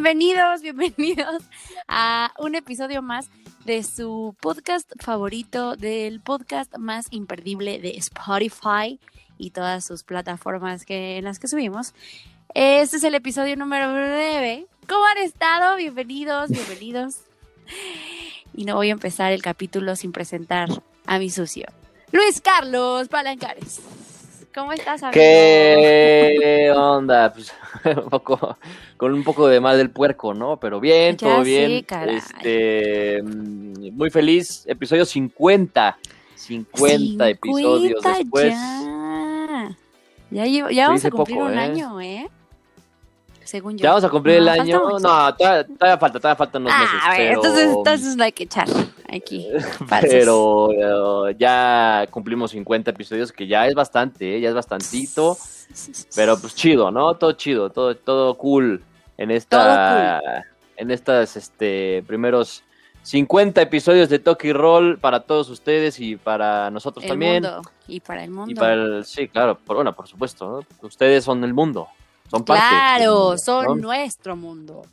bienvenidos, 0.00 0.62
bienvenidos 0.62 1.42
a 1.88 2.32
un 2.38 2.54
episodio 2.54 3.02
más 3.02 3.30
de 3.64 3.82
su 3.82 4.36
podcast 4.40 4.88
favorito, 5.00 5.74
del 5.74 6.20
podcast 6.20 6.78
más 6.78 7.08
imperdible 7.10 7.80
de 7.80 7.96
Spotify 7.96 9.00
y 9.38 9.50
todas 9.50 9.84
sus 9.84 10.04
plataformas 10.04 10.84
que, 10.84 11.16
en 11.16 11.24
las 11.24 11.40
que 11.40 11.48
subimos. 11.48 11.94
Este 12.54 12.98
es 12.98 13.02
el 13.02 13.16
episodio 13.16 13.56
número 13.56 13.90
9. 13.90 14.68
¿Cómo 14.88 15.04
han 15.04 15.18
estado? 15.18 15.74
Bienvenidos, 15.74 16.50
bienvenidos. 16.50 17.16
Y 18.54 18.66
no 18.66 18.76
voy 18.76 18.90
a 18.90 18.92
empezar 18.92 19.32
el 19.32 19.42
capítulo 19.42 19.96
sin 19.96 20.12
presentar 20.12 20.68
a 21.06 21.18
mi 21.18 21.28
sucio, 21.28 21.66
Luis 22.12 22.40
Carlos 22.40 23.08
Palancares. 23.08 23.80
¿Cómo 24.54 24.72
estás, 24.72 25.02
amigo? 25.02 25.12
¿Qué 25.14 26.72
onda? 26.74 27.32
Pues, 27.32 27.52
un 27.84 28.08
poco, 28.10 28.56
con 28.96 29.12
un 29.14 29.22
poco 29.22 29.46
de 29.46 29.60
mal 29.60 29.76
del 29.76 29.90
puerco, 29.90 30.34
¿no? 30.34 30.56
Pero 30.58 30.80
bien, 30.80 31.16
Ya 31.16 31.28
todo 31.28 31.44
sé, 31.44 31.50
bien. 31.50 31.82
caray. 31.84 32.16
Este, 32.16 33.22
mm, 33.22 33.90
muy 33.96 34.10
feliz. 34.10 34.64
Episodio 34.66 35.04
50. 35.04 35.98
50, 36.34 37.28
episodios 37.28 38.02
50 38.02 38.18
después. 38.18 38.54
Ya, 38.54 39.74
ya, 40.30 40.46
llevo- 40.46 40.70
ya 40.70 40.86
vamos 40.88 41.04
a 41.04 41.10
cumplir 41.10 41.38
poco, 41.38 41.50
un 41.50 41.54
¿eh? 41.58 41.60
año, 41.60 42.00
¿eh? 42.00 42.28
Según 43.48 43.78
yo. 43.78 43.82
Ya 43.82 43.88
vamos 43.90 44.04
a 44.04 44.10
cumplir 44.10 44.36
el 44.36 44.44
No, 44.44 44.50
año. 44.50 44.80
mucho. 44.84 44.98
No, 44.98 45.34
todavía, 45.34 45.64
todavía 45.66 45.96
falta, 45.96 46.20
todavía 46.20 46.36
faltan 46.36 46.62
unos 46.62 46.78
meses. 46.78 46.96
Ah, 47.00 47.06
a 47.06 47.10
ver, 47.12 47.18
pero, 47.18 47.34
entonces, 47.36 47.70
entonces 47.74 48.16
no 48.16 48.24
hay 48.24 48.32
que 48.32 48.44
echar 48.44 48.68
aquí. 49.10 49.48
pero 50.02 51.30
eh, 51.30 51.36
ya 51.38 52.06
cumplimos 52.10 52.50
50 52.50 52.90
episodios, 52.90 53.32
que 53.32 53.46
ya 53.46 53.66
es 53.66 53.74
bastante, 53.74 54.36
¿eh? 54.36 54.40
ya 54.42 54.50
es 54.50 54.54
bastantito. 54.54 55.38
Pero 56.14 56.38
pues 56.38 56.54
chido, 56.54 56.90
¿no? 56.90 57.14
Todo 57.14 57.32
chido, 57.32 57.70
todo, 57.70 57.96
todo 57.96 58.36
cool 58.36 58.82
en 59.16 59.30
esta, 59.30 60.20
en 60.76 60.90
estas, 60.90 61.34
este, 61.36 62.04
primeros 62.06 62.64
50 63.02 63.62
episodios 63.62 64.10
de 64.10 64.18
Toki 64.18 64.52
Roll 64.52 64.98
para 64.98 65.20
todos 65.20 65.48
ustedes 65.48 65.98
y 66.00 66.16
para 66.16 66.70
nosotros 66.70 67.02
el 67.04 67.08
también. 67.08 67.42
mundo. 67.44 67.62
Y 67.86 68.00
para 68.00 68.24
el 68.24 68.30
mundo. 68.30 68.50
Y 68.52 68.54
para 68.54 68.74
el, 68.74 69.04
sí, 69.06 69.26
claro, 69.26 69.58
por, 69.58 69.76
bueno, 69.76 69.94
por 69.96 70.06
supuesto, 70.06 70.46
¿no? 70.46 70.86
Ustedes 70.86 71.24
son 71.24 71.42
el 71.44 71.54
mundo, 71.54 71.88
son 72.30 72.42
Claro, 72.44 73.36
son 73.38 73.64
¿no? 73.64 73.74
nuestro 73.76 74.36
mundo. 74.36 74.86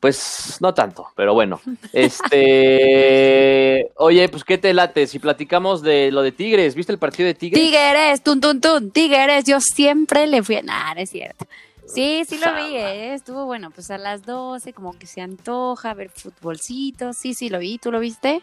Pues 0.00 0.58
no 0.60 0.72
tanto, 0.74 1.08
pero 1.16 1.34
bueno. 1.34 1.60
Este, 1.92 3.90
oye, 3.96 4.28
pues 4.28 4.44
qué 4.44 4.56
te 4.56 4.72
late 4.72 5.08
si 5.08 5.18
platicamos 5.18 5.82
de 5.82 6.12
lo 6.12 6.22
de 6.22 6.30
Tigres, 6.30 6.76
¿viste 6.76 6.92
el 6.92 6.98
partido 6.98 7.26
de 7.26 7.34
Tigres? 7.34 7.60
Tigres, 7.60 8.22
tun, 8.22 8.40
tun, 8.40 8.60
tun, 8.60 8.92
Tigres, 8.92 9.44
yo 9.44 9.60
siempre 9.60 10.26
le 10.28 10.42
fui 10.44 10.56
a... 10.56 10.62
Nah, 10.62 10.94
no 10.94 11.00
es 11.00 11.10
cierto. 11.10 11.46
Sí, 11.88 12.22
sí 12.28 12.38
lo 12.38 12.54
vi. 12.54 12.76
¿eh? 12.76 13.14
estuvo 13.14 13.46
bueno, 13.46 13.70
pues 13.70 13.90
a 13.90 13.98
las 13.98 14.22
12 14.22 14.72
como 14.72 14.96
que 14.96 15.06
se 15.06 15.20
antoja 15.20 15.94
ver 15.94 16.10
futbolcito, 16.10 17.12
sí, 17.12 17.34
sí 17.34 17.48
lo 17.48 17.58
vi, 17.58 17.78
¿tú 17.78 17.90
lo 17.90 17.98
viste? 17.98 18.42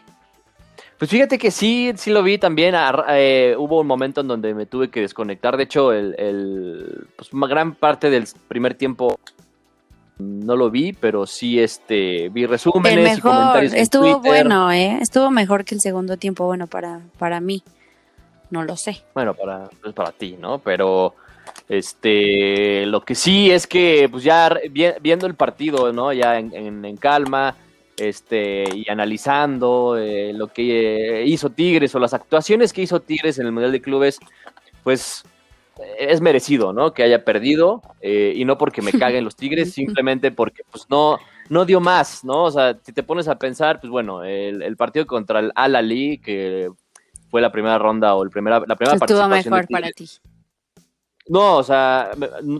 Pues 0.98 1.10
fíjate 1.10 1.38
que 1.38 1.50
sí, 1.50 1.92
sí 1.96 2.10
lo 2.10 2.22
vi 2.22 2.38
también. 2.38 2.74
eh, 3.08 3.54
hubo 3.58 3.80
un 3.80 3.86
momento 3.86 4.20
en 4.20 4.28
donde 4.28 4.54
me 4.54 4.66
tuve 4.66 4.88
que 4.90 5.00
desconectar. 5.00 5.56
De 5.56 5.64
hecho, 5.64 5.92
el, 5.92 6.14
el- 6.18 7.06
pues 7.16 7.32
una 7.32 7.46
gran 7.46 7.74
parte 7.74 8.08
del 8.10 8.24
primer 8.48 8.74
tiempo 8.74 9.18
no 10.18 10.56
lo 10.56 10.70
vi, 10.70 10.92
pero 10.94 11.26
sí 11.26 11.60
este 11.60 12.30
vi 12.30 12.42
El 12.44 12.48
resúmenes 12.48 13.18
y 13.18 13.20
comentarios 13.20 13.72
en 13.74 13.78
estuvo 13.80 14.20
bueno, 14.20 14.72
¿eh? 14.72 14.98
Estuvo 15.00 15.30
mejor 15.30 15.64
que 15.64 15.74
el 15.74 15.80
segundo 15.80 16.16
tiempo, 16.16 16.46
bueno, 16.46 16.66
para, 16.66 17.00
para 17.18 17.38
mí, 17.40 17.62
no 18.50 18.64
lo 18.64 18.76
sé. 18.76 19.02
Bueno, 19.14 19.34
para, 19.34 19.68
pues 19.82 19.92
para 19.94 20.12
ti, 20.12 20.36
¿no? 20.40 20.58
Pero 20.58 21.14
este 21.68 22.86
lo 22.86 23.02
que 23.02 23.14
sí 23.14 23.50
es 23.50 23.66
que, 23.66 24.08
pues 24.10 24.24
ya 24.24 24.48
vi- 24.70 24.94
viendo 25.00 25.26
el 25.26 25.34
partido, 25.34 25.92
¿no? 25.92 26.12
Ya 26.12 26.38
en, 26.38 26.54
en- 26.54 26.84
en 26.84 26.96
calma, 26.96 27.54
este, 27.96 28.64
y 28.74 28.90
analizando 28.90 29.96
eh, 29.96 30.32
lo 30.32 30.48
que 30.48 31.20
eh, 31.22 31.26
hizo 31.26 31.50
Tigres 31.50 31.94
o 31.94 31.98
las 31.98 32.14
actuaciones 32.14 32.72
que 32.72 32.82
hizo 32.82 33.00
Tigres 33.00 33.38
en 33.38 33.46
el 33.46 33.52
Mundial 33.52 33.72
de 33.72 33.80
Clubes, 33.80 34.18
pues 34.82 35.24
eh, 35.78 36.06
es 36.10 36.20
merecido, 36.20 36.72
¿no? 36.72 36.92
Que 36.92 37.02
haya 37.02 37.24
perdido, 37.24 37.82
eh, 38.00 38.32
y 38.34 38.44
no 38.44 38.56
porque 38.58 38.82
me 38.82 38.92
caguen 38.92 39.24
los 39.24 39.36
Tigres, 39.36 39.72
simplemente 39.74 40.30
porque, 40.30 40.62
pues 40.70 40.86
no, 40.88 41.18
no 41.48 41.64
dio 41.64 41.80
más, 41.80 42.24
¿no? 42.24 42.44
O 42.44 42.50
sea, 42.50 42.78
si 42.82 42.92
te 42.92 43.02
pones 43.02 43.28
a 43.28 43.38
pensar, 43.38 43.80
pues 43.80 43.90
bueno, 43.90 44.24
el, 44.24 44.62
el 44.62 44.76
partido 44.76 45.06
contra 45.06 45.40
el 45.40 45.52
Al 45.54 45.76
Ali, 45.76 46.18
que 46.18 46.70
fue 47.30 47.40
la 47.40 47.52
primera 47.52 47.78
ronda 47.78 48.14
o 48.14 48.22
el 48.22 48.30
primera, 48.30 48.60
la 48.66 48.76
primera 48.76 48.96
Estuvo 48.96 49.18
participación 49.18 49.30
de 49.30 49.50
mejor 49.50 49.68
para 49.68 49.90
ti. 49.90 50.06
No, 51.28 51.56
o 51.56 51.62
sea, 51.62 52.10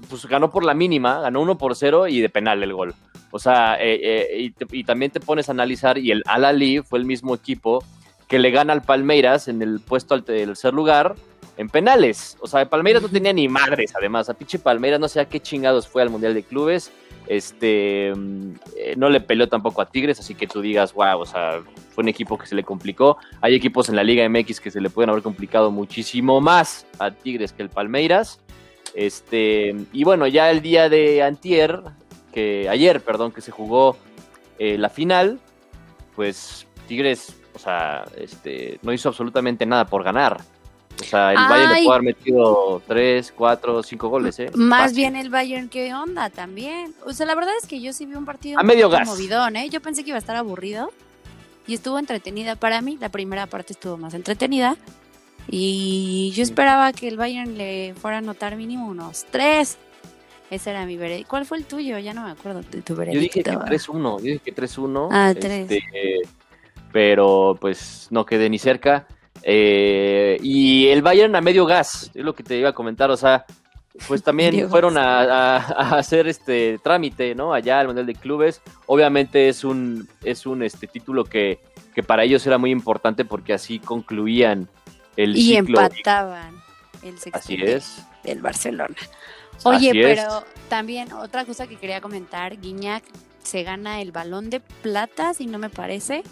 pues 0.09 0.27
ganó 0.27 0.50
por 0.50 0.65
la 0.65 0.75
mínima, 0.75 1.21
ganó 1.21 1.41
1 1.41 1.56
por 1.59 1.77
0 1.77 2.09
y 2.09 2.21
de 2.21 2.28
penal 2.28 2.62
el 2.62 2.72
gol. 2.72 2.94
O 3.31 3.38
sea, 3.38 3.77
eh, 3.81 4.00
eh, 4.03 4.37
y, 4.41 4.50
te- 4.50 4.66
y 4.77 4.82
también 4.84 5.10
te 5.12 5.21
pones 5.21 5.49
a 5.49 5.53
analizar, 5.53 5.99
y 5.99 6.10
el 6.10 6.22
Al 6.27 6.44
Ali 6.44 6.82
fue 6.82 6.99
el 6.99 7.04
mismo 7.04 7.34
equipo 7.34 7.84
que 8.28 8.38
le 8.41 8.50
gana 8.50 8.72
al 8.72 8.82
Palmeiras 8.82 9.47
en 9.49 9.62
el 9.62 9.78
puesto 9.81 10.15
al 10.15 10.25
tercer 10.25 10.75
lugar 10.75 11.15
en 11.59 11.69
penales. 11.69 12.37
O 12.41 12.49
sea, 12.49 12.62
el 12.62 12.69
Palmeiras 12.69 13.03
no 13.03 13.09
tenía 13.09 13.32
ni 13.32 13.49
madres, 13.49 13.94
además. 13.97 14.28
A 14.28 14.34
pinche 14.34 14.59
Palmeiras 14.59 14.98
no 14.98 15.06
sé 15.09 15.21
a 15.21 15.27
qué 15.28 15.38
chingados 15.38 15.87
fue 15.87 16.03
al 16.03 16.10
Mundial 16.10 16.34
de 16.34 16.43
Clubes. 16.43 16.91
Este 17.28 18.09
eh, 18.10 18.94
no 18.97 19.09
le 19.10 19.21
peleó 19.21 19.48
tampoco 19.48 19.81
a 19.83 19.87
Tigres, 19.87 20.19
así 20.21 20.34
que 20.34 20.47
tú 20.47 20.60
digas, 20.60 20.93
wow, 20.93 21.21
o 21.21 21.27
sea, 21.27 21.60
fue 21.94 22.03
un 22.03 22.09
equipo 22.09 22.37
que 22.38 22.47
se 22.47 22.54
le 22.54 22.65
complicó. 22.65 23.16
Hay 23.41 23.54
equipos 23.54 23.88
en 23.88 23.97
la 23.97 24.03
Liga 24.04 24.28
MX 24.28 24.60
que 24.60 24.71
se 24.71 24.81
le 24.81 24.91
pueden 24.91 25.10
haber 25.10 25.22
complicado 25.22 25.71
muchísimo 25.71 26.41
más 26.41 26.84
a 26.98 27.10
Tigres 27.10 27.53
que 27.53 27.62
el 27.62 27.69
Palmeiras. 27.71 28.41
Este, 28.97 29.77
y 29.93 30.05
bueno, 30.05 30.27
ya 30.27 30.51
el 30.51 30.62
día 30.62 30.89
de 30.89 31.23
antier, 31.23 31.83
que 32.33 32.67
ayer, 32.71 33.03
perdón, 33.03 33.31
que 33.31 33.43
se 33.43 33.51
jugó 33.51 33.99
eh, 34.59 34.79
la 34.79 34.89
final, 34.89 35.39
pues 36.17 36.67
Tigres, 36.89 37.37
o 37.55 37.59
sea, 37.59 38.05
este, 38.17 38.79
no 38.81 38.95
hizo 38.95 39.11
absolutamente 39.11 39.67
nada 39.67 39.84
por 39.84 40.03
ganar. 40.03 40.41
O 40.99 41.05
sea, 41.05 41.33
el 41.33 41.37
Bayern 41.37 41.73
le 41.75 41.83
pudo 41.83 41.93
haber 41.93 42.05
metido 42.05 42.83
3, 42.87 43.33
4, 43.37 43.83
5 43.83 44.09
goles, 44.09 44.39
¿eh? 44.39 44.51
Más 44.55 44.81
Fácil. 44.84 44.97
bien 44.97 45.17
el 45.17 45.28
Bayern, 45.28 45.69
¿qué 45.69 45.93
onda 45.93 46.31
también? 46.31 46.95
O 47.05 47.13
sea, 47.13 47.27
la 47.27 47.34
verdad 47.34 47.53
es 47.61 47.69
que 47.69 47.83
yo 47.83 47.93
sí 47.93 48.07
vi 48.07 48.15
un 48.15 48.25
partido 48.25 48.59
A 48.59 48.63
un 48.63 48.67
medio 48.67 48.89
gas. 48.89 49.07
movidón, 49.07 49.57
¿eh? 49.57 49.69
Yo 49.69 49.83
pensé 49.83 50.05
que 50.05 50.11
iba 50.11 50.17
a 50.17 50.21
estar 50.21 50.37
aburrido 50.37 50.91
y 51.67 51.75
estuvo 51.75 51.99
entretenida. 51.99 52.57
Para 52.57 52.81
mí, 52.81 52.97
la 52.99 53.11
primera 53.11 53.47
parte 53.47 53.75
estuvo 53.75 53.99
más 53.99 54.15
entretenida 54.15 54.78
y 55.49 56.33
yo 56.34 56.43
esperaba 56.43 56.93
que 56.93 57.09
el 57.09 57.17
Bayern 57.17 57.57
le 57.57 57.95
fuera 57.95 58.17
a 58.17 58.21
anotar 58.21 58.57
mínimo 58.57 58.89
unos 58.89 59.25
tres. 59.31 59.79
Ese 60.51 60.71
era 60.71 60.87
mi 60.87 60.97
veredicto. 60.97 61.29
¿Cuál 61.31 61.45
fue 61.45 61.59
el 61.59 61.65
tuyo? 61.65 61.99
Ya 61.99 62.15
no 62.15 62.23
me 62.25 62.31
acuerdo 62.31 62.61
de 62.62 62.81
tu 62.83 62.93
Yo 62.95 62.99
veredicto. 62.99 63.21
dije 63.21 63.43
que 63.43 63.51
3-1, 63.57 64.03
yo 64.19 64.25
dije 64.25 64.39
que 64.45 64.55
3-1. 64.55 65.09
Ah, 65.11 65.33
este, 65.37 65.81
pero 66.93 67.57
pues 67.61 68.07
no 68.11 68.25
quedé 68.25 68.49
ni 68.49 68.59
cerca. 68.59 69.07
Eh, 69.43 70.39
y 70.43 70.87
el 70.89 71.03
Bayern 71.03 71.34
a 71.37 71.41
medio 71.41 71.67
gas, 71.67 72.11
es 72.15 72.25
lo 72.25 72.34
que 72.34 72.43
te 72.43 72.57
iba 72.59 72.71
a 72.71 72.73
comentar, 72.73 73.11
o 73.11 73.17
sea, 73.17 73.45
pues 74.09 74.23
también 74.25 74.69
fueron 74.71 74.97
a, 74.99 75.21
a- 75.21 75.57
a 75.57 75.99
hacer 75.99 76.27
este 76.28 76.78
trámite, 76.83 77.34
¿no? 77.34 77.53
Allá 77.53 77.81
al 77.81 77.87
Mundial 77.89 78.07
de 78.07 78.15
Clubes. 78.15 78.63
Obviamente 78.87 79.49
es 79.49 79.65
un, 79.65 80.09
es 80.25 80.47
un 80.47 80.63
este 80.63 80.87
título 80.87 81.25
que, 81.25 81.59
que 81.95 82.03
para 82.03 82.25
ellos 82.25 82.47
era 82.47 82.59
muy 82.59 82.71
importante 82.71 83.25
porque 83.25 83.53
así 83.53 83.78
concluían 83.78 84.69
el 85.16 85.37
y 85.37 85.56
ciclo. 85.56 85.81
empataban 85.81 86.62
el 87.03 87.15
Así 87.32 87.56
es. 87.62 88.03
del 88.25 88.41
Barcelona. 88.43 88.94
Oye, 89.65 89.91
Así 89.91 90.00
es. 90.03 90.21
pero 90.21 90.44
también 90.69 91.12
otra 91.12 91.44
cosa 91.44 91.66
que 91.66 91.77
quería 91.77 92.00
comentar, 92.00 92.60
Guiñac 92.60 93.03
se 93.43 93.62
gana 93.62 94.00
el 94.03 94.12
balón 94.12 94.50
de 94.50 94.60
plata, 94.60 95.32
si 95.34 95.47
no 95.47 95.59
me 95.59 95.71
parece. 95.71 96.22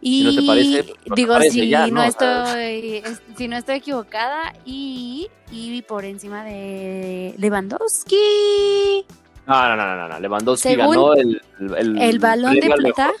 Y 0.00 0.20
Si 0.20 0.24
no 0.36 0.40
te 0.42 0.46
parece, 0.46 0.84
pues, 0.84 0.98
te 1.06 1.14
digo, 1.16 1.32
parece, 1.32 1.50
si 1.52 1.68
ya, 1.68 1.86
no 1.86 1.94
¿no? 1.94 2.02
estoy, 2.04 2.96
es- 3.04 3.22
si 3.36 3.48
no 3.48 3.56
estoy 3.56 3.76
equivocada, 3.76 4.52
y, 4.64 5.28
y 5.50 5.82
por 5.82 6.04
encima 6.04 6.44
de 6.44 7.34
Lewandowski. 7.38 9.04
No, 9.46 9.68
no, 9.68 9.76
no, 9.76 9.96
no, 9.96 10.08
no. 10.08 10.20
Lewandowski 10.20 10.68
Según 10.68 10.86
ganó 10.90 11.14
el, 11.14 11.42
el, 11.60 11.74
el 11.76 11.98
el 12.02 12.18
balón 12.18 12.54
de 12.54 12.70
plata. 12.70 13.12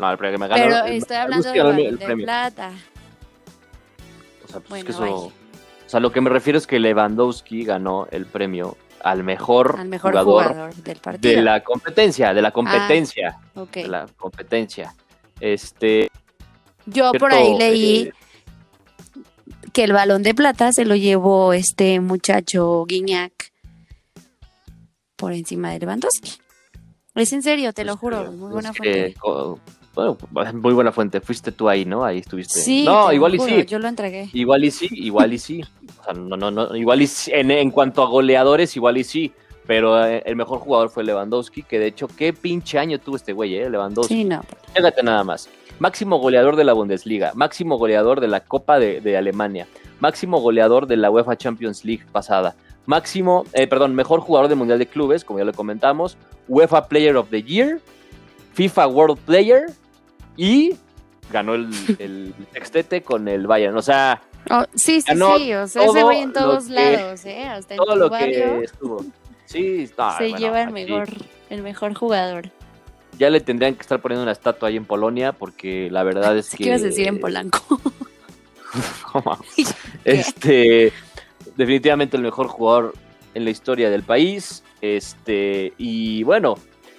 No, 0.00 0.10
el 0.10 0.18
premio 0.18 0.38
me 0.38 0.48
ganó. 0.48 0.62
Pero 0.62 0.84
estoy 0.86 1.16
hablando 1.16 1.50
del 1.50 1.62
balón 1.62 1.96
de 1.98 2.16
plata. 2.16 2.72
O 4.46 4.48
sea, 4.48 4.60
pues 4.60 4.68
Bueno, 4.68 4.80
es 4.80 4.84
que 4.84 4.92
eso. 4.92 5.00
vaya. 5.00 5.14
O 5.86 5.88
sea, 5.88 6.00
lo 6.00 6.10
que 6.12 6.20
me 6.20 6.30
refiero 6.30 6.58
es 6.58 6.66
que 6.66 6.78
Lewandowski 6.80 7.64
ganó 7.64 8.06
el 8.10 8.26
premio 8.26 8.76
al 9.02 9.22
mejor, 9.22 9.76
Al 9.78 9.88
mejor 9.88 10.10
jugador, 10.12 10.44
jugador, 10.52 10.74
del 10.74 10.98
partido. 10.98 11.36
de 11.36 11.42
la 11.42 11.62
competencia, 11.62 12.34
de 12.34 12.42
la 12.42 12.50
competencia, 12.50 13.38
Ok. 13.54 13.72
de 13.74 13.88
la 13.88 14.06
competencia. 14.16 14.94
Este. 15.38 16.10
Yo 16.86 17.12
por 17.12 17.32
ahí 17.32 17.56
leí 17.56 17.96
eh, 18.08 18.12
que 19.72 19.84
el 19.84 19.92
balón 19.92 20.22
de 20.22 20.34
plata 20.34 20.72
se 20.72 20.84
lo 20.84 20.96
llevó 20.96 21.52
este 21.52 22.00
muchacho 22.00 22.84
Guiñac 22.86 23.52
por 25.16 25.32
encima 25.32 25.70
de 25.70 25.78
Lewandowski. 25.80 26.32
Es 27.14 27.32
en 27.32 27.42
serio, 27.42 27.72
te 27.72 27.84
lo 27.84 27.96
juro, 27.96 28.30
muy 28.32 28.52
buena 28.52 28.72
fuente. 28.74 29.14
Bueno, 29.96 30.18
muy 30.54 30.74
buena 30.74 30.92
fuente. 30.92 31.20
Fuiste 31.20 31.50
tú 31.50 31.68
ahí, 31.68 31.84
¿no? 31.84 32.04
Ahí 32.04 32.18
estuviste. 32.18 32.60
Sí, 32.60 32.84
no, 32.84 33.12
igual 33.12 33.34
y 33.34 33.38
juro, 33.38 33.56
sí. 33.56 33.64
Yo 33.64 33.78
lo 33.78 33.88
entregué. 33.88 34.28
Igual 34.32 34.64
y 34.64 34.70
sí, 34.70 34.88
igual 34.92 35.32
y 35.32 35.38
sí. 35.38 35.62
O 36.00 36.04
sea, 36.04 36.12
no, 36.12 36.36
no, 36.36 36.50
no, 36.50 36.76
igual 36.76 37.02
y 37.02 37.06
sí. 37.06 37.32
En, 37.34 37.50
en 37.50 37.70
cuanto 37.70 38.02
a 38.02 38.06
goleadores, 38.06 38.76
igual 38.76 38.98
y 38.98 39.04
sí. 39.04 39.32
pero 39.66 40.04
eh, 40.06 40.22
el 40.24 40.36
mejor 40.36 40.60
jugador 40.60 40.90
fue 40.90 41.04
Lewandowski, 41.04 41.62
que 41.62 41.78
de 41.78 41.86
hecho, 41.86 42.08
qué 42.08 42.32
pinche 42.32 42.78
año 42.78 42.98
tuvo 42.98 43.16
este 43.16 43.32
güey, 43.32 43.56
¿eh? 43.56 43.68
Lewandowski. 43.68 44.14
Sí, 44.14 44.24
no. 44.24 44.42
Fíjate 44.74 45.02
nada 45.02 45.24
más. 45.24 45.48
Máximo 45.78 46.18
goleador 46.18 46.56
de 46.56 46.64
la 46.64 46.72
Bundesliga, 46.72 47.32
máximo 47.34 47.76
goleador 47.76 48.20
de 48.20 48.28
la 48.28 48.40
Copa 48.40 48.78
de, 48.78 49.02
de 49.02 49.16
Alemania, 49.16 49.66
máximo 50.00 50.40
goleador 50.40 50.86
de 50.86 50.96
la 50.96 51.10
UEFA 51.10 51.36
Champions 51.36 51.84
League 51.84 52.04
pasada, 52.12 52.54
máximo, 52.86 53.44
eh, 53.52 53.66
perdón, 53.66 53.94
mejor 53.94 54.20
jugador 54.20 54.48
del 54.48 54.56
Mundial 54.56 54.78
de 54.78 54.86
Clubes, 54.86 55.22
como 55.22 55.38
ya 55.38 55.44
lo 55.44 55.52
comentamos, 55.52 56.16
UEFA 56.48 56.88
Player 56.88 57.16
of 57.16 57.28
the 57.28 57.42
Year, 57.42 57.80
FIFA 58.54 58.86
World 58.86 59.18
Player 59.18 59.66
y 60.36 60.76
ganó 61.30 61.54
el, 61.54 61.68
el 61.98 62.34
sextete 62.52 63.02
con 63.02 63.28
el 63.28 63.46
Bayern. 63.46 63.76
O 63.76 63.82
sea, 63.82 64.22
Oh, 64.48 64.62
sí, 64.76 65.00
sí, 65.00 65.12
sí. 65.12 65.54
O 65.54 65.66
sea, 65.66 65.86
todo 65.86 66.02
güey 66.04 66.20
en 66.20 66.32
todos 66.32 66.66
que- 66.68 66.72
lados, 66.74 67.24
¿eh? 67.24 67.44
Hasta 67.46 67.74
en 67.74 67.78
todo 67.78 67.94
tu 67.94 67.98
lo 67.98 68.10
barrio 68.10 68.58
que 68.60 68.64
estuvo. 68.64 69.04
Sí, 69.44 69.90
no, 69.98 70.12
se 70.16 70.22
bueno, 70.24 70.38
lleva 70.38 70.62
el 70.62 70.70
mejor, 70.70 71.08
el 71.50 71.62
mejor 71.62 71.94
jugador. 71.94 72.50
Ya 73.18 73.28
le 73.28 73.40
tendrían 73.40 73.74
que 73.74 73.80
estar 73.80 74.00
poniendo 74.00 74.22
una 74.22 74.30
estatua 74.32 74.68
ahí 74.68 74.76
en 74.76 74.84
Polonia 74.84 75.32
porque 75.32 75.88
la 75.90 76.04
verdad 76.04 76.36
es 76.38 76.50
¿Qué 76.50 76.58
que... 76.58 76.64
ibas 76.68 76.82
a 76.82 76.84
decir 76.84 77.08
en 77.08 77.18
Polanco? 77.18 77.80
Este, 80.04 80.92
definitivamente 81.56 82.16
el 82.16 82.22
mejor 82.22 82.46
jugador 82.48 82.94
en 83.34 83.44
la 83.44 83.50
historia 83.50 83.90
del 83.90 84.02
país. 84.02 84.62
Este, 84.80 85.72
y 85.78 86.22
bueno, 86.22 86.54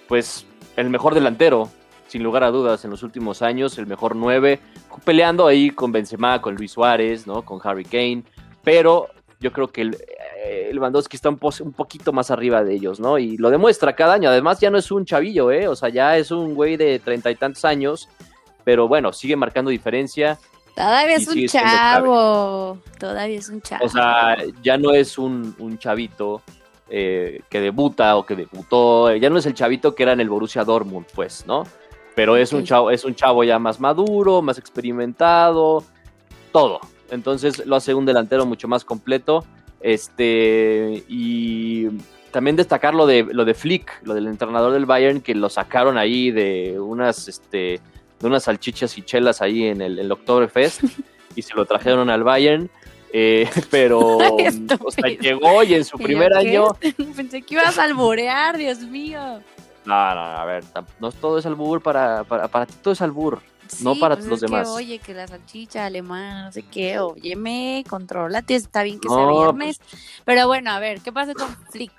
pues 0.08 0.46
el 0.76 0.90
mejor 0.90 1.14
delantero, 1.14 1.70
sin 2.18 2.24
lugar 2.24 2.44
a 2.44 2.50
dudas, 2.50 2.84
en 2.84 2.90
los 2.90 3.04
últimos 3.04 3.44
años, 3.44 3.78
el 3.78 3.86
mejor 3.86 4.16
9, 4.16 4.60
peleando 5.06 5.46
ahí 5.46 5.70
con 5.70 5.92
Benzema, 5.92 6.42
con 6.42 6.56
Luis 6.56 6.72
Suárez, 6.72 7.28
¿no? 7.28 7.44
Con 7.44 7.60
Harry 7.64 7.86
Kane, 7.86 8.24
pero 8.64 9.06
yo 9.40 9.54
creo 9.54 9.68
que 9.68 9.82
el, 9.82 9.96
eh, 10.44 10.72
Lewandowski 10.74 11.16
está 11.16 11.30
un, 11.30 11.38
po- 11.38 11.54
un 11.62 11.74
poquito 11.74 12.12
más 12.12 12.32
arriba 12.32 12.64
de 12.64 12.74
ellos, 12.74 13.00
¿no? 13.00 13.20
Y 13.20 13.38
lo 13.38 13.52
demuestra 13.52 13.94
cada 13.96 14.16
año. 14.16 14.30
Además, 14.30 14.60
ya 14.60 14.72
no 14.72 14.80
es 14.80 14.90
un 14.90 15.06
chavillo, 15.06 15.52
¿eh? 15.52 15.68
O 15.68 15.76
sea, 15.76 15.90
ya 15.90 16.18
es 16.18 16.32
un 16.32 16.56
güey 16.56 16.76
de 16.76 16.98
treinta 16.98 17.30
y 17.30 17.36
tantos 17.36 17.64
años, 17.66 18.10
pero 18.64 18.88
bueno, 18.88 19.14
sigue 19.14 19.36
marcando 19.36 19.70
diferencia. 19.70 20.40
Todavía 20.76 21.18
es 21.18 21.28
un 21.28 21.46
chavo. 21.46 22.80
Todavía 23.00 23.38
es 23.38 23.50
un 23.50 23.62
chavo. 23.62 23.86
O 23.86 23.90
sea, 23.90 24.38
ya 24.64 24.76
no 24.80 24.92
es 24.92 25.20
un, 25.20 25.54
un 25.60 25.78
chavito 25.78 26.42
eh, 26.90 27.42
que 27.48 27.62
debuta 27.62 28.16
o 28.18 28.26
que 28.26 28.36
debutó, 28.36 29.16
ya 29.16 29.30
no 29.30 29.38
es 29.38 29.46
el 29.46 29.54
chavito 29.54 29.94
que 29.94 30.02
era 30.02 30.14
en 30.14 30.20
el 30.22 30.30
Borussia 30.30 30.64
Dortmund, 30.64 31.06
pues, 31.14 31.46
¿no? 31.46 31.64
Pero 32.18 32.36
es 32.36 32.52
un 32.52 32.64
chavo, 32.64 32.90
es 32.90 33.06
un 33.06 33.14
chavo 33.14 33.44
ya 33.44 33.60
más 33.60 33.80
maduro, 33.80 34.42
más 34.42 34.58
experimentado, 34.58 35.84
todo. 36.52 36.80
Entonces 37.12 37.64
lo 37.68 37.76
hace 37.76 37.94
un 37.94 38.08
delantero 38.08 38.44
mucho 38.44 38.68
más 38.68 38.84
completo. 38.84 39.46
Este, 39.82 41.04
y 41.08 41.86
también 42.32 42.56
destacar 42.56 42.96
lo 42.96 43.06
de, 43.06 43.22
lo 43.22 43.46
de 43.46 43.54
Flick, 43.54 44.02
lo 44.02 44.16
del 44.16 44.26
entrenador 44.26 44.74
del 44.74 44.88
Bayern, 44.88 45.22
que 45.22 45.36
lo 45.36 45.48
sacaron 45.48 45.96
ahí 46.00 46.32
de 46.32 46.80
unas, 46.80 47.28
este, 47.28 47.80
de 48.20 48.28
unas 48.28 48.46
salchichas 48.46 48.98
y 48.98 49.04
chelas 49.04 49.44
ahí 49.44 49.68
en 49.68 49.82
el, 49.84 50.00
el 50.00 50.12
Oktoberfest 50.12 50.86
y 51.36 51.44
se 51.44 51.54
lo 51.54 51.68
trajeron 51.68 52.10
al 52.10 52.24
Bayern. 52.24 52.68
eh, 53.14 53.48
pero 53.70 54.18
o 54.84 54.90
sea, 54.90 55.08
llegó 55.08 55.62
y 55.62 55.76
en 55.76 55.86
su 55.86 55.98
¿Y 55.98 56.00
yo 56.00 56.06
primer 56.08 56.34
año 56.34 56.70
Pensé 57.16 57.44
que 57.44 57.54
ibas 57.54 57.78
a 57.78 57.84
alborear, 57.84 58.58
Dios 58.58 58.80
mío. 58.80 59.40
No, 59.88 60.16
no, 60.16 60.22
a 60.22 60.46
ver, 60.46 60.64
no 61.00 61.12
todo 61.12 61.38
es 61.40 61.46
albur 61.46 61.82
para, 61.82 62.24
para, 62.24 62.48
para 62.48 62.66
ti 62.66 62.74
todo 62.82 62.94
es 62.94 63.02
albur. 63.02 63.42
No 63.82 63.96
Sí, 63.96 64.00
para 64.00 64.16
pues 64.16 64.28
los 64.28 64.40
que, 64.40 64.46
demás. 64.46 64.68
oye, 64.70 65.00
que 65.00 65.14
la 65.14 65.28
salchicha 65.28 65.86
alemana, 65.86 66.46
no 66.46 66.52
sé 66.52 66.62
qué, 66.64 67.00
óyeme, 67.00 67.84
contrólate, 67.90 68.56
está 68.56 68.84
bien 68.84 69.00
que 69.00 69.10
No, 69.10 69.16
sea 69.16 69.44
viernes. 69.44 69.82
Pero 70.24 70.48
bueno, 70.48 70.72
a 70.72 70.80
ver, 70.80 71.02
¿qué 71.02 71.12
pasa 71.12 71.34
con 71.34 71.50
Flick? 71.72 71.92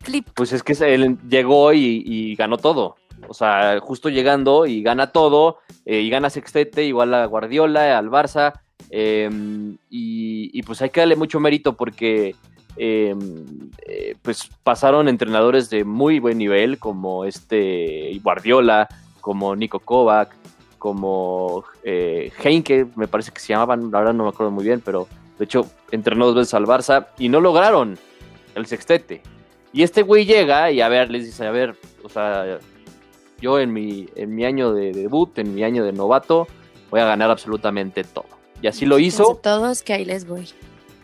Flip. 0.00 0.26
Pues 0.34 0.52
es 0.52 0.62
que 0.62 0.72
él 0.72 1.18
llegó 1.28 1.72
y, 1.72 2.02
y 2.04 2.34
ganó 2.36 2.58
todo. 2.58 2.96
O 3.28 3.34
sea, 3.34 3.80
justo 3.80 4.08
llegando 4.10 4.66
y 4.66 4.82
gana 4.82 5.10
todo, 5.10 5.58
eh, 5.86 6.00
y 6.00 6.10
gana 6.10 6.28
Sextete, 6.30 6.84
igual 6.84 7.14
a 7.14 7.24
Guardiola, 7.24 7.96
al 7.96 8.10
Barça, 8.10 8.52
eh, 8.90 9.28
y, 9.90 10.50
y 10.58 10.62
pues 10.62 10.82
hay 10.82 10.90
que 10.90 11.00
darle 11.00 11.16
mucho 11.16 11.40
mérito 11.40 11.72
porque 11.72 12.36
eh, 12.76 13.14
eh, 13.86 14.16
pues 14.22 14.48
pasaron 14.62 15.08
entrenadores 15.08 15.70
de 15.70 15.84
muy 15.84 16.18
buen 16.18 16.38
nivel, 16.38 16.78
como 16.78 17.24
este 17.24 18.18
Guardiola, 18.22 18.88
como 19.20 19.56
Nico 19.56 19.80
Kovac, 19.80 20.34
como 20.78 21.64
eh, 21.82 22.30
Heinke, 22.42 22.86
me 22.96 23.08
parece 23.08 23.32
que 23.32 23.40
se 23.40 23.48
llamaban, 23.48 23.90
la 23.90 23.98
verdad 24.00 24.14
no 24.14 24.24
me 24.24 24.30
acuerdo 24.30 24.52
muy 24.52 24.64
bien, 24.64 24.80
pero 24.84 25.08
de 25.38 25.44
hecho 25.44 25.66
entrenó 25.90 26.26
dos 26.26 26.36
veces 26.36 26.54
al 26.54 26.66
Barça 26.66 27.08
y 27.18 27.28
no 27.28 27.40
lograron 27.40 27.98
el 28.54 28.66
sextete. 28.66 29.22
Y 29.72 29.82
este 29.82 30.02
güey 30.02 30.24
llega 30.24 30.70
y 30.70 30.80
a 30.80 30.88
ver, 30.88 31.10
les 31.10 31.24
dice, 31.24 31.46
a 31.46 31.50
ver, 31.50 31.76
o 32.02 32.08
sea, 32.08 32.58
yo 33.40 33.58
en 33.58 33.72
mi, 33.72 34.08
en 34.14 34.34
mi 34.34 34.44
año 34.44 34.72
de 34.72 34.92
debut, 34.92 35.38
en 35.38 35.54
mi 35.54 35.64
año 35.64 35.84
de 35.84 35.92
novato, 35.92 36.46
voy 36.90 37.00
a 37.00 37.04
ganar 37.04 37.30
absolutamente 37.30 38.04
todo. 38.04 38.26
Y 38.62 38.68
así 38.68 38.86
lo 38.86 38.98
hizo, 38.98 39.38
Todos 39.42 39.82
que 39.82 39.92
ahí 39.92 40.04
les 40.04 40.26
voy. 40.26 40.48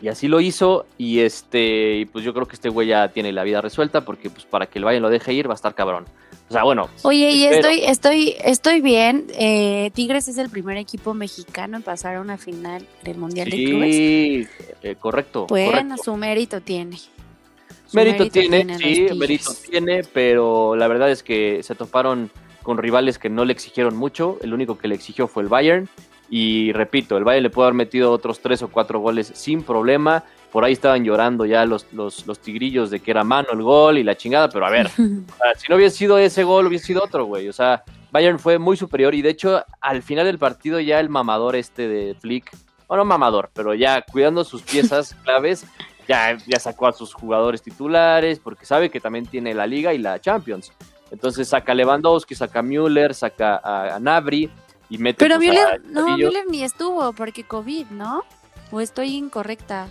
Y 0.03 0.09
así 0.09 0.27
lo 0.27 0.41
hizo, 0.41 0.85
y 0.97 1.19
este, 1.21 2.09
pues 2.11 2.25
yo 2.25 2.33
creo 2.33 2.45
que 2.45 2.55
este 2.55 2.67
güey 2.67 2.89
ya 2.89 3.07
tiene 3.07 3.31
la 3.31 3.43
vida 3.45 3.61
resuelta, 3.61 4.03
porque 4.03 4.29
pues 4.29 4.43
para 4.43 4.65
que 4.65 4.77
el 4.77 4.83
Bayern 4.83 5.01
lo 5.01 5.09
deje 5.09 5.31
ir 5.31 5.47
va 5.47 5.53
a 5.53 5.55
estar 5.55 5.73
cabrón. 5.73 6.03
O 6.49 6.51
sea, 6.51 6.63
bueno, 6.63 6.89
Oye, 7.03 7.31
y 7.31 7.45
Espero. 7.45 7.69
estoy, 7.69 7.85
estoy, 7.89 8.35
estoy 8.43 8.81
bien. 8.81 9.27
Eh, 9.39 9.91
Tigres 9.93 10.27
es 10.27 10.37
el 10.37 10.49
primer 10.49 10.75
equipo 10.75 11.13
mexicano 11.13 11.77
en 11.77 11.83
pasar 11.83 12.17
a 12.17 12.21
una 12.21 12.37
final 12.37 12.85
del 13.03 13.17
Mundial 13.17 13.49
de 13.49 13.63
Clubes. 13.63 13.95
sí, 13.95 14.47
eh, 14.83 14.95
correcto, 14.99 15.47
Bueno, 15.47 15.71
correcto. 15.71 16.03
su 16.03 16.17
mérito 16.17 16.59
tiene. 16.59 16.97
Su 16.97 17.95
Mérito 17.95 18.27
tiene, 18.27 18.65
tienen 18.65 18.81
los 18.81 18.81
sí, 18.81 19.07
mérito 19.17 19.51
tiene, 19.69 20.01
pero 20.03 20.75
la 20.75 20.89
verdad 20.89 21.09
es 21.11 21.23
que 21.23 21.63
se 21.63 21.75
toparon 21.75 22.29
con 22.61 22.77
rivales 22.77 23.19
que 23.19 23.29
no 23.29 23.45
le 23.45 23.53
exigieron 23.53 23.95
mucho. 23.95 24.37
El 24.41 24.53
único 24.53 24.77
que 24.77 24.89
le 24.89 24.95
exigió 24.95 25.29
fue 25.29 25.43
el 25.43 25.49
Bayern. 25.49 25.87
Y 26.29 26.71
repito, 26.71 27.17
el 27.17 27.23
Bayern 27.23 27.43
le 27.43 27.49
pudo 27.49 27.65
haber 27.65 27.75
metido 27.75 28.11
otros 28.11 28.39
tres 28.39 28.61
o 28.61 28.69
cuatro 28.69 28.99
goles 28.99 29.31
sin 29.35 29.61
problema. 29.63 30.23
Por 30.51 30.63
ahí 30.63 30.73
estaban 30.73 31.03
llorando 31.03 31.45
ya 31.45 31.65
los, 31.65 31.91
los, 31.93 32.25
los 32.27 32.39
tigrillos 32.39 32.89
de 32.89 32.99
que 32.99 33.11
era 33.11 33.23
mano 33.23 33.49
el 33.51 33.61
gol 33.61 33.97
y 33.97 34.03
la 34.03 34.15
chingada, 34.15 34.49
pero 34.49 34.65
a 34.65 34.69
ver, 34.69 34.89
si 35.57 35.67
no 35.69 35.75
hubiese 35.75 35.97
sido 35.97 36.17
ese 36.17 36.43
gol, 36.43 36.67
hubiese 36.67 36.87
sido 36.87 37.03
otro, 37.03 37.25
güey. 37.25 37.49
O 37.49 37.53
sea, 37.53 37.83
Bayern 38.11 38.37
fue 38.37 38.59
muy 38.59 38.77
superior 38.77 39.15
y 39.15 39.21
de 39.23 39.29
hecho, 39.29 39.63
al 39.81 40.03
final 40.03 40.25
del 40.25 40.37
partido 40.37 40.79
ya 40.79 40.99
el 40.99 41.09
mamador 41.09 41.55
este 41.55 41.87
de 41.87 42.13
Flick, 42.13 42.55
bueno, 42.87 43.05
mamador, 43.05 43.49
pero 43.53 43.73
ya 43.73 44.03
cuidando 44.03 44.43
sus 44.43 44.61
piezas 44.61 45.15
claves, 45.23 45.65
ya, 46.07 46.37
ya 46.45 46.59
sacó 46.59 46.87
a 46.87 46.93
sus 46.93 47.13
jugadores 47.13 47.63
titulares 47.63 48.37
porque 48.39 48.65
sabe 48.65 48.91
que 48.91 48.99
también 48.99 49.25
tiene 49.25 49.55
la 49.55 49.65
Liga 49.65 49.93
y 49.93 49.97
la 49.97 50.21
Champions. 50.21 50.71
Entonces 51.09 51.47
saca 51.47 51.71
a 51.71 51.75
Lewandowski, 51.75 52.35
saca 52.35 52.59
a 52.59 52.63
Müller, 52.63 53.13
saca 53.15 53.55
a, 53.63 53.95
a 53.95 53.99
Nabri 53.99 54.49
y 54.93 54.97
mete 54.99 55.17
Pero 55.17 55.37
pues, 55.37 55.49
a 55.49 55.51
Müller, 55.53 55.81
no. 55.85 56.17
Müller 56.17 56.45
ni 56.49 56.63
estuvo 56.63 57.13
porque 57.13 57.43
COVID, 57.43 57.87
¿no? 57.87 58.23
¿O 58.71 58.79
estoy 58.81 59.15
incorrecta? 59.15 59.87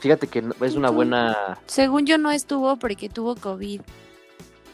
Fíjate 0.00 0.26
que 0.26 0.44
es 0.60 0.74
una 0.74 0.90
buena... 0.90 1.58
Según 1.66 2.04
yo 2.04 2.18
no 2.18 2.30
estuvo 2.30 2.76
porque 2.76 3.08
tuvo 3.08 3.34
COVID. 3.36 3.80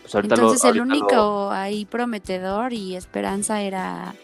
pues, 0.02 0.14
ahorita 0.14 0.34
lo- 0.36 0.42
Entonces 0.42 0.64
el 0.70 0.80
único 0.80 1.14
lo- 1.14 1.50
ahí 1.52 1.84
prometedor 1.84 2.72
y 2.72 2.96
esperanza 2.96 3.62
era 3.62 4.14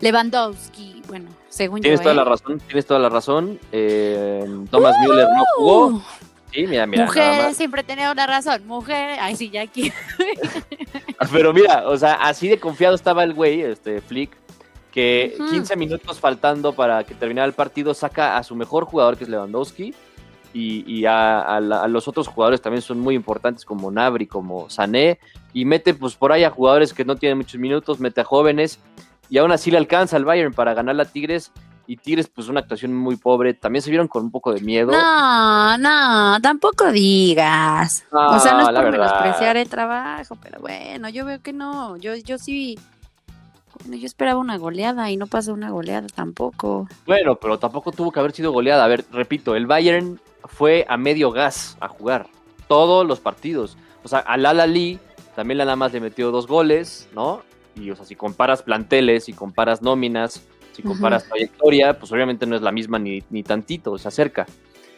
Lewandowski. 0.00 1.02
Bueno, 1.08 1.28
según 1.50 1.80
Tienes 1.82 2.00
yo. 2.00 2.04
toda 2.04 2.14
¿eh? 2.14 2.16
la 2.16 2.24
razón, 2.24 2.60
tienes 2.60 2.86
toda 2.86 3.00
la 3.00 3.08
razón. 3.10 3.58
Eh, 3.72 4.46
Thomas 4.70 4.94
Müller 5.02 5.26
no 5.36 5.44
jugó. 5.58 5.86
Uh, 5.88 6.02
Sí, 6.50 6.66
mira, 6.66 6.86
mira, 6.86 7.04
mujeres 7.04 7.58
siempre 7.58 7.82
tenía 7.84 8.10
una 8.10 8.26
razón. 8.26 8.66
Mujer, 8.66 9.18
ay 9.20 9.36
sí, 9.36 9.50
ya 9.50 9.60
aquí. 9.60 9.92
Pero 11.32 11.52
mira, 11.52 11.88
o 11.88 11.96
sea, 11.96 12.14
así 12.14 12.48
de 12.48 12.58
confiado 12.60 12.94
estaba 12.94 13.24
el 13.24 13.34
güey, 13.34 13.62
este 13.62 14.00
Flick, 14.00 14.30
que 14.92 15.34
Ujú. 15.38 15.50
15 15.50 15.76
minutos 15.76 16.18
faltando 16.20 16.72
para 16.72 17.04
que 17.04 17.14
terminara 17.14 17.46
el 17.46 17.52
partido, 17.52 17.92
saca 17.94 18.36
a 18.36 18.42
su 18.42 18.54
mejor 18.54 18.84
jugador, 18.84 19.16
que 19.16 19.24
es 19.24 19.30
Lewandowski, 19.30 19.94
y, 20.54 20.84
y 20.92 21.04
a, 21.04 21.40
a 21.40 21.60
la- 21.60 21.82
a 21.82 21.88
los 21.88 22.08
otros 22.08 22.26
jugadores 22.26 22.62
también 22.62 22.80
son 22.82 22.98
muy 23.00 23.14
importantes, 23.14 23.64
como 23.64 23.90
Nabri, 23.90 24.26
como 24.26 24.70
Sané, 24.70 25.18
y 25.52 25.64
mete 25.64 25.92
pues 25.92 26.14
por 26.14 26.32
ahí 26.32 26.44
a 26.44 26.50
jugadores 26.50 26.94
que 26.94 27.04
no 27.04 27.16
tienen 27.16 27.38
muchos 27.38 27.60
minutos, 27.60 28.00
mete 28.00 28.22
a 28.22 28.24
jóvenes, 28.24 28.80
y 29.28 29.36
aún 29.38 29.52
así 29.52 29.70
le 29.70 29.76
alcanza 29.78 30.16
al 30.16 30.24
Bayern 30.24 30.54
para 30.54 30.72
ganar 30.72 30.98
a 31.00 31.04
Tigres, 31.04 31.52
y 31.88 31.96
Tigres 31.96 32.28
pues 32.28 32.48
una 32.48 32.60
actuación 32.60 32.94
muy 32.94 33.16
pobre, 33.16 33.54
también 33.54 33.82
se 33.82 33.88
vieron 33.88 34.08
con 34.08 34.24
un 34.24 34.30
poco 34.30 34.52
de 34.52 34.60
miedo. 34.60 34.92
No, 34.92 35.78
no, 35.78 36.38
tampoco 36.42 36.92
digas. 36.92 38.04
o 38.12 38.38
sea, 38.38 38.52
no 38.52 38.68
es 38.68 38.78
por 38.78 38.90
menospreciar 38.90 39.56
el 39.56 39.70
trabajo, 39.70 40.36
pero 40.42 40.60
bueno, 40.60 41.08
yo 41.08 41.24
veo 41.24 41.40
que 41.40 41.54
no. 41.54 41.96
Yo, 41.96 42.14
yo 42.14 42.36
sí. 42.36 42.78
Bueno, 43.80 43.96
yo 43.96 44.04
esperaba 44.04 44.38
una 44.38 44.58
goleada 44.58 45.10
y 45.10 45.16
no 45.16 45.26
pasó 45.26 45.54
una 45.54 45.70
goleada 45.70 46.08
tampoco. 46.14 46.86
Bueno, 47.06 47.36
pero 47.36 47.58
tampoco 47.58 47.90
tuvo 47.90 48.12
que 48.12 48.20
haber 48.20 48.32
sido 48.32 48.52
goleada. 48.52 48.84
A 48.84 48.88
ver, 48.88 49.06
repito, 49.10 49.56
el 49.56 49.66
Bayern 49.66 50.20
fue 50.44 50.84
a 50.90 50.98
medio 50.98 51.30
gas 51.30 51.78
a 51.80 51.88
jugar 51.88 52.26
todos 52.66 53.06
los 53.06 53.18
partidos. 53.20 53.78
O 54.04 54.08
sea, 54.08 54.18
al 54.18 54.44
Al-Ali 54.44 54.98
también 55.34 55.56
la 55.56 55.64
nada 55.64 55.76
más 55.76 55.94
le 55.94 56.00
metió 56.00 56.30
dos 56.32 56.46
goles, 56.46 57.08
¿no? 57.14 57.40
Y, 57.76 57.90
o 57.90 57.96
sea, 57.96 58.04
si 58.04 58.14
comparas 58.14 58.62
planteles, 58.62 59.24
si 59.24 59.32
comparas 59.32 59.80
nóminas, 59.80 60.42
si 60.78 60.82
comparas 60.84 61.24
trayectoria, 61.28 61.98
pues 61.98 62.12
obviamente 62.12 62.46
no 62.46 62.54
es 62.54 62.62
la 62.62 62.70
misma 62.70 62.98
ni, 63.00 63.20
ni 63.30 63.42
tantito, 63.42 63.98
se 63.98 64.06
acerca. 64.06 64.46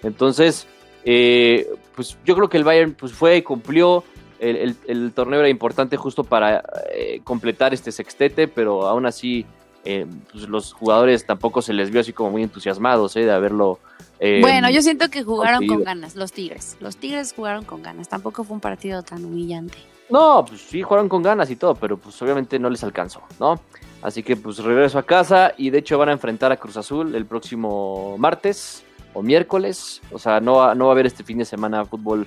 Entonces, 0.02 0.66
eh, 1.04 1.66
pues 1.96 2.18
yo 2.26 2.34
creo 2.36 2.48
que 2.50 2.58
el 2.58 2.64
Bayern 2.64 2.92
pues 2.94 3.12
fue 3.12 3.38
y 3.38 3.42
cumplió. 3.42 4.04
El, 4.38 4.56
el- 4.56 4.76
el 4.88 5.12
torneo 5.12 5.40
era 5.40 5.48
importante 5.48 5.96
justo 5.96 6.22
para 6.24 6.62
eh, 6.94 7.20
completar 7.24 7.72
este 7.74 7.92
sextete, 7.92 8.46
pero 8.48 8.86
aún 8.86 9.06
así 9.06 9.46
eh, 9.84 10.06
pues 10.30 10.48
los 10.48 10.72
jugadores 10.72 11.24
tampoco 11.24 11.62
se 11.62 11.72
les 11.72 11.90
vio 11.90 12.00
así 12.00 12.12
como 12.12 12.30
muy 12.30 12.42
entusiasmados 12.42 13.16
eh, 13.16 13.24
de 13.24 13.32
haberlo. 13.32 13.78
eh, 14.18 14.40
bueno, 14.40 14.70
yo 14.70 14.82
siento 14.82 15.08
que 15.08 15.22
jugaron 15.22 15.66
con 15.66 15.84
ganas, 15.84 16.16
los 16.16 16.32
Tigres. 16.32 16.76
Los 16.80 16.96
Tigres 16.96 17.32
jugaron 17.34 17.64
con 17.64 17.82
ganas. 17.82 18.08
Tampoco 18.08 18.44
fue 18.44 18.54
un 18.54 18.60
partido 18.60 19.02
tan 19.02 19.24
humillante. 19.24 19.78
No, 20.10 20.44
pues 20.46 20.60
sí, 20.62 20.82
jugaron 20.82 21.08
con 21.08 21.22
ganas 21.22 21.50
y 21.50 21.56
todo, 21.56 21.74
pero 21.74 21.96
pues 21.96 22.20
obviamente 22.20 22.58
no 22.58 22.68
les 22.68 22.82
alcanzó, 22.82 23.22
¿no? 23.38 23.60
Así 24.02 24.22
que 24.22 24.36
pues 24.36 24.58
regreso 24.58 24.98
a 24.98 25.04
casa 25.04 25.52
y 25.56 25.70
de 25.70 25.78
hecho 25.78 25.98
van 25.98 26.08
a 26.08 26.12
enfrentar 26.12 26.50
a 26.50 26.56
Cruz 26.56 26.76
Azul 26.76 27.14
el 27.14 27.26
próximo 27.26 28.16
martes 28.18 28.82
o 29.14 29.22
miércoles. 29.22 30.00
O 30.10 30.18
sea, 30.18 30.40
no 30.40 30.54
va, 30.56 30.74
no 30.74 30.86
va 30.86 30.92
a 30.92 30.94
haber 30.94 31.06
este 31.06 31.22
fin 31.22 31.38
de 31.38 31.44
semana 31.44 31.84
fútbol 31.84 32.26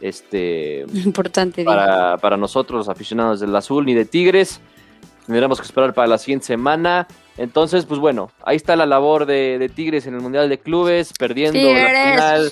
este 0.00 0.86
Importante. 0.94 1.64
para, 1.64 2.18
para 2.18 2.36
nosotros, 2.36 2.78
los 2.78 2.88
aficionados 2.88 3.40
del 3.40 3.54
Azul, 3.56 3.84
ni 3.84 3.94
de 3.94 4.04
Tigres. 4.04 4.60
Tendremos 5.26 5.58
que 5.60 5.66
esperar 5.66 5.94
para 5.94 6.06
la 6.08 6.18
siguiente 6.18 6.46
semana. 6.46 7.06
Entonces, 7.36 7.86
pues 7.86 7.98
bueno, 7.98 8.30
ahí 8.44 8.56
está 8.56 8.76
la 8.76 8.86
labor 8.86 9.26
de, 9.26 9.58
de 9.58 9.68
Tigres 9.68 10.06
en 10.06 10.14
el 10.14 10.20
Mundial 10.20 10.48
de 10.48 10.58
Clubes, 10.58 11.12
perdiendo 11.18 11.58
la 11.58 12.10
final, 12.12 12.50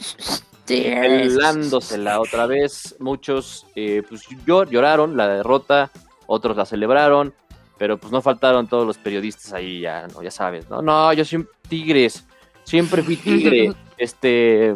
pelándosela 0.66 2.20
otra 2.20 2.46
vez. 2.46 2.96
Muchos 2.98 3.66
eh, 3.74 4.02
pues 4.08 4.22
llor- 4.46 4.68
lloraron 4.68 5.16
la 5.16 5.28
derrota, 5.28 5.90
otros 6.26 6.56
la 6.56 6.64
celebraron, 6.64 7.34
pero 7.78 7.98
pues 7.98 8.12
no 8.12 8.22
faltaron 8.22 8.66
todos 8.66 8.86
los 8.86 8.98
periodistas 8.98 9.52
ahí, 9.52 9.80
ya, 9.80 10.06
¿no? 10.08 10.22
ya 10.22 10.30
sabes, 10.30 10.68
¿no? 10.70 10.82
No, 10.82 11.12
yo 11.12 11.24
soy 11.24 11.46
Tigres, 11.68 12.24
siempre 12.64 13.02
fui 13.02 13.16
Tigre. 13.16 13.72
este, 13.98 14.74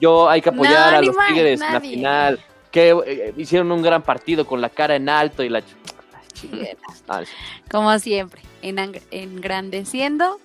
yo 0.00 0.28
hay 0.28 0.40
que 0.40 0.48
apoyar 0.50 0.92
No, 0.92 0.98
a 0.98 1.02
los 1.02 1.16
Tigres 1.28 1.60
en 1.60 1.72
la 1.72 1.80
final. 1.80 2.40
Que 2.70 2.90
eh, 3.04 3.34
hicieron 3.36 3.72
un 3.72 3.82
gran 3.82 4.00
partido 4.02 4.46
con 4.46 4.60
la 4.60 4.68
cara 4.68 4.94
en 4.94 5.08
alto 5.08 5.42
y 5.42 5.48
la... 5.48 5.60
chilenas. 6.40 7.28
Como 7.70 7.98
siempre, 7.98 8.42
engrandeciendo 8.62 10.38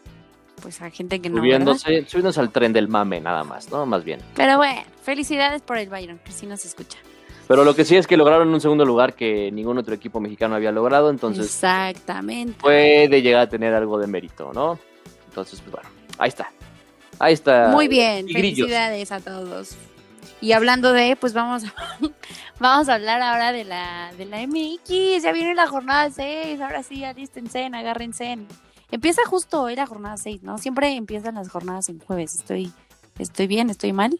pues 0.61 0.81
a 0.81 0.89
gente 0.89 1.21
que 1.21 1.29
no. 1.29 1.37
subiéndose, 1.37 2.39
al 2.39 2.51
tren 2.51 2.73
del 2.73 2.87
mame 2.87 3.21
nada 3.21 3.43
más, 3.43 3.69
¿no? 3.69 3.85
Más 3.85 4.03
bien. 4.03 4.19
Pero 4.35 4.57
bueno, 4.57 4.81
felicidades 5.03 5.61
por 5.61 5.77
el 5.77 5.89
Bayern, 5.89 6.19
que 6.19 6.31
sí 6.31 6.47
nos 6.47 6.65
escucha. 6.65 6.97
Pero 7.47 7.63
lo 7.63 7.75
que 7.75 7.85
sí 7.85 7.95
es 7.95 8.07
que 8.07 8.17
lograron 8.17 8.51
un 8.51 8.59
segundo 8.59 8.85
lugar 8.85 9.13
que 9.13 9.51
ningún 9.51 9.77
otro 9.77 9.93
equipo 9.93 10.19
mexicano 10.19 10.55
había 10.55 10.71
logrado, 10.71 11.11
entonces 11.11 11.45
Exactamente. 11.45 12.59
puede 12.59 13.21
llegar 13.21 13.41
a 13.41 13.49
tener 13.49 13.73
algo 13.73 13.99
de 13.99 14.07
mérito, 14.07 14.51
¿no? 14.53 14.79
Entonces, 15.27 15.61
pues 15.61 15.71
bueno, 15.71 15.89
ahí 16.17 16.29
está. 16.29 16.49
Ahí 17.19 17.33
está. 17.33 17.67
Muy 17.67 17.87
bien, 17.87 18.27
felicidades 18.27 19.11
a 19.11 19.19
todos. 19.19 19.75
Y 20.41 20.53
hablando 20.53 20.91
de, 20.91 21.15
pues 21.15 21.33
vamos 21.33 21.63
a, 21.65 21.73
vamos 22.69 22.89
a 22.89 22.95
hablar 22.95 23.21
ahora 23.21 23.51
de 23.51 23.63
la, 23.63 24.11
de 24.17 24.25
la 24.25 24.45
MX. 24.45 25.23
Ya 25.23 25.31
viene 25.31 25.55
la 25.55 25.67
jornada 25.67 26.09
6. 26.09 26.59
Ahora 26.61 26.83
sí, 26.83 27.03
alístense, 27.03 27.65
agárrense. 27.65 28.37
Empieza 28.91 29.21
justo 29.25 29.61
hoy 29.63 29.75
la 29.75 29.85
jornada 29.87 30.17
6, 30.17 30.43
¿no? 30.43 30.57
Siempre 30.57 30.95
empiezan 30.95 31.35
las 31.35 31.49
jornadas 31.49 31.89
en 31.89 31.99
jueves. 31.99 32.35
Estoy, 32.35 32.71
estoy 33.19 33.47
bien, 33.47 33.69
estoy 33.69 33.93
mal. 33.93 34.17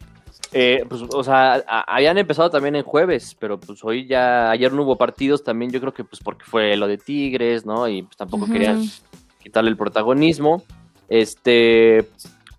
Eh, 0.52 0.84
pues, 0.88 1.02
o 1.12 1.24
sea, 1.24 1.54
a- 1.66 1.94
habían 1.96 2.18
empezado 2.18 2.50
también 2.50 2.76
en 2.76 2.82
jueves, 2.84 3.36
pero 3.38 3.58
pues 3.58 3.82
hoy 3.84 4.06
ya, 4.06 4.50
ayer 4.50 4.72
no 4.72 4.82
hubo 4.82 4.96
partidos 4.96 5.42
también, 5.42 5.70
yo 5.72 5.80
creo 5.80 5.92
que 5.92 6.04
pues 6.04 6.22
porque 6.22 6.44
fue 6.44 6.76
lo 6.76 6.86
de 6.86 6.98
Tigres, 6.98 7.66
¿no? 7.66 7.88
Y 7.88 8.02
pues 8.02 8.16
tampoco 8.16 8.46
querían 8.46 8.84
quitarle 9.42 9.70
el 9.70 9.76
protagonismo. 9.76 10.62
Este, 11.08 12.08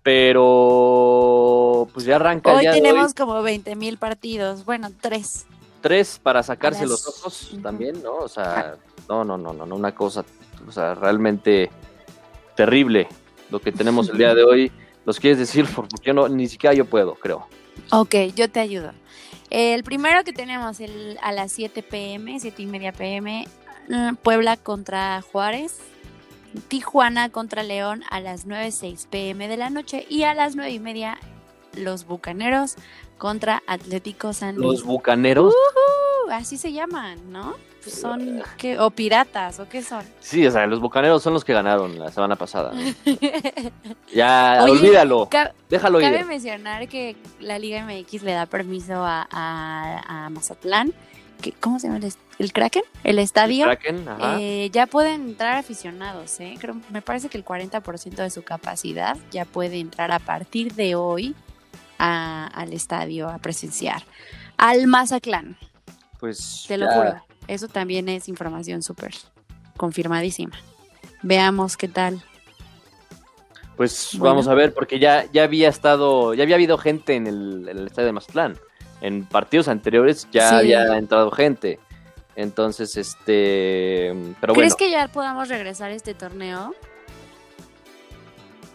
pero 0.02 1.88
pues 1.92 2.04
ya 2.06 2.16
arranca 2.16 2.52
Hoy 2.52 2.66
de 2.66 2.72
tenemos 2.72 3.14
como 3.14 3.42
20 3.42 3.76
mil 3.76 3.96
partidos. 3.98 4.64
Bueno, 4.64 4.88
tres. 5.00 5.46
Tres 5.80 6.20
para 6.22 6.42
sacarse 6.42 6.86
los 6.86 7.06
ojos 7.06 7.56
también, 7.62 8.02
¿no? 8.02 8.16
O 8.16 8.28
sea, 8.28 8.76
no, 9.08 9.24
no, 9.24 9.38
no, 9.38 9.52
no, 9.52 9.66
no, 9.66 9.76
una 9.76 9.94
cosa, 9.94 10.24
o 10.66 10.72
sea, 10.72 10.94
realmente 10.94 11.70
terrible 12.54 13.08
lo 13.50 13.60
que 13.60 13.72
tenemos 13.72 14.08
el 14.08 14.18
día 14.18 14.34
de 14.34 14.44
hoy. 14.44 14.72
¿Los 15.04 15.18
quieres 15.20 15.38
decir? 15.38 15.66
Porque 15.74 15.96
yo 16.02 16.14
no, 16.14 16.28
ni 16.28 16.48
siquiera 16.48 16.74
yo 16.74 16.84
puedo, 16.84 17.14
creo. 17.14 17.46
Ok, 17.92 18.14
yo 18.34 18.50
te 18.50 18.60
ayudo. 18.60 18.92
El 19.50 19.82
primero 19.82 20.24
que 20.24 20.32
tenemos 20.32 20.80
el, 20.80 21.18
a 21.22 21.32
las 21.32 21.52
7 21.52 21.82
pm, 21.82 22.38
7 22.38 22.62
y 22.62 22.66
media 22.66 22.92
pm, 22.92 23.46
mm, 23.88 24.16
Puebla 24.16 24.56
contra 24.56 25.22
Juárez. 25.22 25.80
Tijuana 26.68 27.28
contra 27.28 27.62
León 27.62 28.02
a 28.10 28.20
las 28.20 28.46
9.06 28.46 29.06
pm 29.08 29.48
de 29.48 29.56
la 29.56 29.70
noche. 29.70 30.06
Y 30.08 30.24
a 30.24 30.34
las 30.34 30.56
9 30.56 30.70
y 30.72 30.78
media, 30.80 31.18
los 31.84 32.06
Bucaneros 32.06 32.76
contra 33.18 33.62
Atlético 33.66 34.32
San 34.32 34.56
Los 34.56 34.64
Luis. 34.66 34.82
bucaneros. 34.84 35.52
Uh, 35.54 36.30
así 36.30 36.56
se 36.56 36.72
llaman, 36.72 37.32
¿no? 37.32 37.54
Son, 37.86 38.42
¿qué? 38.58 38.78
¿O 38.78 38.90
piratas? 38.90 39.60
¿O 39.60 39.68
qué 39.68 39.82
son? 39.82 40.04
Sí, 40.20 40.46
o 40.46 40.50
sea, 40.50 40.66
los 40.66 40.78
bucaneros 40.80 41.22
son 41.22 41.32
los 41.32 41.42
que 41.44 41.54
ganaron 41.54 41.98
la 41.98 42.10
semana 42.12 42.36
pasada. 42.36 42.72
¿no? 42.74 42.80
Ya, 44.14 44.60
Oye, 44.62 44.72
olvídalo. 44.72 45.28
Déjalo 45.68 46.00
Cabe 46.00 46.20
ir. 46.20 46.26
mencionar 46.26 46.88
que 46.88 47.16
la 47.40 47.58
Liga 47.58 47.84
MX 47.84 48.22
le 48.22 48.32
da 48.32 48.46
permiso 48.46 48.94
a, 49.04 49.26
a- 49.30 50.26
a 50.26 50.30
Mazatlán. 50.30 50.92
Que, 51.40 51.52
¿Cómo 51.52 51.78
se 51.78 51.86
llama? 51.86 51.98
El, 52.04 52.12
el 52.40 52.52
Kraken? 52.52 52.82
El 53.04 53.18
estadio. 53.20 53.64
Kraken, 53.66 54.08
ajá. 54.08 54.36
Eh, 54.40 54.70
ya 54.72 54.86
pueden 54.86 55.22
entrar 55.28 55.56
aficionados, 55.56 56.40
¿eh? 56.40 56.56
Creo, 56.60 56.76
me 56.90 57.00
parece 57.00 57.28
que 57.28 57.38
el 57.38 57.44
40% 57.44 58.16
de 58.16 58.30
su 58.30 58.42
capacidad 58.42 59.16
ya 59.30 59.44
puede 59.44 59.78
entrar 59.78 60.10
a 60.10 60.18
partir 60.18 60.74
de 60.74 60.94
hoy 60.96 61.34
a- 61.98 62.46
al 62.46 62.72
estadio 62.72 63.28
a 63.28 63.38
presenciar. 63.38 64.02
Al 64.56 64.86
Mazatlán, 64.86 65.56
pues 66.20 66.64
te 66.66 66.76
lo 66.78 66.90
juro. 66.90 67.22
Eso 67.46 67.68
también 67.68 68.08
es 68.08 68.28
información 68.28 68.82
súper 68.82 69.14
confirmadísima. 69.76 70.56
Veamos 71.22 71.76
qué 71.76 71.88
tal. 71.88 72.22
Pues 73.76 74.10
Bueno. 74.14 74.34
vamos 74.34 74.48
a 74.48 74.54
ver, 74.54 74.74
porque 74.74 74.98
ya, 74.98 75.26
ya 75.32 75.44
había 75.44 75.68
estado, 75.68 76.34
ya 76.34 76.42
había 76.42 76.56
habido 76.56 76.78
gente 76.78 77.14
en 77.14 77.26
el, 77.28 77.68
en 77.68 77.78
el 77.78 77.86
estadio 77.86 78.06
de 78.06 78.12
Mazatlán. 78.12 78.58
En 79.00 79.24
partidos 79.24 79.68
anteriores 79.68 80.26
ya 80.32 80.48
Sí. 80.50 80.54
había 80.56 80.98
entrado 80.98 81.30
gente. 81.30 81.78
Entonces, 82.34 82.96
este. 82.96 84.12
Pero 84.40 84.54
¿Crees 84.54 84.74
bueno, 84.74 84.76
que 84.76 84.90
ya 84.90 85.08
podamos 85.08 85.48
regresar 85.48 85.90
a 85.90 85.94
este 85.94 86.14
torneo? 86.14 86.74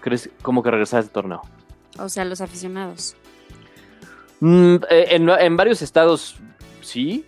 ¿crees 0.01 0.29
cómo 0.41 0.63
que 0.63 0.71
regresar 0.71 0.97
a 0.97 1.01
este 1.01 1.13
torneo? 1.13 1.41
O 1.99 2.09
sea, 2.09 2.25
los 2.25 2.41
aficionados. 2.41 3.15
Mm, 4.39 4.75
eh, 4.89 5.05
en, 5.11 5.29
en 5.29 5.57
varios 5.57 5.81
estados 5.81 6.35
sí, 6.81 7.25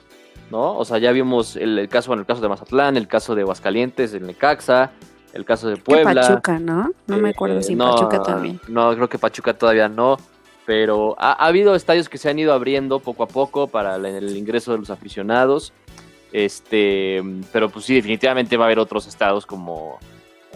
¿no? 0.52 0.78
O 0.78 0.86
sea, 0.86 0.98
ya 0.98 1.12
vimos 1.12 1.56
el, 1.56 1.80
el 1.80 1.88
caso, 1.90 2.14
en 2.14 2.20
el 2.20 2.26
caso 2.26 2.42
de 2.42 2.50
Mazatlán, 2.50 2.98
el 2.98 3.08
caso 3.08 3.36
de 3.36 3.42
Aguascalientes, 3.44 4.14
el 4.14 4.26
Necaxa, 4.28 4.92
el 5.34 5.46
caso 5.46 5.70
de 5.70 5.76
Que 5.76 5.82
Puebla. 5.82 6.22
Pachuca, 6.22 6.60
¿no? 6.60 6.92
No 7.08 7.18
me 7.18 7.30
acuerdo 7.30 7.60
Eh, 7.60 7.64
si 7.64 7.76
no, 7.76 7.92
Pachuca 7.92 8.22
también. 8.24 8.60
No, 8.68 8.94
creo 8.96 9.08
que 9.10 9.18
Pachuca 9.18 9.54
todavía 9.54 9.88
no. 9.88 10.18
Pero 10.66 11.16
ha, 11.20 11.34
ha 11.34 11.46
habido 11.48 11.76
estadios 11.76 12.10
que 12.10 12.18
se 12.18 12.30
han 12.30 12.40
ido 12.40 12.52
abriendo 12.52 13.00
poco 13.00 13.24
a 13.24 13.28
poco 13.28 13.68
para 13.68 13.96
el, 13.98 14.06
el 14.06 14.36
ingreso 14.36 14.72
de 14.72 14.80
los 14.80 14.90
aficionados. 14.90 15.74
Este, 16.32 17.24
pero 17.54 17.70
pues 17.70 17.86
sí, 17.86 17.96
definitivamente 17.96 18.58
va 18.58 18.66
a 18.66 18.68
haber 18.68 18.80
otros 18.80 19.08
estados 19.08 19.46
como, 19.46 20.00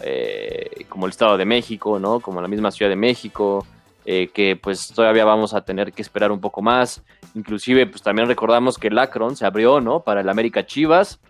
eh, 0.02 0.84
como 0.88 1.06
el 1.06 1.10
Estado 1.10 1.38
de 1.38 1.44
México, 1.46 1.98
¿no? 1.98 2.20
Como 2.20 2.42
la 2.42 2.48
misma 2.48 2.70
Ciudad 2.70 2.90
de 2.90 2.96
México, 2.96 3.64
eh, 4.04 4.28
que 4.28 4.56
pues 4.56 4.88
todavía 4.88 5.24
vamos 5.24 5.54
a 5.54 5.62
tener 5.64 5.92
que 5.92 6.02
esperar 6.02 6.32
un 6.32 6.40
poco 6.40 6.62
más. 6.62 7.02
Inclusive, 7.34 7.86
pues 7.86 8.02
también 8.02 8.28
recordamos 8.28 8.78
que 8.78 8.88
el 8.88 8.98
Akron 8.98 9.36
se 9.36 9.46
abrió, 9.46 9.80
¿no? 9.80 10.00
Para 10.02 10.20
el 10.20 10.28
América 10.28 10.66
Chivas, 10.66 11.20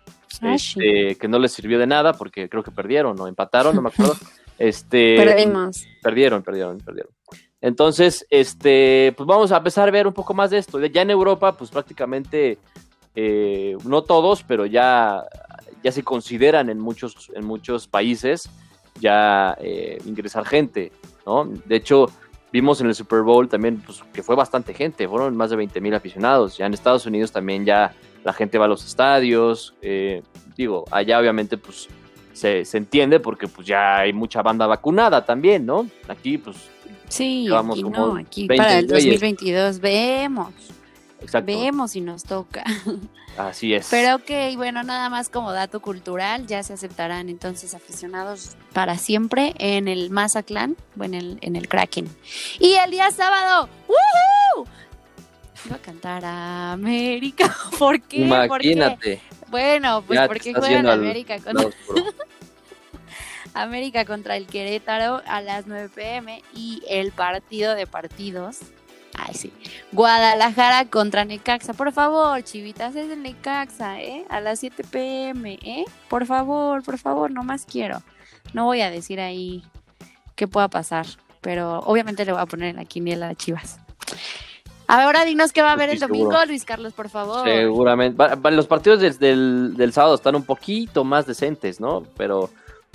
Ah, 0.41 0.57
sí. 0.57 0.79
este, 0.79 1.15
que 1.17 1.27
no 1.27 1.39
les 1.39 1.51
sirvió 1.51 1.77
de 1.77 1.87
nada 1.87 2.13
porque 2.13 2.47
creo 2.47 2.63
que 2.63 2.71
perdieron 2.71 3.19
o 3.19 3.27
empataron, 3.27 3.75
no 3.75 3.81
me 3.81 3.89
acuerdo. 3.89 4.15
Este, 4.59 5.15
Perdimos. 5.17 5.87
Perdieron, 6.03 6.43
perdieron, 6.43 6.77
perdieron. 6.77 7.11
Entonces, 7.61 8.27
este, 8.29 9.11
pues 9.17 9.25
vamos 9.25 9.51
a 9.51 9.57
empezar 9.57 9.87
a 9.87 9.91
ver 9.91 10.05
un 10.05 10.13
poco 10.13 10.35
más 10.35 10.51
de 10.51 10.59
esto. 10.59 10.79
Ya 10.85 11.01
en 11.01 11.09
Europa, 11.09 11.57
pues 11.57 11.71
prácticamente, 11.71 12.59
eh, 13.15 13.75
no 13.83 14.03
todos, 14.03 14.43
pero 14.43 14.67
ya, 14.67 15.23
ya 15.83 15.91
se 15.91 16.03
consideran 16.03 16.69
en 16.69 16.79
muchos, 16.79 17.31
en 17.33 17.43
muchos 17.43 17.87
países 17.87 18.51
ya 18.99 19.57
eh, 19.59 19.97
ingresar 20.05 20.45
gente, 20.45 20.91
¿no? 21.25 21.45
De 21.65 21.77
hecho, 21.77 22.05
vimos 22.51 22.81
en 22.81 22.87
el 22.87 22.95
Super 22.95 23.21
Bowl 23.21 23.47
también 23.47 23.81
pues, 23.85 24.03
que 24.13 24.23
fue 24.23 24.35
bastante 24.35 24.73
gente, 24.73 25.07
fueron 25.07 25.35
más 25.35 25.49
de 25.49 25.55
20 25.55 25.79
mil 25.81 25.93
aficionados. 25.93 26.57
Ya 26.57 26.65
en 26.65 26.73
Estados 26.73 27.05
Unidos 27.05 27.31
también 27.31 27.65
ya 27.65 27.93
la 28.23 28.33
gente 28.33 28.57
va 28.57 28.65
a 28.65 28.67
los 28.67 28.85
estadios. 28.85 29.73
eh, 29.81 30.21
digo, 30.55 30.85
allá 30.91 31.19
obviamente 31.19 31.57
pues 31.57 31.87
se, 32.33 32.65
se 32.65 32.77
entiende 32.77 33.19
porque 33.19 33.47
pues 33.47 33.67
ya 33.67 33.99
hay 33.99 34.13
mucha 34.13 34.41
banda 34.41 34.67
vacunada 34.67 35.25
también, 35.25 35.65
¿no? 35.65 35.87
Aquí 36.07 36.37
pues 36.37 36.69
Sí, 37.11 37.43
Llevamos 37.43 37.75
aquí 37.75 37.83
como 37.83 37.97
no, 37.97 38.15
aquí 38.15 38.47
20 38.47 38.55
para 38.63 38.79
el 38.79 38.87
güeyes. 38.87 39.19
2022 39.19 39.79
vemos, 39.81 40.53
exacto, 41.21 41.45
vemos 41.45 41.91
si 41.91 42.01
nos 42.01 42.23
toca. 42.23 42.63
así 43.37 43.73
es. 43.73 43.87
Pero 43.89 44.15
ok, 44.15 44.55
bueno, 44.55 44.83
nada 44.83 45.09
más 45.09 45.29
como 45.29 45.51
dato 45.51 45.81
cultural, 45.81 46.47
ya 46.47 46.63
se 46.63 46.73
aceptarán 46.73 47.29
entonces 47.29 47.73
aficionados 47.73 48.55
para 48.73 48.97
siempre 48.97 49.53
en 49.57 49.87
el 49.87 50.09
Mazatlán 50.09 50.75
o 50.99 51.03
en 51.03 51.13
el, 51.13 51.37
en 51.41 51.55
el 51.55 51.67
Kraken. 51.67 52.09
Y 52.59 52.73
el 52.73 52.91
día 52.91 53.11
sábado, 53.11 53.69
¡woohoo! 53.87 54.67
Iba 55.65 55.75
a 55.75 55.79
cantar 55.79 56.25
a 56.25 56.71
América. 56.71 57.55
¿Por 57.79 58.01
qué? 58.01 58.17
Imagínate. 58.17 58.49
¿Por 58.49 58.99
qué? 58.99 59.21
Bueno, 59.49 60.01
pues 60.07 60.17
Ya 60.17 60.27
porque 60.27 60.53
juegan 60.53 60.87
América. 60.87 61.37
América 63.53 64.05
contra 64.05 64.37
el 64.37 64.47
Querétaro 64.47 65.21
a 65.25 65.41
las 65.41 65.67
9 65.67 65.89
pm 65.93 66.41
y 66.55 66.81
el 66.87 67.11
partido 67.11 67.75
de 67.75 67.85
partidos. 67.85 68.59
Ay, 69.17 69.33
sí. 69.33 69.51
Guadalajara 69.91 70.85
contra 70.89 71.25
Necaxa. 71.25 71.73
Por 71.73 71.91
favor, 71.91 72.41
chivitas, 72.43 72.95
es 72.95 73.09
el 73.11 73.21
Necaxa, 73.21 74.01
¿eh? 74.01 74.25
A 74.29 74.39
las 74.41 74.59
7 74.59 74.83
pm, 74.89 75.59
¿eh? 75.63 75.85
Por 76.09 76.25
favor, 76.25 76.83
por 76.83 76.97
favor, 76.97 77.29
no 77.31 77.43
más 77.43 77.65
quiero. 77.65 78.01
No 78.53 78.65
voy 78.65 78.81
a 78.81 78.89
decir 78.89 79.19
ahí 79.19 79.63
qué 80.35 80.47
pueda 80.47 80.67
pasar, 80.69 81.05
pero 81.41 81.79
obviamente 81.79 82.25
le 82.25 82.31
voy 82.31 82.41
a 82.41 82.45
poner 82.45 82.69
en 82.69 82.77
la 82.77 82.85
quiniela 82.85 83.29
a 83.29 83.35
Chivas. 83.35 83.79
Ahora 84.87 85.23
dinos 85.23 85.53
qué 85.53 85.61
va 85.61 85.69
a 85.69 85.73
haber 85.73 85.89
el 85.89 85.95
Estoy 85.95 86.07
domingo, 86.09 86.31
seguro. 86.31 86.45
Luis 86.47 86.65
Carlos, 86.65 86.93
por 86.93 87.07
favor. 87.09 87.47
Seguramente. 87.47 88.17
Va- 88.17 88.35
va- 88.35 88.51
los 88.51 88.67
partidos 88.67 88.99
del, 88.99 89.17
del, 89.19 89.73
del 89.77 89.93
sábado 89.93 90.15
están 90.15 90.35
un 90.35 90.43
poquito 90.43 91.03
más 91.05 91.25
decentes, 91.25 91.79
¿no? 91.79 92.03
Pero, 92.17 92.49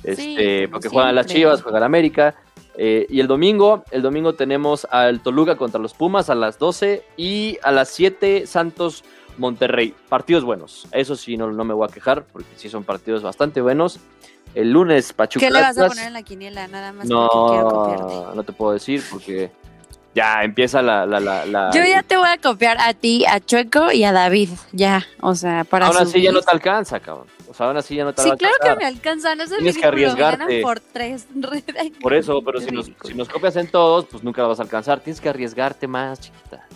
este, 0.05 0.69
porque 0.69 0.89
juegan 0.91 1.15
las. 1.15 1.27
Chivas, 1.27 1.63
juega 1.63 1.81
la 1.81 1.87
América. 1.87 2.35
Eh, 2.79 3.07
y 3.09 3.21
el 3.21 3.27
domingo, 3.27 3.85
el 3.91 4.03
domingo 4.03 4.35
tenemos 4.35 4.87
al 4.91 5.21
Toluca 5.21 5.57
contra 5.57 5.81
los 5.81 5.95
Pumas 5.95 6.29
a 6.31 6.35
las 6.35 6.59
12 6.59 7.05
y 7.17 7.59
a 7.63 7.73
las 7.73 7.89
7 7.91 8.47
Santos 8.47 9.03
Monterrey. 9.39 9.95
Partidos 10.09 10.45
buenos. 10.45 10.87
Eso 10.93 11.17
sí, 11.17 11.37
no, 11.37 11.51
no 11.51 11.65
me 11.65 11.75
voy 11.75 11.89
a 11.89 11.93
quejar 11.93 12.25
porque 12.25 12.49
sí 12.57 12.69
son 12.69 12.85
partidos 12.85 13.23
bastante 13.23 13.61
buenos. 13.61 13.99
El 14.55 14.71
lunes 14.73 15.13
Pachuca 15.13 15.45
¿Qué 15.47 15.53
le 15.53 15.61
vas 15.61 15.77
a 15.77 15.87
poner 15.89 16.07
en 16.07 16.13
la 16.15 16.23
quiniela? 16.23 16.67
Nada 16.69 16.93
más 16.93 17.07
quiero. 17.07 17.99
No, 18.31 18.35
no 18.35 18.43
te 18.43 18.53
puedo 18.53 18.73
decir 18.73 19.03
porque 19.11 19.51
ya 20.15 20.43
empieza 20.45 20.81
la... 20.81 21.05
la, 21.05 21.21
la, 21.21 21.45
la- 21.45 21.71
Yo 21.75 21.83
ya 21.85 22.03
te 22.03 22.17
voy 22.17 22.29
a 22.29 22.39
copiar 22.39 22.79
a 22.81 22.95
ti, 22.95 23.27
a 23.27 23.39
Chueco 23.41 23.93
y 23.93 24.05
a 24.05 24.13
David, 24.13 24.49
ya, 24.73 25.05
o 25.21 25.35
sea, 25.35 25.65
para 25.65 25.89
Aún 25.89 25.97
así 25.99 26.23
ya 26.23 26.31
no 26.31 26.39
subir. 26.39 26.45
te 26.47 26.51
alcanza, 26.53 27.01
cabrón. 27.01 27.27
Sea, 27.57 27.69
aún 27.69 27.77
así 27.79 27.95
ya 27.97 28.05
no 28.05 28.13
te 28.13 28.23
Sí, 28.23 28.29
va 28.29 28.37
claro 28.37 28.55
que 28.63 28.77
me 28.77 28.85
alcanzan, 28.85 29.41
eso 29.41 29.55
es 29.55 29.59
Tienes 29.59 29.79
que 29.79 29.87
arriesgarte. 29.87 30.61
por 30.61 30.79
tres. 30.81 31.27
Por 32.03 32.13
eso, 32.13 32.43
pero 32.45 32.61
si 32.61 32.71
nos, 32.71 32.91
si 33.05 33.15
nos 33.15 33.29
copias 33.29 33.57
en 33.57 33.69
todos, 33.69 34.05
pues 34.07 34.23
nunca 34.23 34.43
la 34.43 34.49
vas 34.49 34.61
a 34.61 34.63
alcanzar. 34.65 35.01
Tienes 35.01 35.21
que 35.21 35.29
arriesgarte 35.31 35.87
más, 35.89 36.21
chiquita. 36.21 36.67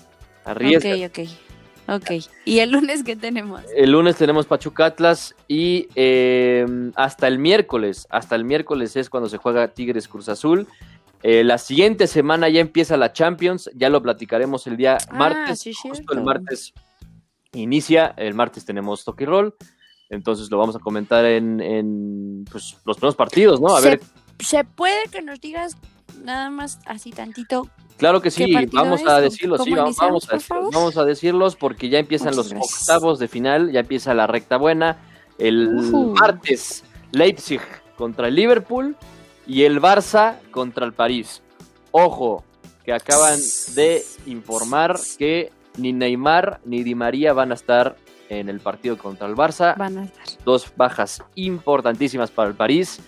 Arriesga. 0.45 0.95
Ok, 1.07 1.19
ok, 1.89 2.01
ok. 2.03 2.11
¿Y 2.47 2.61
el 2.61 2.71
lunes 2.71 3.05
qué 3.05 3.15
tenemos? 3.15 3.61
El 3.77 3.91
lunes 3.93 4.17
tenemos 4.17 4.47
Pachuca 4.47 4.87
Atlas 4.87 5.35
y 5.49 5.89
eh, 5.97 6.65
hasta 6.95 7.29
el 7.29 7.39
miércoles, 7.39 8.07
hasta 8.09 8.35
el 8.37 8.45
miércoles 8.45 8.97
es 8.97 9.11
cuando 9.11 9.29
se 9.29 9.37
juega 9.37 9.69
Tigres 9.69 10.09
Cruz 10.09 10.31
Azul. 10.31 10.67
Eh, 11.23 11.45
la 11.45 11.59
siguiente 11.59 12.07
semana 12.07 12.49
ya 12.49 12.61
empieza 12.61 12.97
la 12.97 13.13
Champions, 13.13 13.71
ya 13.75 13.91
lo 13.91 14.01
platicaremos 14.01 14.67
el 14.67 14.79
día 14.79 14.97
Ah, 15.11 15.15
martes. 15.15 15.59
sí, 15.61 15.75
justo 15.75 16.15
el 16.15 16.23
martes 16.23 16.73
inicia, 17.53 18.15
el 18.17 18.33
martes 18.33 18.65
tenemos 18.65 19.05
Toque 19.05 19.27
Roll. 19.27 19.55
Entonces 20.11 20.51
lo 20.51 20.59
vamos 20.59 20.77
a 20.77 20.81
comentar 20.81 21.25
en, 21.25 21.61
en, 21.61 22.45
pues, 22.51 22.77
los 22.85 22.97
primeros 22.97 23.15
partidos, 23.17 23.61
¿no? 23.61 23.69
A 23.77 23.81
se, 23.81 23.89
ver, 23.91 24.01
se 24.41 24.65
puede 24.65 25.05
que 25.11 25.23
nos 25.23 25.41
digas 25.41 25.77
nada 26.25 26.51
más 26.51 26.81
así 26.85 27.11
tantito. 27.13 27.69
Claro 27.97 28.21
que 28.21 28.31
¿Qué 28.31 28.45
sí, 28.45 28.55
vamos 28.73 29.03
a 29.03 29.05
¿Cómo- 29.05 29.21
decirlos, 29.21 29.63
sí, 29.63 29.73
vamos, 29.75 30.01
a, 30.31 30.39
vamos 30.73 30.97
a 30.97 31.05
decirlos 31.05 31.55
porque 31.55 31.89
ya 31.89 31.99
empiezan 31.99 32.29
Muchas 32.35 32.37
los 32.37 32.49
gracias. 32.53 32.81
octavos 32.81 33.19
de 33.19 33.29
final, 33.29 33.71
ya 33.73 33.81
empieza 33.81 34.13
la 34.15 34.27
recta 34.27 34.57
buena. 34.57 34.99
El 35.39 35.71
martes, 36.19 36.83
Leipzig 37.13 37.61
contra 37.97 38.29
el 38.29 38.35
Liverpool 38.35 38.97
y 39.47 39.63
el 39.63 39.81
Barça 39.81 40.37
contra 40.51 40.85
el 40.87 40.93
París. 40.93 41.43
Ojo, 41.93 42.43
que 42.85 42.93
acaban 42.93 43.39
de 43.75 44.03
informar 44.27 44.99
que 45.19 45.53
ni 45.77 45.93
Neymar 45.93 46.61
ni 46.65 46.83
Di 46.83 46.95
María 46.95 47.33
van 47.33 47.53
a 47.53 47.55
estar 47.55 47.97
en 48.31 48.49
el 48.49 48.61
partido 48.61 48.97
contra 48.97 49.27
el 49.27 49.35
Barça 49.35 49.77
Van 49.77 49.99
a 49.99 50.05
estar. 50.05 50.25
dos 50.45 50.73
bajas 50.77 51.23
importantísimas 51.35 52.31
para 52.31 52.49
el 52.49 52.55
París. 52.55 53.01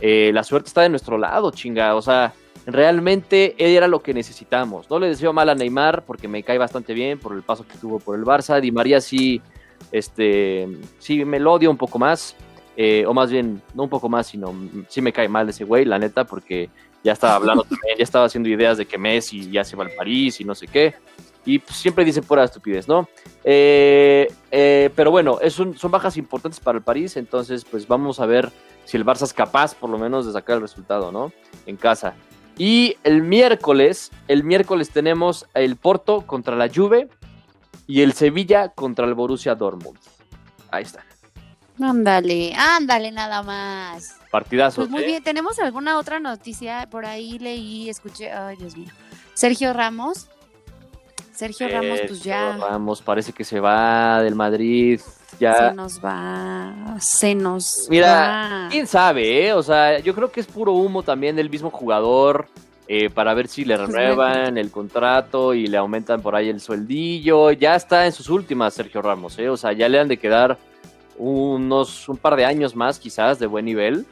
Eh, 0.00 0.30
la 0.32 0.44
suerte 0.44 0.68
está 0.68 0.82
de 0.82 0.88
nuestro 0.88 1.18
lado, 1.18 1.50
chinga. 1.50 1.94
O 1.96 2.02
sea, 2.02 2.32
realmente 2.64 3.54
era 3.58 3.88
lo 3.88 4.00
que 4.02 4.14
necesitamos. 4.14 4.88
No 4.88 4.98
le 4.98 5.08
deseo 5.08 5.32
mal 5.32 5.48
a 5.48 5.54
Neymar 5.54 6.04
porque 6.04 6.28
me 6.28 6.42
cae 6.42 6.58
bastante 6.58 6.94
bien 6.94 7.18
por 7.18 7.34
el 7.34 7.42
paso 7.42 7.66
que 7.66 7.76
tuvo 7.76 7.98
por 7.98 8.16
el 8.16 8.24
Barça. 8.24 8.60
Di 8.60 8.70
María 8.70 9.00
sí, 9.00 9.42
este, 9.90 10.68
sí 10.98 11.24
me 11.24 11.40
lo 11.40 11.52
odio 11.54 11.70
un 11.70 11.76
poco 11.76 11.98
más. 11.98 12.36
eh, 12.76 13.04
o 13.06 13.12
más 13.12 13.28
bien, 13.28 13.60
no 13.74 13.82
un 13.82 13.88
poco 13.88 14.08
más, 14.08 14.28
sino 14.28 14.54
sí 14.88 15.02
me 15.02 15.12
cae 15.12 15.28
mal 15.28 15.48
ese 15.48 15.64
güey, 15.64 15.84
la 15.84 15.98
neta, 15.98 16.22
porque 16.24 16.70
ya 17.02 17.12
estaba 17.12 17.34
hablando 17.34 17.64
también, 17.68 17.98
ya 17.98 18.04
estaba 18.04 18.26
haciendo 18.26 18.48
ideas 18.48 18.78
de 18.78 18.86
que 18.86 18.96
Messi 18.98 19.50
ya 19.50 19.64
se 19.64 19.74
va 19.74 19.84
al 19.84 19.90
París 19.90 20.40
y 20.40 20.44
no 20.44 20.54
sé 20.54 20.68
qué. 20.68 20.94
Y 21.48 21.60
pues, 21.60 21.78
siempre 21.78 22.04
dice 22.04 22.20
pura 22.20 22.44
estupidez, 22.44 22.86
¿no? 22.88 23.08
Eh, 23.42 24.30
eh, 24.50 24.90
pero 24.94 25.10
bueno, 25.10 25.38
es 25.40 25.58
un- 25.58 25.78
son 25.78 25.90
bajas 25.90 26.18
importantes 26.18 26.60
para 26.60 26.76
el 26.76 26.84
París, 26.84 27.16
entonces 27.16 27.64
pues 27.64 27.88
vamos 27.88 28.20
a 28.20 28.26
ver 28.26 28.52
si 28.84 28.98
el 28.98 29.06
Barça 29.06 29.22
es 29.22 29.32
capaz 29.32 29.74
por 29.74 29.88
lo 29.88 29.96
menos 29.96 30.26
de 30.26 30.32
sacar 30.32 30.56
el 30.56 30.60
resultado, 30.60 31.10
¿no? 31.10 31.32
En 31.64 31.78
casa. 31.78 32.12
Y 32.58 32.96
el 33.02 33.22
miércoles, 33.22 34.10
el 34.26 34.44
miércoles 34.44 34.90
tenemos 34.90 35.46
el 35.54 35.76
Porto 35.76 36.26
contra 36.26 36.54
la 36.54 36.68
Juve 36.68 37.08
y 37.86 38.02
el 38.02 38.12
Sevilla 38.12 38.68
contra 38.68 39.06
el 39.06 39.14
Borussia 39.14 39.54
Dortmund. 39.54 39.98
Ahí 40.70 40.82
está. 40.82 41.02
Ándale, 41.80 42.52
ándale 42.54 43.10
nada 43.10 43.42
más. 43.42 44.18
Partidazo. 44.30 44.82
Pues 44.82 44.90
muy 44.90 45.04
¿eh? 45.04 45.06
bien, 45.06 45.22
¿tenemos 45.22 45.58
alguna 45.60 45.96
otra 45.96 46.20
noticia? 46.20 46.86
Por 46.90 47.06
ahí 47.06 47.38
leí, 47.38 47.88
escuché, 47.88 48.30
ay 48.32 48.56
Dios 48.56 48.76
mío. 48.76 48.90
Sergio 49.32 49.72
Ramos. 49.72 50.28
Sergio 51.38 51.68
Ramos, 51.68 52.00
pues 52.08 52.24
ya 52.24 52.50
Sergio 52.50 52.66
Ramos 52.68 53.00
parece 53.00 53.32
que 53.32 53.44
se 53.44 53.60
va 53.60 54.20
del 54.24 54.34
Madrid. 54.34 55.00
Ya. 55.38 55.68
se 55.68 55.74
nos 55.76 56.04
va, 56.04 56.96
se 56.98 57.34
nos 57.36 57.86
Mira, 57.88 58.12
va. 58.64 58.68
quién 58.68 58.88
sabe, 58.88 59.46
¿eh? 59.46 59.52
O 59.52 59.62
sea, 59.62 60.00
yo 60.00 60.16
creo 60.16 60.32
que 60.32 60.40
es 60.40 60.48
puro 60.48 60.72
humo 60.72 61.04
también 61.04 61.36
del 61.36 61.48
mismo 61.48 61.70
jugador 61.70 62.48
eh, 62.88 63.08
para 63.08 63.34
ver 63.34 63.46
si 63.46 63.64
le 63.64 63.76
renuevan 63.86 64.58
el 64.58 64.72
contrato 64.72 65.54
y 65.54 65.68
le 65.68 65.76
aumentan 65.76 66.22
por 66.22 66.34
ahí 66.34 66.48
el 66.48 66.60
sueldillo. 66.60 67.52
Ya 67.52 67.76
está 67.76 68.06
en 68.06 68.12
sus 68.12 68.28
últimas, 68.30 68.74
Sergio 68.74 69.00
Ramos, 69.00 69.38
¿eh? 69.38 69.48
O 69.48 69.56
sea, 69.56 69.72
ya 69.72 69.88
le 69.88 70.00
han 70.00 70.08
de 70.08 70.16
quedar 70.16 70.58
unos 71.18 72.08
un 72.08 72.16
par 72.16 72.34
de 72.34 72.46
años 72.46 72.74
más, 72.74 72.98
quizás, 72.98 73.38
de 73.38 73.46
buen 73.46 73.64
nivel. 73.64 74.06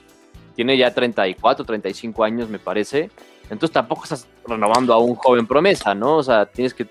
Tiene 0.55 0.79
ya 0.79 0.95
34, 0.95 1.65
35 1.65 2.23
años, 2.23 2.49
me 2.49 2.61
parece. 2.61 3.11
Entonces 3.51 3.73
tampoco 3.73 4.05
estás 4.05 4.29
renovando 4.47 4.95
a 4.95 4.99
un 4.99 5.17
joven 5.17 5.45
promesa, 5.45 5.93
¿no? 5.93 6.19
O 6.19 6.23
sea, 6.23 6.47
tienes 6.47 6.73
que 6.73 6.87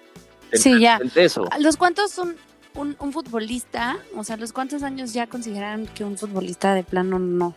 Sí, 0.58 0.80
ya. 0.80 1.00
eso. 1.16 1.46
¿Los 1.60 1.78
cuántos 1.78 2.12
son 2.12 2.36
un, 2.76 2.96
un 3.00 3.12
futbolista? 3.14 3.98
O 4.16 4.24
sea, 4.24 4.38
¿los 4.38 4.52
cuántos 4.54 4.84
años 4.84 5.14
ya 5.14 5.28
consideran 5.28 5.88
que 5.88 6.04
un 6.04 6.18
futbolista 6.18 6.74
de 6.74 6.84
plano 6.84 7.20
no? 7.20 7.54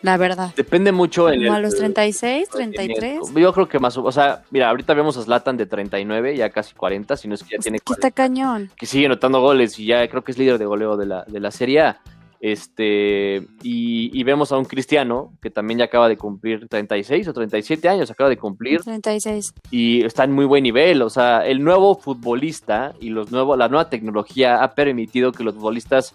La 0.00 0.16
verdad. 0.16 0.54
Depende 0.56 0.92
mucho 0.92 1.28
en 1.28 1.40
Como 1.40 1.54
a 1.54 1.56
el- 1.56 1.62
los 1.64 1.74
36, 1.76 2.48
33. 2.50 3.20
Yo 3.34 3.52
creo 3.52 3.68
que 3.68 3.80
más, 3.80 3.96
o 3.98 4.12
sea, 4.12 4.44
mira, 4.50 4.68
ahorita 4.70 4.94
vemos 4.94 5.16
a 5.16 5.22
Zlatan 5.22 5.56
de 5.56 5.66
39, 5.66 6.36
ya 6.36 6.50
casi 6.50 6.72
40, 6.74 7.16
si 7.16 7.26
no 7.26 7.34
es 7.34 7.42
que 7.42 7.50
ya 7.50 7.56
Es 7.56 7.62
tiene 7.64 7.78
que 7.80 7.92
está 7.92 8.12
40, 8.12 8.14
cañón. 8.14 8.70
que 8.76 8.86
sigue 8.86 9.06
anotando 9.06 9.40
goles 9.40 9.76
y 9.80 9.86
ya 9.86 10.08
creo 10.08 10.22
que 10.22 10.30
es 10.30 10.38
líder 10.38 10.56
de 10.58 10.66
goleo 10.66 10.96
de 10.96 11.06
la, 11.06 11.24
de 11.24 11.40
la 11.40 11.50
Serie 11.50 11.80
A. 11.80 12.00
Este, 12.40 13.46
y, 13.62 14.10
y 14.12 14.22
vemos 14.22 14.52
a 14.52 14.58
un 14.58 14.64
Cristiano 14.64 15.32
que 15.42 15.50
también 15.50 15.78
ya 15.78 15.86
acaba 15.86 16.08
de 16.08 16.16
cumplir 16.16 16.68
36 16.68 17.26
o 17.28 17.32
37 17.32 17.88
años, 17.88 18.10
acaba 18.10 18.30
de 18.30 18.36
cumplir 18.36 18.80
36. 18.82 19.54
y 19.70 20.04
está 20.04 20.24
en 20.24 20.32
muy 20.32 20.44
buen 20.44 20.62
nivel. 20.62 21.02
O 21.02 21.10
sea, 21.10 21.44
el 21.44 21.64
nuevo 21.64 21.96
futbolista 21.96 22.94
y 23.00 23.10
los 23.10 23.32
nuevos, 23.32 23.58
la 23.58 23.68
nueva 23.68 23.90
tecnología 23.90 24.62
ha 24.62 24.74
permitido 24.74 25.32
que 25.32 25.42
los 25.42 25.54
futbolistas 25.54 26.14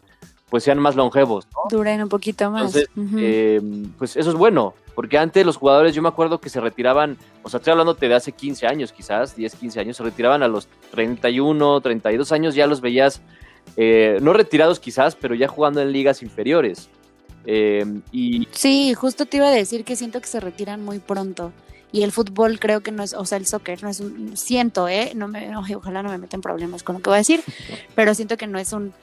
pues 0.49 0.63
sean 0.63 0.77
más 0.77 0.95
longevos. 0.95 1.47
¿no? 1.51 1.75
Duran 1.75 2.03
un 2.03 2.09
poquito 2.09 2.51
más. 2.51 2.75
Entonces. 2.75 2.89
Eh, 3.17 3.59
pues 3.97 4.15
eso 4.15 4.29
es 4.29 4.35
bueno, 4.35 4.75
porque 4.93 5.17
antes 5.17 5.43
los 5.45 5.57
jugadores, 5.57 5.95
yo 5.95 6.03
me 6.03 6.09
acuerdo 6.09 6.39
que 6.39 6.49
se 6.49 6.61
retiraban, 6.61 7.17
o 7.41 7.49
sea, 7.49 7.57
estoy 7.57 7.71
hablándote 7.71 8.07
de 8.07 8.13
hace 8.13 8.33
15 8.33 8.67
años 8.67 8.91
quizás, 8.91 9.35
10, 9.35 9.55
15 9.55 9.79
años, 9.79 9.97
se 9.97 10.03
retiraban 10.03 10.43
a 10.43 10.47
los 10.47 10.67
31, 10.91 11.81
32 11.81 12.31
años, 12.31 12.53
ya 12.53 12.67
los 12.67 12.81
veías, 12.81 13.23
eh, 13.75 14.19
no 14.21 14.33
retirados 14.33 14.79
quizás, 14.79 15.15
pero 15.15 15.35
ya 15.35 15.47
jugando 15.47 15.81
en 15.81 15.91
ligas 15.91 16.21
inferiores. 16.21 16.89
Eh, 17.45 17.85
y 18.11 18.47
Sí, 18.51 18.93
justo 18.93 19.25
te 19.25 19.37
iba 19.37 19.47
a 19.47 19.51
decir 19.51 19.83
que 19.83 19.95
siento 19.95 20.21
que 20.21 20.27
se 20.27 20.39
retiran 20.39 20.83
muy 20.83 20.99
pronto. 20.99 21.51
Y 21.91 22.01
el 22.01 22.11
fútbol 22.11 22.59
creo 22.59 22.81
que 22.81 22.91
no 22.91 23.03
es, 23.03 23.13
o 23.13 23.23
sea, 23.25 23.37
el 23.37 23.45
soccer 23.45 23.83
no 23.83 23.89
es 23.89 23.99
un, 23.99 24.35
siento, 24.35 24.87
¿eh? 24.87 25.11
No 25.15 25.27
me, 25.27 25.47
no, 25.47 25.63
ojalá 25.75 26.01
no 26.01 26.09
me 26.09 26.17
metan 26.17 26.41
problemas 26.41 26.81
con 26.81 26.95
lo 26.95 27.01
que 27.01 27.09
voy 27.09 27.17
a 27.17 27.19
decir, 27.19 27.43
pero 27.95 28.15
siento 28.15 28.35
que 28.35 28.47
no 28.47 28.57
es 28.57 28.73
un, 28.73 28.93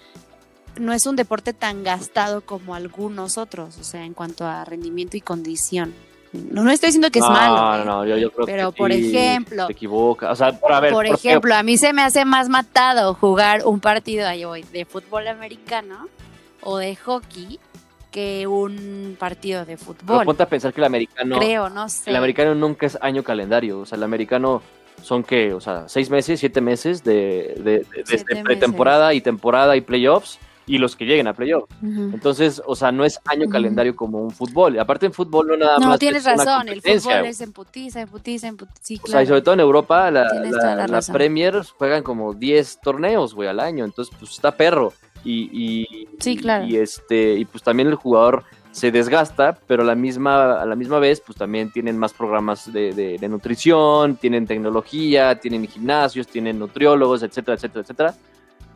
no 0.79 0.93
es 0.93 1.07
un 1.07 1.15
deporte 1.15 1.53
tan 1.53 1.85
gastado 1.85 2.41
como 2.41 2.75
algunos 2.75 3.39
otros, 3.39 3.79
o 3.79 3.85
sea, 3.85 4.05
en 4.05 4.13
cuanto 4.13 4.45
a 4.45 4.65
rendimiento 4.65 5.17
y 5.17 5.21
condición. 5.21 5.95
No, 6.33 6.63
no 6.63 6.71
estoy 6.71 6.89
diciendo 6.89 7.11
que 7.11 7.19
es 7.19 7.25
no, 7.25 7.31
malo, 7.33 7.79
no, 7.79 7.85
no, 7.85 8.07
yo, 8.07 8.17
yo 8.17 8.31
creo 8.31 8.47
pero 8.47 8.71
que 8.73 8.79
por 8.79 8.93
sí, 8.93 9.09
ejemplo, 9.17 9.67
se 9.67 9.73
equivoca, 9.73 10.31
o 10.31 10.37
sea, 10.37 10.53
por, 10.53 10.73
a 10.73 10.79
ver, 10.81 10.93
por 10.93 11.07
¿por 11.07 11.19
qué? 11.19 11.29
ejemplo, 11.29 11.55
a 11.57 11.63
mí 11.65 11.77
se 11.77 11.93
me 11.93 12.03
hace 12.03 12.25
más 12.25 12.49
matado 12.49 13.15
jugar 13.15 13.63
un 13.65 13.81
partido 13.81 14.29
voy, 14.47 14.63
de 14.63 14.85
fútbol 14.85 15.27
americano 15.27 16.07
o 16.63 16.79
de 16.79 16.95
hockey 16.95 17.59
que 18.13 18.47
un 18.47 19.17
partido 19.19 19.61
de 19.65 19.77
Pero 19.77 19.79
fútbol. 19.79 20.25
ponte 20.25 20.43
a 20.45 20.49
pensar 20.49 20.73
que 20.73 20.81
el 20.81 20.85
americano, 20.85 21.37
Creo, 21.39 21.69
no 21.69 21.89
sé. 21.89 22.11
el 22.11 22.17
americano 22.17 22.55
nunca 22.55 22.87
es 22.87 22.97
año 23.01 23.23
calendario, 23.25 23.81
o 23.81 23.87
sea, 23.87 23.97
el 23.97 24.05
americano 24.05 24.63
son 25.03 25.25
que, 25.25 25.53
o 25.55 25.61
sea, 25.61 25.89
seis 25.89 26.11
meses, 26.11 26.39
siete 26.39 26.61
meses 26.61 27.03
de, 27.03 27.55
de, 27.59 27.71
de- 27.81 27.87
Siete 28.05 28.25
desde 28.29 28.43
pretemporada 28.45 29.15
y 29.15 29.21
temporada 29.21 29.75
y 29.77 29.81
playoffs 29.81 30.39
y 30.67 30.79
los 30.79 30.95
que 30.95 31.05
lleguen 31.05 31.27
a 31.27 31.33
playoffs. 31.35 31.67
Ujú. 31.83 32.11
Entonces, 32.15 32.63
o 32.65 32.77
sea, 32.77 32.93
no 32.93 33.05
es 33.05 33.19
año 33.27 33.49
calendario 33.49 33.97
como 33.97 34.23
un 34.23 34.31
fútbol. 34.31 34.79
Aparte 34.79 35.07
en 35.07 35.13
fútbol 35.13 35.49
no 35.49 35.57
nada 35.57 35.79
más. 35.79 35.87
No, 35.89 35.93
es 35.95 35.99
tienes 36.01 36.25
razón, 36.25 36.69
el 36.69 36.81
fútbol 36.81 37.27
es 37.27 37.41
en 37.41 37.53
putiza, 37.53 38.01
en 38.03 38.09
putiza, 38.09 38.47
en 38.49 38.57
putiza. 38.57 38.79
Sí, 38.83 39.01
O 39.03 39.07
sea, 39.09 39.23
y 39.23 39.27
sobre 39.27 39.43
todo 39.43 39.55
en 39.55 39.61
Europa, 39.61 40.11
la, 40.11 40.25
la- 40.25 40.51
toda 40.51 40.63
la 40.63 40.75
la 40.77 40.87
razón. 40.87 41.13
Premier 41.15 41.61
juegan 41.77 42.03
como 42.03 42.35
10 42.35 42.81
torneos, 42.83 43.35
güey, 43.35 43.49
al 43.49 43.59
año. 43.61 43.85
Entonces, 43.85 44.15
pues 44.19 44.31
está 44.33 44.53
perro. 44.57 44.93
Y, 45.25 45.51
y, 45.53 46.09
Sí, 46.19 46.37
claro. 46.37 46.65
y 46.67 46.77
este, 46.77 47.35
y 47.35 47.45
pues 47.45 47.63
también 47.63 47.89
el 47.89 47.95
jugador 47.97 48.45
se 48.73 48.91
desgasta, 48.93 49.59
pero 49.67 49.83
a 49.83 49.87
la 49.87 49.95
misma, 49.97 50.63
a 50.63 50.65
la 50.65 50.77
misma 50.77 50.99
vez, 51.01 51.21
pues 51.21 51.37
también 51.37 51.73
tienen 51.73 51.99
más 51.99 52.13
programas 52.15 52.73
de, 52.73 52.93
de- 52.95 53.19
de 53.19 53.29
nutrición, 53.29 54.17
tienen 54.17 54.47
tecnología, 54.47 55.35
tienen 55.41 55.67
gimnasios, 55.67 56.29
tienen 56.29 56.59
nutriólogos, 56.59 57.23
etcétera, 57.25 57.57
etcétera, 57.57 57.81
etcétera. 57.83 58.15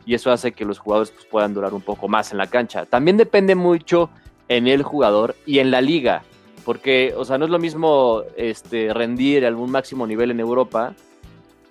Y 0.05 0.13
eso 0.13 0.31
hace 0.31 0.51
que 0.51 0.65
los 0.65 0.79
jugadores 0.79 1.11
pues, 1.11 1.25
puedan 1.25 1.53
durar 1.53 1.73
un 1.73 1.81
poco 1.81 2.07
más 2.07 2.31
en 2.31 2.37
la 2.37 2.47
cancha. 2.47 2.85
También 2.85 3.17
depende 3.17 3.55
mucho 3.55 4.09
en 4.47 4.67
el 4.67 4.83
jugador 4.83 5.35
y 5.45 5.59
en 5.59 5.71
la 5.71 5.81
liga. 5.81 6.23
Porque, 6.63 7.13
o 7.15 7.25
sea, 7.25 7.37
no 7.37 7.45
es 7.45 7.51
lo 7.51 7.59
mismo 7.59 8.23
este, 8.37 8.93
rendir 8.93 9.45
a 9.45 9.47
algún 9.47 9.71
máximo 9.71 10.07
nivel 10.07 10.31
en 10.31 10.39
Europa 10.39 10.95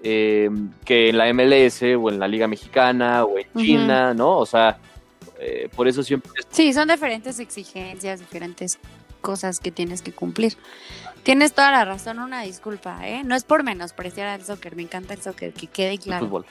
eh, 0.07 0.51
que 0.85 1.09
en 1.09 1.17
la 1.17 1.33
MLS 1.33 1.83
o 1.83 2.11
en 2.11 2.19
la 2.19 2.29
Liga 2.29 2.47
Mexicana 2.47 3.25
o 3.25 3.39
en. 3.39 3.47
China, 3.57 4.13
¿no? 4.13 4.37
O 4.37 4.45
sea, 4.45 4.79
eh, 5.41 5.71
por 5.75 5.89
eso 5.89 6.03
siempre 6.03 6.31
Sí, 6.51 6.75
son 6.75 6.89
diferentes 6.89 7.39
exigencias, 7.39 8.21
diferentes 8.21 8.79
cosas 9.23 9.61
que 9.61 9.71
tienes 9.71 10.03
que 10.03 10.13
cumplir. 10.13 10.59
Tienes 11.23 11.55
toda 11.55 11.71
la 11.71 11.87
razón, 11.87 12.19
una 12.19 12.43
disculpa, 12.43 13.09
¿eh? 13.09 13.25
No 13.25 13.35
es 13.35 13.45
por 13.45 13.63
menospreciar 13.63 14.29
al 14.29 14.45
soccer, 14.45 14.77
me 14.77 14.83
encanta 14.83 15.15
el 15.15 15.23
soccer, 15.23 15.55
que 15.55 15.69
quede 15.69 15.93
el 15.93 16.01
claro. 16.01 16.27
fútbol. 16.27 16.47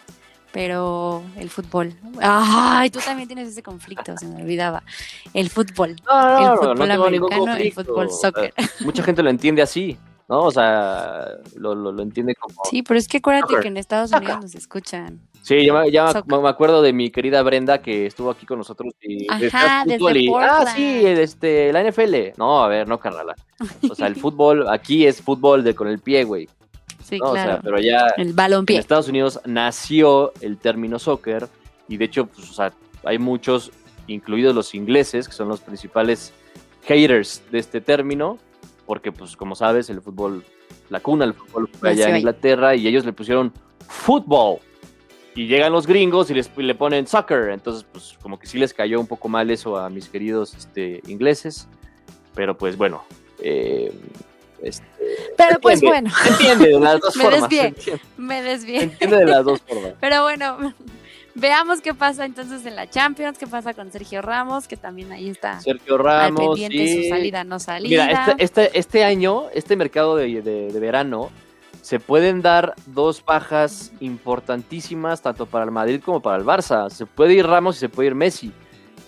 Pero 0.54 1.24
el 1.36 1.50
fútbol. 1.50 1.94
Ay, 2.22 2.92
tú 2.92 3.00
también 3.04 3.28
tienes 3.28 3.50
ese 3.50 3.64
conflicto, 3.64 4.16
se 4.18 4.28
me 4.28 4.44
olvidaba. 4.44 4.84
El 5.34 5.50
fútbol. 5.50 5.96
No, 6.08 6.38
El 6.38 6.44
no, 6.46 6.58
fútbol 6.58 6.88
no 6.88 6.94
americano, 7.04 7.56
el 7.56 7.72
fútbol 7.74 8.10
soccer. 8.12 8.54
mucha 8.86 9.02
gente 9.02 9.24
lo 9.24 9.32
entiende 9.32 9.64
así, 9.64 9.98
¿no? 10.30 10.42
O 10.44 10.52
sea, 10.52 11.26
lo, 11.56 11.74
lo, 11.74 11.92
lo 11.92 12.04
entiende 12.04 12.36
como... 12.36 12.54
Sí, 12.70 12.84
pero 12.84 13.00
es 13.00 13.08
que 13.08 13.18
acuérdate 13.18 13.48
Soccer. 13.48 13.62
que 13.64 13.68
en 13.70 13.78
Estados. 13.78 14.12
Unidos 14.12 14.42
nos 14.42 14.54
escuchan. 14.56 15.20
Sí, 15.42 15.66
ya, 15.66 15.74
me- 15.74 15.92
ya 15.92 16.24
me- 16.28 16.48
acuerdo 16.48 16.84
de 16.84 16.94
mi 16.94 17.10
querida 17.10 17.42
Brenda 17.42 17.82
que 17.82 18.06
estuvo 18.06 18.30
aquí 18.30 18.46
con 18.46 18.60
nosotros 18.60 18.94
y 19.02 19.26
Ajá, 19.30 19.84
desde 19.88 20.20
y, 20.20 20.32
ah, 20.40 20.66
sí, 20.76 21.02
este, 21.04 21.74
la 21.74 21.82
NFL. 21.84 22.38
No, 22.38 22.64
a 22.64 22.68
ver, 22.68 22.88
no, 22.88 23.00
carnala. 23.00 23.34
O 23.92 23.96
sea, 23.96 24.06
el 24.06 24.16
fútbol, 24.16 24.70
aquí 24.70 25.08
es 25.08 25.20
fútbol 25.20 25.64
de 25.64 25.74
con 25.74 25.88
el 25.88 25.98
pie, 25.98 26.24
güey. 26.26 26.48
Sí, 27.04 27.18
¿no? 27.20 27.30
O 27.30 27.32
claro. 27.34 27.52
sea, 27.54 27.62
pero 27.62 27.80
ya 27.80 28.08
el 28.18 28.34
en. 28.34 28.80
Estados 28.80 29.08
Unidos 29.10 29.40
nació 29.46 30.34
el 30.42 30.58
término 30.58 31.00
soccer 31.00 31.48
y 31.88 31.98
de 31.98 32.06
hecho, 32.06 32.26
pues, 32.26 32.50
o 32.50 32.54
sea, 32.54 32.74
hay 33.04 33.20
muchos, 33.20 33.72
incluidos 34.08 34.56
los 34.56 34.74
ingleses, 34.74 35.28
que 35.28 35.34
son 35.34 35.50
los 35.50 35.60
principales 35.60 36.34
haters 36.84 37.44
de 37.52 37.60
este 37.60 37.82
término, 37.82 38.38
porque, 38.86 39.12
pues, 39.12 39.36
como 39.36 39.56
sabes, 39.56 39.90
el 39.90 40.02
fútbol, 40.02 40.44
la 40.90 41.00
cuna 41.00 41.26
del 41.26 41.34
fútbol 41.34 41.70
fue 41.80 41.90
allá 41.90 42.00
Nació 42.00 42.10
en 42.10 42.14
ahí. 42.16 42.20
Inglaterra 42.22 42.76
y 42.76 42.88
ellos 42.88 43.06
le 43.06 43.14
pusieron 43.14 43.54
fútbol. 43.88 44.60
Y 45.36 45.48
llegan 45.48 45.72
los 45.72 45.88
gringos 45.88 46.30
y 46.30 46.36
les 46.36 46.50
y 46.56 46.62
le 46.62 46.76
ponen 46.76 47.08
soccer. 47.08 47.50
Entonces, 47.50 47.86
pues, 47.92 48.18
como 48.22 48.38
que 48.38 48.46
sí 48.46 48.60
les 48.60 48.74
cayó 48.74 49.00
un 49.00 49.08
poco 49.08 49.30
mal 49.30 49.50
eso 49.50 49.78
a 49.78 49.90
mis 49.90 50.08
queridos 50.08 50.54
este, 50.54 51.02
ingleses. 51.08 51.68
Pero, 52.36 52.58
pues, 52.58 52.78
bueno. 52.78 53.04
eh, 53.40 53.92
este, 54.64 54.86
Pero 55.38 55.60
pues 55.60 55.82
entiende. 55.84 56.10
bueno, 56.12 56.30
entiende 56.32 56.68
de 56.70 56.80
las 56.80 57.00
dos 57.00 57.16
Me 57.18 57.24
formas. 57.24 57.42
desvié. 57.42 57.66
entiende. 57.68 58.02
me 58.18 58.42
desvié. 58.42 58.82
entiende 58.84 59.18
de 59.18 59.26
las 59.26 59.44
dos 59.46 59.62
formas. 59.68 59.94
Pero 60.00 60.24
bueno, 60.24 60.74
veamos 61.36 61.82
qué 61.82 61.94
pasa 61.94 62.26
entonces 62.26 62.66
en 62.66 62.76
la 62.76 62.90
Champions, 62.90 63.38
qué 63.38 63.48
pasa 63.48 63.74
con 63.74 63.92
Sergio 63.92 64.22
Ramos, 64.22 64.68
que 64.68 64.78
también 64.78 65.12
ahí 65.12 65.30
está 65.30 65.60
Sergio 65.62 65.96
al 65.96 66.00
Ramos. 66.04 66.60
pendiente 66.60 66.88
sí. 66.88 67.04
su 67.04 67.10
salida, 67.10 67.44
no 67.44 67.60
salida. 67.60 68.06
Mira, 68.08 68.26
este, 68.38 68.44
este, 68.44 68.80
este 68.80 69.04
año, 69.04 69.46
este 69.54 69.76
mercado 69.76 70.16
de, 70.16 70.42
de- 70.42 70.72
de 70.72 70.80
verano, 70.80 71.30
se 71.82 72.00
pueden 72.00 72.42
dar 72.42 72.76
dos 72.86 73.26
bajas 73.26 73.92
importantísimas, 74.00 75.22
tanto 75.22 75.46
para 75.46 75.66
el 75.66 75.72
Madrid 75.72 76.02
como 76.04 76.22
para 76.22 76.38
el 76.38 76.46
Barça. 76.46 76.90
Se 76.90 77.06
puede 77.06 77.34
ir 77.34 77.46
Ramos 77.46 77.76
y 77.78 77.80
se 77.80 77.90
puede 77.90 78.08
ir 78.08 78.16
Messi. 78.16 78.52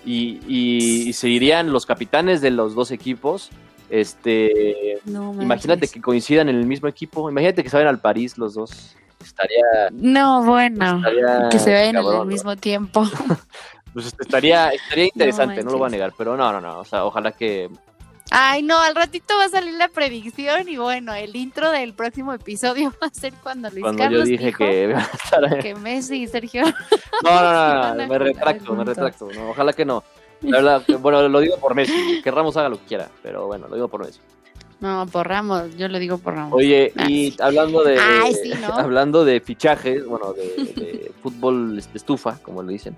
Y, 0.05 0.39
y- 0.47 1.07
y 1.09 1.13
se 1.13 1.29
irían 1.29 1.71
los 1.71 1.85
capitanes 1.85 2.41
de 2.41 2.51
los 2.51 2.75
dos 2.75 2.91
equipos. 2.91 3.49
Este, 3.89 4.99
No 5.05 5.33
imagínate 5.41 5.87
que 5.87 6.01
coincidan 6.01 6.49
en 6.49 6.55
el 6.55 6.65
mismo 6.65 6.87
equipo. 6.87 7.29
Imagínate 7.29 7.63
que 7.63 7.69
se 7.69 7.77
vayan 7.77 7.89
al 7.89 8.01
París 8.01 8.37
los 8.37 8.53
dos. 8.53 8.95
Estaría, 9.23 9.89
No, 9.91 10.43
bueno. 10.43 10.97
estaría 10.97 11.49
Que 11.49 11.59
se 11.59 11.73
vayan 11.73 11.97
al 11.97 12.25
mismo 12.25 12.55
tiempo. 12.55 13.03
Pues 13.93 14.07
este, 14.07 14.23
estaría, 14.23 14.71
estaría 14.71 15.05
interesante, 15.05 15.63
no, 15.63 15.71
lo 15.71 15.77
voy 15.77 15.87
a 15.87 15.89
negar, 15.89 16.11
pero 16.17 16.35
no, 16.35 16.51
no, 16.51 16.59
no. 16.59 16.79
O 16.79 16.83
sea, 16.83 17.05
ojalá 17.05 17.31
que 17.31 17.69
Ay, 18.31 18.63
no, 18.63 18.79
al 18.81 18.95
ratito 18.95 19.37
va 19.37 19.45
a 19.45 19.49
salir 19.49 19.75
la 19.75 19.87
predicción 19.87 20.67
y 20.67 20.77
bueno, 20.77 21.13
el 21.13 21.35
intro 21.35 21.71
del 21.71 21.93
próximo 21.93 22.33
episodio 22.33 22.91
va 23.01 23.07
a 23.07 23.13
ser 23.13 23.33
cuando 23.41 23.69
Luis 23.69 23.83
cuando 23.83 24.03
Carlos 24.03 24.21
yo 24.21 24.25
dije 24.25 24.45
dijo 24.47 24.57
que 24.57 24.83
iba 24.89 24.99
a 24.99 25.01
estar 25.01 25.59
que 25.59 25.75
Messi 25.75 26.23
y 26.23 26.27
Sergio. 26.27 26.63
No, 27.23 27.41
no, 27.41 27.95
no, 27.95 28.07
me 28.07 28.19
retracto, 28.19 28.75
me 28.75 28.83
retracto. 28.83 29.29
no, 29.31 29.51
ojalá 29.51 29.73
que 29.73 29.85
no. 29.85 30.03
La 30.41 30.57
verdad, 30.57 30.83
que- 30.85 30.95
bueno, 30.97 31.27
lo 31.27 31.39
digo 31.39 31.57
por 31.57 31.75
Messi. 31.75 32.21
Que 32.23 32.31
Ramos 32.31 32.55
haga 32.57 32.69
lo 32.69 32.77
que 32.79 32.85
quiera, 32.85 33.09
pero 33.23 33.47
bueno, 33.47 33.67
lo 33.67 33.75
digo 33.75 33.87
por 33.87 34.05
Messi. 34.05 34.19
No, 34.81 35.05
por 35.11 35.27
Ramos, 35.27 35.75
yo 35.77 35.87
lo 35.87 35.97
digo 35.99 36.17
por 36.17 36.33
Ramos. 36.35 36.53
Oye, 36.53 36.91
Ah, 36.97 37.09
y 37.09 37.31
sí. 37.31 37.37
hablando 37.41 37.83
de 37.83 37.97
Ay, 37.97 38.33
sí, 38.33 38.51
¿no? 38.61 38.67
hablando 38.73 39.23
de 39.25 39.39
fichajes, 39.39 40.05
bueno, 40.05 40.33
de, 40.33 40.43
de 40.73 41.11
fútbol 41.23 41.77
este, 41.79 41.97
estufa, 41.97 42.37
como 42.43 42.61
le 42.61 42.73
dicen. 42.73 42.95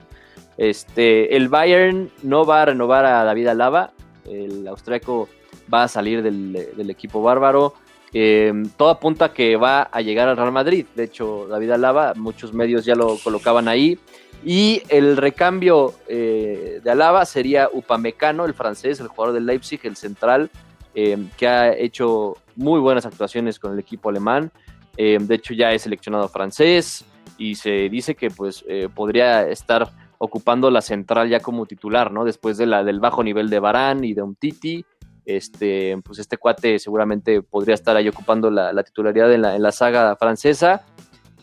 Este, 0.58 1.36
el 1.36 1.50
Bayern 1.50 2.12
no 2.23 2.45
va 2.45 2.63
a 2.63 2.65
renovar 2.65 3.06
a 3.06 3.23
David 3.23 3.47
Alaba, 3.47 3.91
el 4.26 4.67
austriaco 4.67 5.30
va 5.71 5.84
a 5.84 5.88
salir 5.88 6.23
del, 6.23 6.52
del 6.76 6.89
equipo 6.89 7.21
bárbaro. 7.21 7.73
Eh, 8.13 8.54
todo 8.78 8.89
apunta 8.89 9.34
que 9.34 9.56
va 9.58 9.84
a 9.84 10.02
llegar 10.02 10.28
al 10.30 10.38
Real 10.38 10.52
Madrid. 10.52 10.86
De 10.96 11.04
hecho, 11.04 11.48
David 11.48 11.72
Alaba, 11.72 12.13
muchos 12.15 12.54
medios 12.54 12.86
ya 12.86 12.96
lo 12.96 13.17
colocaban 13.24 13.67
ahí. 13.67 14.00
Y 14.46 14.84
el 14.89 15.17
recambio 15.17 15.93
eh, 16.08 16.80
de 16.84 16.91
Alaba 16.91 17.26
sería 17.26 17.70
Upamecano, 17.72 18.46
el 18.46 18.54
francés, 18.54 19.00
el 19.00 19.08
jugador 19.08 19.34
del 19.34 19.46
Leipzig, 19.46 19.80
el 19.84 19.96
central, 19.96 20.50
eh, 20.93 21.17
que 21.38 21.48
ha 21.48 21.76
hecho 21.76 22.38
muy 22.56 22.80
buenas 22.80 23.06
actuaciones 23.06 23.60
con 23.60 23.74
el 23.74 23.80
equipo 23.80 24.10
alemán. 24.10 24.52
Eh, 24.98 25.17
de 25.22 25.36
hecho, 25.36 25.54
ya 25.54 25.72
es 25.72 25.84
seleccionado 25.84 26.28
francés 26.28 27.06
y 27.38 27.56
se 27.56 27.88
dice 27.89 28.15
que 28.15 28.32
pues 28.32 28.65
eh, 28.67 28.89
podría 28.93 29.48
estar 29.48 29.91
ocupando 30.17 30.72
la 30.72 30.82
central 30.82 31.30
ya 31.30 31.39
como 31.39 31.67
titular, 31.67 32.12
¿no? 32.12 32.26
Después 32.26 32.58
de 32.58 32.65
la, 32.65 32.84
del 32.84 33.00
bajo 33.00 33.24
nivel 33.24 33.50
de 33.52 33.60
Barán 33.60 34.04
y 34.04 34.15
de 34.15 34.24
Umtiti, 34.24 34.86
este, 35.28 36.00
pues 36.06 36.20
este 36.20 36.38
cuate 36.38 36.80
seguramente 36.80 37.42
podría 37.42 37.76
estar 37.76 37.98
ahí 37.98 38.08
ocupando 38.08 38.50
la, 38.50 38.72
la 38.72 38.82
titularidad 38.84 39.32
en 39.34 39.42
la, 39.42 39.56
en 39.58 39.62
la 39.62 39.74
saga 39.74 40.16
francesa 40.16 40.86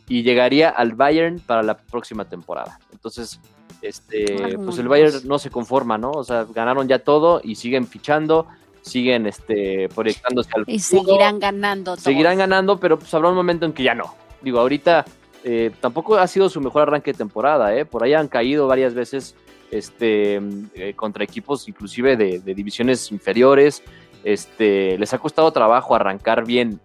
y 0.08 0.22
llegaría 0.22 0.70
al 0.70 0.94
Bayern 0.94 1.38
para 1.38 1.62
la 1.62 1.76
próxima 1.76 2.24
temporada. 2.24 2.78
Entonces, 2.92 3.38
este, 3.82 4.56
pues 4.56 4.78
el 4.78 4.88
Bayern 4.88 5.28
no 5.28 5.38
se 5.38 5.50
conforma, 5.50 5.98
¿no? 5.98 6.12
O 6.12 6.24
sea, 6.24 6.44
ganaron 6.44 6.88
ya 6.88 6.98
todo 7.00 7.42
y 7.44 7.56
siguen 7.56 7.86
fichando, 7.86 8.46
siguen 8.80 9.26
este, 9.26 9.90
proyectándose 9.94 10.48
al 10.54 10.64
Y 10.66 10.78
futuro. 10.78 11.04
seguirán 11.12 11.38
ganando 11.38 11.92
todos. 11.92 12.02
Seguirán 12.02 12.38
ganando, 12.38 12.80
pero 12.80 12.98
pues 12.98 13.12
habrá 13.12 13.28
un 13.28 13.34
momento 13.36 13.66
en 13.66 13.74
que 13.74 13.82
ya 13.82 13.94
no. 13.94 14.14
Digo, 14.40 14.60
ahorita 14.60 15.04
eh, 15.44 15.70
tampoco 15.82 16.16
ha 16.16 16.26
sido 16.26 16.48
su 16.48 16.58
mejor 16.62 16.82
arranque 16.82 17.12
de 17.12 17.18
temporada, 17.18 17.76
¿eh? 17.76 17.84
Por 17.84 18.02
ahí 18.02 18.14
han 18.14 18.28
caído 18.28 18.66
varias 18.66 18.94
veces 18.94 19.34
este, 19.78 20.40
eh, 20.74 20.94
contra 20.94 21.24
equipos 21.24 21.68
inclusive 21.68 22.16
de, 22.16 22.38
de 22.40 22.54
divisiones 22.54 23.10
inferiores. 23.10 23.82
Este, 24.22 24.96
les 24.98 25.12
ha 25.12 25.18
costado 25.18 25.50
trabajo 25.52 25.94
arrancar 25.94 26.44
bien 26.46 26.80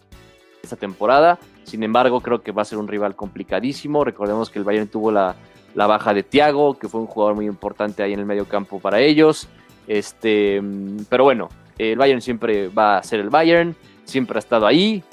esta 0.62 0.76
temporada. 0.76 1.40
Sin 1.64 1.84
embargo, 1.84 2.22
creo 2.22 2.42
que 2.42 2.52
va 2.52 2.64
a 2.64 2.66
ser 2.66 2.78
un 2.80 2.88
rival 2.88 3.16
complicadísimo. 3.16 4.04
Recordemos 4.04 4.50
que 4.50 4.60
el 4.60 4.66
Bayern 4.66 4.88
tuvo 4.88 5.12
la, 5.12 5.36
la 5.76 5.88
baja 5.88 6.14
de 6.14 6.24
Thiago, 6.24 6.78
que 6.80 6.90
fue 6.90 7.00
un 7.02 7.08
jugador 7.08 7.36
muy 7.36 7.46
importante 7.46 8.02
ahí 8.04 8.14
en 8.14 8.20
el 8.20 8.26
medio 8.26 8.46
campo 8.46 8.80
para 8.80 9.00
ellos. 9.00 9.48
Este, 9.88 10.62
pero 11.10 11.24
bueno, 11.24 11.50
el 11.78 11.98
Bayern 11.98 12.22
siempre 12.22 12.70
va 12.70 12.98
a 12.98 13.04
ser 13.04 13.20
el 13.20 13.30
Bayern, 13.30 13.76
siempre 14.04 14.38
ha 14.38 14.40
estado 14.40 14.66
ahí, 14.68 15.04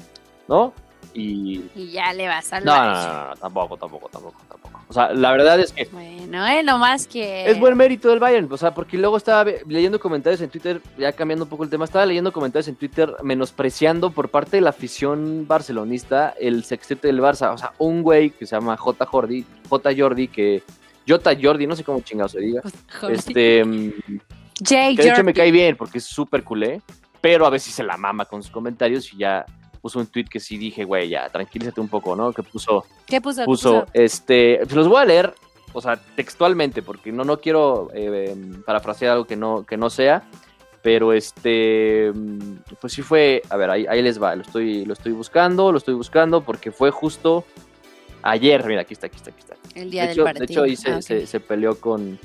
¿no? 0.48 0.72
Y 1.14 1.62
Y 1.74 1.92
ya 1.92 2.12
le 2.12 2.26
no, 2.26 2.32
no, 2.32 2.40
Bayern. 2.40 2.64
no, 2.64 3.12
no, 3.22 3.28
no, 3.28 3.34
tampoco, 3.36 3.76
tampoco, 3.76 4.08
tampoco, 4.08 4.40
tampoco. 4.48 4.75
O 4.88 4.92
sea, 4.92 5.12
la 5.12 5.32
verdad 5.32 5.58
es 5.58 5.72
que 5.72 5.88
Bueno, 5.90 6.46
eh, 6.46 6.62
nomás 6.62 7.06
que. 7.08 7.50
es 7.50 7.58
buen 7.58 7.76
mérito 7.76 8.08
del 8.08 8.20
Bayern, 8.20 8.46
o 8.50 8.56
sea, 8.56 8.72
porque 8.72 8.96
luego 8.96 9.16
estaba 9.16 9.50
leyendo 9.66 9.98
comentarios 9.98 10.40
en 10.40 10.48
Twitter, 10.50 10.80
ya 10.96 11.12
cambiando 11.12 11.44
un 11.44 11.48
poco 11.50 11.64
el 11.64 11.70
tema, 11.70 11.84
estaba 11.84 12.06
leyendo 12.06 12.32
comentarios 12.32 12.68
en 12.68 12.76
Twitter 12.76 13.12
menospreciando 13.22 14.10
por 14.10 14.28
parte 14.28 14.58
de 14.58 14.60
la 14.60 14.70
afición 14.70 15.46
barcelonista 15.48 16.34
el 16.38 16.62
sextete 16.64 17.08
del 17.08 17.20
Barça, 17.20 17.52
o 17.52 17.58
sea, 17.58 17.72
un 17.78 18.02
güey 18.02 18.30
que 18.30 18.46
se 18.46 18.54
llama 18.54 18.76
J. 18.76 19.06
Jordi, 19.06 19.44
J. 19.68 19.90
Jordi, 19.96 20.28
que 20.28 20.62
J. 21.08 21.36
Jordi, 21.42 21.66
no 21.66 21.74
sé 21.76 21.82
cómo 21.84 22.00
chingado 22.00 22.28
se 22.28 22.40
diga, 22.40 22.62
Joder. 23.00 23.16
este, 23.16 23.64
mm, 23.64 23.92
Jay 24.64 24.96
que 24.96 25.02
de 25.02 25.08
hecho 25.08 25.18
me 25.24 25.32
Jordi. 25.32 25.40
cae 25.40 25.50
bien 25.50 25.76
porque 25.76 25.98
es 25.98 26.04
súper 26.04 26.44
culé, 26.44 26.80
pero 27.20 27.44
a 27.44 27.50
veces 27.50 27.74
se 27.74 27.82
la 27.82 27.96
mama 27.96 28.24
con 28.24 28.42
sus 28.42 28.52
comentarios 28.52 29.12
y 29.12 29.18
ya 29.18 29.44
puso 29.86 30.00
un 30.00 30.06
tweet 30.08 30.24
que 30.24 30.40
sí 30.40 30.58
dije, 30.58 30.82
güey, 30.82 31.08
ya, 31.08 31.28
tranquilízate 31.28 31.80
un 31.80 31.86
poco, 31.88 32.16
¿no? 32.16 32.32
Que 32.32 32.42
puso, 32.42 32.84
¿Qué 33.06 33.20
puso? 33.20 33.42
¿Qué 33.42 33.44
puso, 33.44 33.70
puso? 33.82 33.86
este, 33.92 34.58
se 34.68 34.74
los 34.74 34.88
voy 34.88 35.00
a 35.00 35.04
leer, 35.04 35.32
o 35.72 35.80
sea, 35.80 35.94
textualmente, 36.16 36.82
porque 36.82 37.12
no, 37.12 37.22
no 37.22 37.38
quiero 37.38 37.88
eh, 37.94 38.34
parafrasear 38.66 39.12
algo 39.12 39.24
que 39.26 39.36
no, 39.36 39.64
que 39.64 39.76
no 39.76 39.88
sea, 39.88 40.24
pero 40.82 41.12
este, 41.12 42.10
pues 42.80 42.92
sí 42.94 43.02
fue, 43.02 43.42
a 43.48 43.56
ver, 43.56 43.70
ahí, 43.70 43.86
ahí 43.88 44.02
les 44.02 44.20
va, 44.20 44.34
lo 44.34 44.42
estoy, 44.42 44.84
lo 44.84 44.92
estoy 44.94 45.12
buscando, 45.12 45.70
lo 45.70 45.78
estoy 45.78 45.94
buscando, 45.94 46.40
porque 46.40 46.72
fue 46.72 46.90
justo 46.90 47.44
ayer, 48.22 48.64
mira, 48.66 48.80
aquí 48.80 48.94
está, 48.94 49.06
aquí 49.06 49.16
está, 49.18 49.30
aquí 49.30 49.40
está. 49.40 49.54
El 49.78 49.90
día 49.90 50.02
De 50.02 50.08
del 50.08 50.16
hecho, 50.16 50.24
partido. 50.24 50.46
de 50.46 50.52
hecho 50.52 50.62
ahí 50.64 50.76
se, 50.76 50.90
Ah, 50.90 50.96
ok. 50.96 51.02
se- 51.02 51.26
se 51.28 51.38
peleó 51.40 51.78
con, 51.78 52.18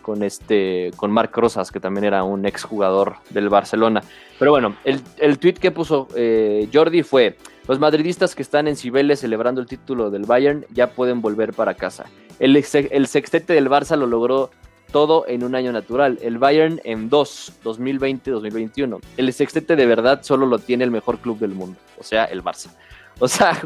con 0.00 0.22
este 0.22 0.90
con 0.96 1.10
Marc 1.10 1.36
Rosas, 1.36 1.70
que 1.70 1.80
también 1.80 2.04
era 2.04 2.24
un 2.24 2.46
exjugador 2.46 3.16
del 3.30 3.48
Barcelona. 3.48 4.02
Pero 4.38 4.50
bueno, 4.50 4.76
el, 4.84 5.00
el 5.18 5.38
tweet 5.38 5.54
que 5.54 5.70
puso 5.70 6.08
eh, 6.14 6.68
Jordi 6.72 7.02
fue: 7.02 7.36
Los 7.68 7.78
madridistas 7.78 8.34
que 8.34 8.42
están 8.42 8.68
en 8.68 8.76
Cibeles 8.76 9.20
celebrando 9.20 9.60
el 9.60 9.66
título 9.66 10.10
del 10.10 10.24
Bayern 10.24 10.66
ya 10.70 10.88
pueden 10.88 11.20
volver 11.20 11.52
para 11.52 11.74
casa. 11.74 12.06
El, 12.38 12.56
el 12.56 13.06
sextete 13.06 13.52
del 13.52 13.68
Barça 13.68 13.96
lo 13.96 14.06
logró 14.06 14.50
todo 14.90 15.26
en 15.28 15.44
un 15.44 15.54
año 15.54 15.72
natural. 15.72 16.18
El 16.22 16.38
Bayern 16.38 16.80
en 16.84 17.08
dos, 17.08 17.52
2020-2021. 17.64 19.00
El 19.16 19.32
sextete 19.32 19.76
de 19.76 19.86
verdad 19.86 20.22
solo 20.22 20.46
lo 20.46 20.58
tiene 20.58 20.84
el 20.84 20.90
mejor 20.90 21.18
club 21.18 21.38
del 21.38 21.54
mundo, 21.54 21.78
o 21.98 22.02
sea, 22.02 22.24
el 22.24 22.42
Barça. 22.42 22.70
O 23.20 23.28
sea, 23.28 23.60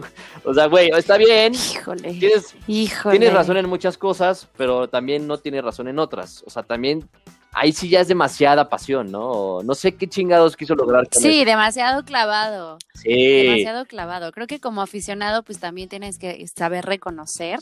o 0.44 0.52
sea, 0.52 0.66
güey, 0.66 0.90
está 0.90 1.16
bien. 1.16 1.54
Híjole. 1.54 2.12
Tienes, 2.14 2.54
Híjole. 2.66 3.18
tienes 3.18 3.34
razón 3.34 3.56
en 3.56 3.68
muchas 3.68 3.96
cosas, 3.96 4.48
pero 4.56 4.88
también 4.88 5.26
no 5.26 5.38
tienes 5.38 5.64
razón 5.64 5.88
en 5.88 5.98
otras. 5.98 6.42
O 6.46 6.50
sea, 6.50 6.64
también 6.64 7.08
ahí 7.52 7.72
sí 7.72 7.88
ya 7.88 8.00
es 8.00 8.08
demasiada 8.08 8.68
pasión, 8.68 9.10
¿no? 9.10 9.62
No 9.62 9.74
sé 9.74 9.94
qué 9.94 10.08
chingados 10.08 10.56
quiso 10.56 10.74
lograr. 10.74 11.06
Sí, 11.12 11.44
demasiado 11.44 12.04
clavado. 12.04 12.78
sí. 12.94 13.44
Demasiado 13.44 13.86
clavado. 13.86 14.32
Creo 14.32 14.46
que 14.46 14.60
como 14.60 14.82
aficionado, 14.82 15.42
pues 15.42 15.60
también 15.60 15.88
tienes 15.88 16.18
que 16.18 16.44
saber 16.48 16.84
reconocer 16.84 17.60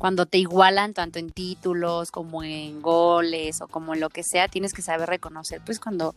cuando 0.00 0.24
te 0.24 0.38
igualan 0.38 0.94
tanto 0.94 1.18
en 1.18 1.30
títulos 1.30 2.10
como 2.10 2.42
en 2.42 2.80
goles 2.80 3.60
o 3.60 3.68
como 3.68 3.92
en 3.92 4.00
lo 4.00 4.08
que 4.08 4.22
sea, 4.22 4.48
tienes 4.48 4.72
que 4.72 4.80
saber 4.80 5.10
reconocer, 5.10 5.60
pues 5.62 5.78
cuando 5.78 6.14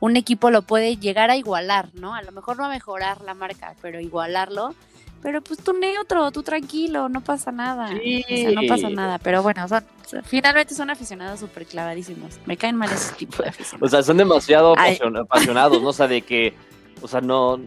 un 0.00 0.16
equipo 0.16 0.50
lo 0.50 0.62
puede 0.62 0.96
llegar 0.96 1.28
a 1.28 1.36
igualar, 1.36 1.90
¿no? 1.92 2.14
A 2.14 2.22
lo 2.22 2.32
mejor 2.32 2.56
no 2.56 2.64
a 2.64 2.70
mejorar 2.70 3.20
la 3.20 3.34
marca, 3.34 3.74
pero 3.82 4.00
igualarlo. 4.00 4.74
Pero 5.22 5.42
pues 5.42 5.58
tú 5.58 5.74
neutro, 5.74 6.30
tú 6.30 6.42
tranquilo, 6.42 7.10
no 7.10 7.20
pasa 7.20 7.52
nada. 7.52 7.88
Sí. 7.88 8.24
O 8.24 8.36
sea, 8.36 8.50
no 8.52 8.62
pasa 8.68 8.88
nada. 8.88 9.18
Pero 9.18 9.42
bueno, 9.42 9.68
son, 9.68 9.84
finalmente 10.24 10.74
son 10.74 10.88
aficionados 10.88 11.40
súper 11.40 11.66
clavadísimos. 11.66 12.38
Me 12.46 12.56
caen 12.56 12.76
mal 12.76 12.90
ese 12.90 13.14
tipo 13.16 13.42
de 13.42 13.48
O 13.48 13.50
aficionados. 13.50 13.90
sea, 13.90 14.02
son 14.02 14.16
demasiado 14.16 14.74
Ay. 14.78 14.98
apasionados, 15.20 15.82
¿no? 15.82 15.88
O 15.90 15.92
sea, 15.92 16.08
de 16.08 16.22
que, 16.22 16.54
o 17.02 17.08
sea, 17.08 17.20
no, 17.20 17.60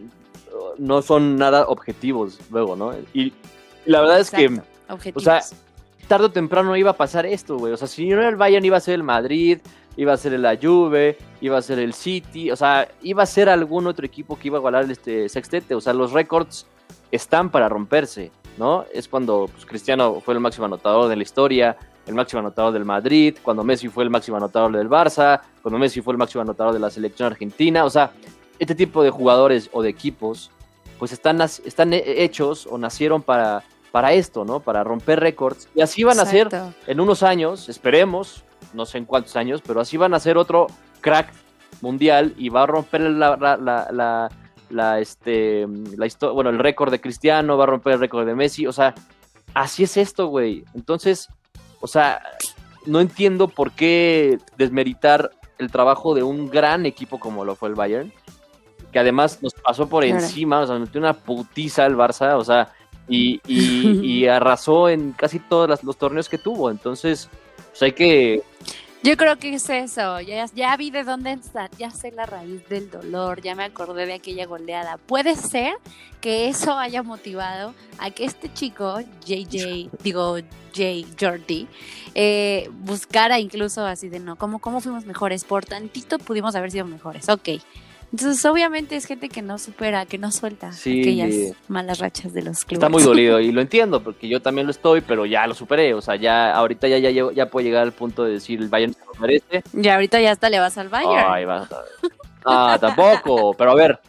no 0.78 1.02
son 1.02 1.36
nada 1.36 1.66
objetivos 1.68 2.40
luego, 2.50 2.74
¿no? 2.74 2.92
Y 3.14 3.32
la 3.84 4.00
verdad 4.00 4.18
es 4.18 4.30
que 4.30 4.60
Objetivos. 4.90 5.22
sea, 5.24 5.40
tarde 6.08 6.26
o 6.26 6.30
temprano 6.30 6.76
iba 6.76 6.90
a 6.90 6.96
pasar 6.96 7.26
esto, 7.26 7.56
güey. 7.58 7.72
O 7.72 7.76
sea, 7.76 7.88
si 7.88 8.08
no 8.08 8.18
era 8.20 8.28
el 8.28 8.36
Bayern, 8.36 8.64
iba 8.64 8.76
a 8.76 8.80
ser 8.80 8.94
el 8.94 9.02
Madrid, 9.02 9.58
iba 9.96 10.12
a 10.12 10.16
ser 10.16 10.32
el 10.34 10.58
Juve, 10.60 11.16
iba 11.40 11.58
a 11.58 11.62
ser 11.62 11.78
el 11.78 11.94
City, 11.94 12.50
o 12.50 12.56
sea, 12.56 12.88
iba 13.02 13.22
a 13.22 13.26
ser 13.26 13.48
algún 13.48 13.86
otro 13.86 14.04
equipo 14.06 14.38
que 14.38 14.48
iba 14.48 14.58
a 14.58 14.60
igualar 14.60 14.90
este 14.90 15.28
sextete. 15.28 15.74
O 15.74 15.80
sea, 15.80 15.92
los 15.92 16.12
récords 16.12 16.66
están 17.12 17.50
para 17.50 17.68
romperse, 17.68 18.30
¿no? 18.58 18.84
Es 18.92 19.08
cuando 19.08 19.48
pues, 19.52 19.66
Cristiano 19.66 20.20
fue 20.24 20.34
el 20.34 20.40
máximo 20.40 20.66
anotador 20.66 21.08
de 21.08 21.16
la 21.16 21.22
historia, 21.22 21.76
el 22.06 22.14
máximo 22.14 22.40
anotador 22.40 22.72
del 22.72 22.84
Madrid, 22.84 23.36
cuando 23.42 23.62
Messi 23.62 23.88
fue 23.88 24.02
el 24.04 24.10
máximo 24.10 24.36
anotador 24.36 24.72
del 24.76 24.88
Barça, 24.88 25.40
cuando 25.62 25.78
Messi 25.78 26.00
fue 26.00 26.12
el 26.14 26.18
máximo 26.18 26.42
anotador 26.42 26.72
de 26.72 26.80
la 26.80 26.90
selección 26.90 27.26
argentina. 27.26 27.84
O 27.84 27.90
sea, 27.90 28.10
este 28.58 28.74
tipo 28.74 29.02
de 29.02 29.10
jugadores 29.10 29.68
o 29.72 29.82
de 29.82 29.90
equipos, 29.90 30.50
pues 30.98 31.12
están, 31.12 31.40
están 31.40 31.92
he- 31.92 32.22
hechos 32.24 32.66
o 32.66 32.78
nacieron 32.78 33.22
para, 33.22 33.62
para 33.90 34.12
esto, 34.12 34.44
¿no? 34.44 34.60
Para 34.60 34.84
romper 34.84 35.20
récords. 35.20 35.68
Y 35.74 35.80
así 35.82 36.04
van 36.04 36.18
a 36.20 36.24
ser 36.26 36.48
en 36.86 37.00
unos 37.00 37.22
años, 37.22 37.68
esperemos, 37.68 38.44
no 38.72 38.86
sé 38.86 38.98
en 38.98 39.04
cuántos 39.04 39.36
años, 39.36 39.62
pero 39.66 39.80
así 39.80 39.96
van 39.96 40.14
a 40.14 40.20
ser 40.20 40.36
otro 40.38 40.66
crack 41.00 41.32
mundial 41.80 42.34
y 42.36 42.48
va 42.50 42.62
a 42.64 42.66
romper 42.66 43.00
la, 43.02 43.36
la, 43.36 43.56
la, 43.56 43.88
la- 43.90 44.28
la, 44.70 45.00
este, 45.00 45.66
la 45.96 46.06
bueno, 46.32 46.50
el 46.50 46.60
récord 46.60 46.92
de 46.92 47.00
Cristiano, 47.00 47.56
va 47.56 47.64
a 47.64 47.66
romper 47.66 47.94
el 47.94 47.98
récord 48.00 48.24
de 48.24 48.36
Messi, 48.36 48.68
o 48.68 48.72
sea, 48.72 48.94
así 49.52 49.82
es 49.82 49.96
esto, 49.96 50.28
güey. 50.28 50.64
Entonces, 50.74 51.28
o 51.80 51.88
sea, 51.88 52.22
no 52.86 53.00
entiendo 53.00 53.48
por 53.48 53.72
qué 53.72 54.38
desmeritar 54.56 55.32
el 55.58 55.72
trabajo 55.72 56.14
de 56.14 56.22
un 56.22 56.48
gran 56.48 56.86
equipo 56.86 57.18
como 57.18 57.44
lo 57.44 57.56
fue 57.56 57.68
el 57.68 57.74
Bayern, 57.74 58.12
que 58.92 58.98
además 59.00 59.42
nos 59.42 59.54
pasó 59.54 59.88
por 59.88 60.04
encima, 60.04 60.60
o 60.60 60.66
sea, 60.68 60.78
metió 60.78 61.00
una 61.00 61.14
putiza 61.14 61.84
el 61.86 61.96
Barça, 61.96 62.36
o 62.36 62.44
sea, 62.44 62.72
y, 63.10 63.40
y- 63.46 64.00
y 64.22 64.26
arrasó 64.26 64.88
en 64.88 65.12
casi 65.12 65.38
todos 65.38 65.82
los 65.82 65.96
torneos 65.98 66.28
que 66.28 66.38
tuvo. 66.38 66.70
Entonces, 66.70 67.28
pues 67.70 67.82
hay 67.82 67.92
que. 67.92 68.42
Yo 69.02 69.16
creo 69.16 69.38
que 69.38 69.54
es 69.54 69.68
eso, 69.70 70.20
ya, 70.20 70.44
ya 70.54 70.76
vi 70.76 70.90
de 70.90 71.04
dónde 71.04 71.32
está, 71.32 71.70
ya 71.78 71.90
sé 71.90 72.12
la 72.12 72.26
raíz 72.26 72.68
del 72.68 72.90
dolor, 72.90 73.40
ya 73.40 73.54
me 73.54 73.64
acordé 73.64 74.04
de 74.04 74.12
aquella 74.12 74.44
goleada. 74.44 74.98
Puede 74.98 75.36
ser 75.36 75.72
que 76.20 76.48
eso 76.50 76.76
haya 76.76 77.02
motivado 77.02 77.72
a 77.98 78.10
que 78.10 78.26
este 78.26 78.52
chico, 78.52 79.00
JJ, 79.24 79.88
digo 80.02 80.36
J. 80.76 80.82
Jordi, 81.18 81.66
eh, 82.14 82.68
buscara 82.72 83.40
incluso 83.40 83.86
así 83.86 84.10
de 84.10 84.20
no, 84.20 84.36
¿cómo, 84.36 84.58
¿cómo 84.58 84.82
fuimos 84.82 85.06
mejores? 85.06 85.44
Por 85.44 85.64
tantito 85.64 86.18
pudimos 86.18 86.54
haber 86.54 86.70
sido 86.70 86.84
mejores, 86.84 87.26
ok. 87.30 87.48
Entonces, 88.12 88.44
obviamente 88.44 88.96
es 88.96 89.06
gente 89.06 89.28
que 89.28 89.40
no 89.40 89.56
supera, 89.58 90.04
que 90.04 90.18
no 90.18 90.32
suelta 90.32 90.72
Sí. 90.72 91.00
aquellas 91.00 91.56
malas 91.68 91.98
rachas 92.00 92.32
de 92.32 92.42
los 92.42 92.64
clubes. 92.64 92.78
Está 92.78 92.88
muy 92.88 93.02
dolido 93.02 93.38
y 93.40 93.52
lo 93.52 93.60
entiendo, 93.60 94.02
porque 94.02 94.28
yo 94.28 94.40
también 94.42 94.66
lo 94.66 94.72
estoy, 94.72 95.00
pero 95.00 95.26
ya 95.26 95.46
lo 95.46 95.54
superé. 95.54 95.94
O 95.94 96.00
sea, 96.02 96.16
ya 96.16 96.52
ahorita 96.52 96.88
ya, 96.88 96.98
ya, 96.98 97.10
ya 97.32 97.46
puedo 97.50 97.64
llegar 97.64 97.82
al 97.84 97.92
punto 97.92 98.24
de 98.24 98.32
decir 98.32 98.60
el 98.60 98.68
Bayern 98.68 98.94
se 98.94 99.04
lo 99.04 99.14
merece. 99.20 99.62
Y 99.72 99.88
ahorita 99.88 100.20
ya 100.20 100.32
hasta 100.32 100.50
le 100.50 100.58
vas 100.58 100.76
al 100.76 100.88
Bayern. 100.88 101.24
Ay, 101.28 101.44
va. 101.44 101.68
Ah, 102.44 102.76
tampoco, 102.80 103.54
pero 103.54 103.70
a 103.72 103.74
ver. 103.76 104.00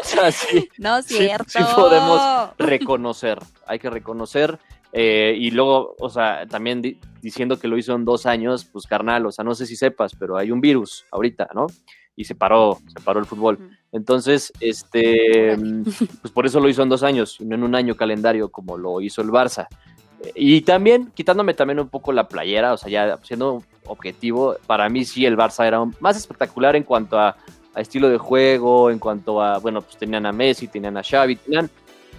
O 0.00 0.04
sea, 0.04 0.30
sí. 0.30 0.68
no 0.78 0.98
es 0.98 1.06
sí- 1.06 1.16
cierto. 1.16 1.44
sí 1.48 1.58
podemos 1.74 2.20
reconocer, 2.58 3.38
hay 3.66 3.78
que 3.80 3.90
reconocer. 3.90 4.58
eh, 4.92 5.34
y 5.36 5.50
luego, 5.50 5.96
o 5.98 6.08
sea, 6.08 6.46
también 6.46 6.80
di- 6.80 6.98
diciendo 7.20 7.58
que 7.58 7.66
lo 7.68 7.76
hizo 7.76 7.94
en 7.94 8.04
dos 8.06 8.24
años, 8.24 8.64
pues 8.64 8.86
carnal, 8.86 9.26
o 9.26 9.32
sea, 9.32 9.44
no 9.44 9.54
sé 9.54 9.66
si 9.66 9.74
sepas, 9.76 10.12
pero 10.18 10.36
hay 10.38 10.50
un 10.50 10.60
virus 10.62 11.04
ahorita, 11.10 11.48
¿no? 11.54 11.66
Y 12.18 12.24
se 12.24 12.34
paró, 12.34 12.78
se 12.88 13.00
paró 13.00 13.20
el 13.20 13.26
fútbol. 13.26 13.70
Entonces, 13.92 14.52
este, 14.58 15.56
pues 16.20 16.34
por 16.34 16.46
eso 16.46 16.58
lo 16.58 16.68
hizo 16.68 16.82
en 16.82 16.88
dos 16.88 17.04
años, 17.04 17.40
no 17.40 17.54
en 17.54 17.62
un 17.62 17.76
año 17.76 17.94
calendario 17.94 18.48
como 18.48 18.76
lo 18.76 19.00
hizo 19.00 19.22
el 19.22 19.28
Barça. 19.28 19.68
Y 20.34 20.62
también, 20.62 21.12
quitándome 21.14 21.54
también 21.54 21.78
un 21.78 21.88
poco 21.88 22.12
la 22.12 22.26
playera, 22.26 22.72
o 22.72 22.76
sea, 22.76 22.90
ya 22.90 23.18
siendo 23.22 23.62
objetivo, 23.86 24.56
para 24.66 24.88
mí 24.88 25.04
sí 25.04 25.24
el 25.24 25.36
Barça 25.36 25.64
era 25.64 25.80
más 26.00 26.16
espectacular 26.16 26.74
en 26.74 26.82
cuanto 26.82 27.20
a, 27.20 27.36
a 27.72 27.80
estilo 27.80 28.08
de 28.08 28.18
juego, 28.18 28.90
en 28.90 28.98
cuanto 28.98 29.40
a, 29.40 29.58
bueno, 29.58 29.80
pues 29.80 29.96
tenían 29.96 30.26
a 30.26 30.32
Messi, 30.32 30.66
tenían 30.66 30.96
a 30.96 31.02
Xavi, 31.04 31.36
tenían, 31.36 31.70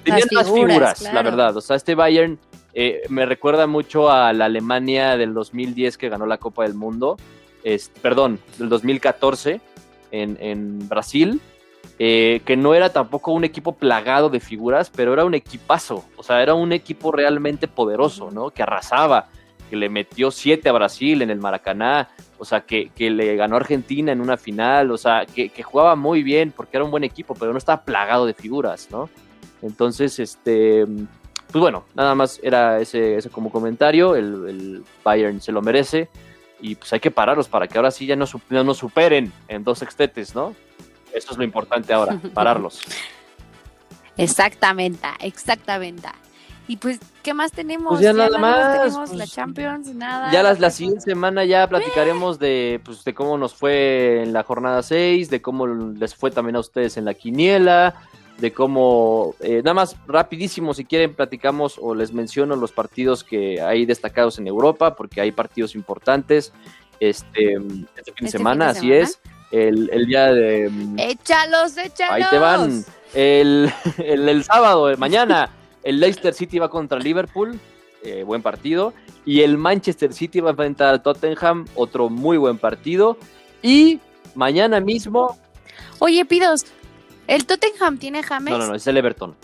tenían 0.05 0.27
Las 0.31 0.45
más 0.45 0.53
figuras, 0.53 1.01
la 1.01 1.21
verdad. 1.21 1.57
O 1.57 1.61
sea, 1.61 1.75
este 1.75 1.93
Bayern 1.93 2.39
eh, 2.73 3.01
me 3.09 3.25
recuerda 3.25 3.67
mucho 3.67 4.09
a 4.09 4.31
la 4.31 4.45
Alemania 4.45 5.17
del 5.17 5.33
2010 5.33 5.97
que 5.97 6.09
ganó 6.09 6.25
la 6.25 6.37
Copa 6.37 6.63
del 6.63 6.75
Mundo, 6.75 7.17
este, 7.63 7.99
perdón, 7.99 8.39
del 8.57 8.69
2014 8.69 9.59
en, 10.11 10.87
Brasil, 10.87 11.41
eh, 11.97 12.41
que 12.45 12.57
no 12.57 12.73
era 12.73 12.91
tampoco 12.91 13.31
un 13.31 13.43
equipo 13.43 13.75
plagado 13.75 14.29
de 14.29 14.39
figuras, 14.39 14.89
pero 14.89 15.13
era 15.13 15.25
un 15.25 15.33
equipazo, 15.33 16.05
o 16.15 16.23
sea, 16.23 16.41
era 16.41 16.53
un 16.53 16.71
equipo 16.71 17.11
realmente 17.11 17.67
poderoso, 17.67 18.31
¿no? 18.31 18.51
Que 18.51 18.63
arrasaba, 18.63 19.27
que 19.69 19.75
le 19.75 19.89
metió 19.89 20.31
siete 20.31 20.69
a 20.69 20.73
Brasil 20.73 21.21
en 21.21 21.29
el 21.29 21.39
Maracaná, 21.39 22.09
o 22.37 22.45
sea, 22.45 22.61
que, 22.61 22.89
que 22.89 23.09
le 23.09 23.35
ganó 23.35 23.57
Argentina 23.57 24.11
en 24.11 24.21
una 24.21 24.37
final, 24.37 24.91
o 24.91 24.97
sea, 24.97 25.25
que, 25.25 25.49
que 25.49 25.63
jugaba 25.63 25.95
muy 25.95 26.23
bien 26.23 26.53
porque 26.55 26.77
era 26.77 26.85
un 26.85 26.91
buen 26.91 27.03
equipo, 27.03 27.35
pero 27.35 27.51
no 27.51 27.57
estaba 27.57 27.83
plagado 27.83 28.25
de 28.25 28.33
figuras, 28.33 28.87
¿no? 28.91 29.09
Entonces, 29.61 30.19
este, 30.19 30.85
pues 31.51 31.61
bueno, 31.61 31.83
nada 31.95 32.15
más 32.15 32.39
era 32.41 32.79
ese, 32.79 33.17
ese 33.17 33.29
como 33.29 33.51
comentario, 33.51 34.15
el 34.15 34.83
Bayern 35.03 35.41
se 35.41 35.51
lo 35.51 35.61
merece 35.61 36.09
y 36.61 36.75
pues 36.75 36.91
hay 36.93 36.99
que 36.99 37.11
pararlos 37.11 37.47
para 37.47 37.67
que 37.67 37.77
ahora 37.77 37.91
sí 37.91 38.05
ya 38.05 38.15
no, 38.15 38.25
su- 38.25 38.41
no 38.49 38.63
nos 38.63 38.77
superen 38.77 39.31
en 39.47 39.63
dos 39.63 39.79
sextetes, 39.79 40.35
¿no? 40.35 40.55
Eso 41.13 41.31
es 41.31 41.37
lo 41.37 41.43
importante 41.43 41.93
ahora, 41.93 42.19
pararlos. 42.33 42.81
Exactamente, 44.17 45.07
exactamente. 45.21 46.07
Y 46.67 46.77
pues, 46.77 46.99
¿qué 47.23 47.33
más 47.33 47.51
tenemos? 47.51 47.89
Pues 47.93 48.01
ya 48.01 48.13
nada 48.13 48.37
más, 48.37 48.79
tenemos 48.79 49.09
pues, 49.09 49.17
la 49.17 49.25
Champions, 49.25 49.87
nada. 49.95 50.31
Ya 50.31 50.43
las, 50.43 50.59
la 50.59 50.69
siguiente 50.69 51.01
semana 51.01 51.43
ya 51.43 51.67
platicaremos 51.67 52.37
de, 52.37 52.79
pues, 52.85 53.03
de 53.03 53.15
cómo 53.15 53.39
nos 53.39 53.55
fue 53.55 54.21
en 54.21 54.33
la 54.33 54.43
jornada 54.43 54.83
6, 54.83 55.31
de 55.31 55.41
cómo 55.41 55.65
les 55.65 56.13
fue 56.13 56.29
también 56.29 56.57
a 56.57 56.59
ustedes 56.59 56.97
en 56.97 57.05
la 57.05 57.15
quiniela, 57.15 57.95
de 58.39 58.53
cómo, 58.53 59.35
eh, 59.41 59.57
nada 59.63 59.73
más 59.73 59.95
rapidísimo, 60.07 60.73
si 60.73 60.85
quieren 60.85 61.13
platicamos 61.13 61.77
o 61.81 61.93
les 61.93 62.13
menciono 62.13 62.55
los 62.55 62.71
partidos 62.71 63.23
que 63.23 63.61
hay 63.61 63.85
destacados 63.85 64.39
en 64.39 64.47
Europa, 64.47 64.95
porque 64.95 65.21
hay 65.21 65.31
partidos 65.31 65.75
importantes 65.75 66.53
este, 66.99 67.53
este 67.53 67.63
fin 67.63 67.85
de 68.21 68.25
¿Este 68.25 68.37
semana, 68.37 68.73
fin 68.73 68.73
de 68.73 68.79
así 68.79 68.87
semana? 68.87 69.03
es. 69.03 69.19
El, 69.51 69.89
el 69.91 70.05
día 70.05 70.31
de... 70.31 70.71
Échalos, 70.97 71.75
échalos. 71.77 72.13
Ahí 72.13 72.23
te 72.29 72.37
van. 72.37 72.85
El, 73.13 73.71
el, 73.97 74.29
el 74.29 74.43
sábado, 74.43 74.95
mañana, 74.97 75.49
el 75.83 75.99
Leicester 75.99 76.33
City 76.33 76.59
va 76.59 76.69
contra 76.69 76.99
Liverpool, 76.99 77.59
eh, 78.03 78.23
buen 78.23 78.41
partido. 78.41 78.93
Y 79.25 79.41
el 79.41 79.57
Manchester 79.57 80.13
City 80.13 80.39
va 80.39 80.49
a 80.49 80.51
enfrentar 80.51 80.89
al 80.89 81.01
Tottenham, 81.01 81.65
otro 81.75 82.09
muy 82.09 82.37
buen 82.37 82.57
partido. 82.57 83.17
Y 83.61 83.99
mañana 84.35 84.79
mismo. 84.79 85.37
Oye, 85.99 86.23
Pidos, 86.25 86.65
¿el 87.29 87.45
Tottenham 87.45 87.97
tiene 87.97 88.23
James? 88.23 88.51
No, 88.51 88.57
no, 88.57 88.67
no, 88.67 88.75
es 88.75 88.85
el 88.87 88.97
Everton. 88.97 89.35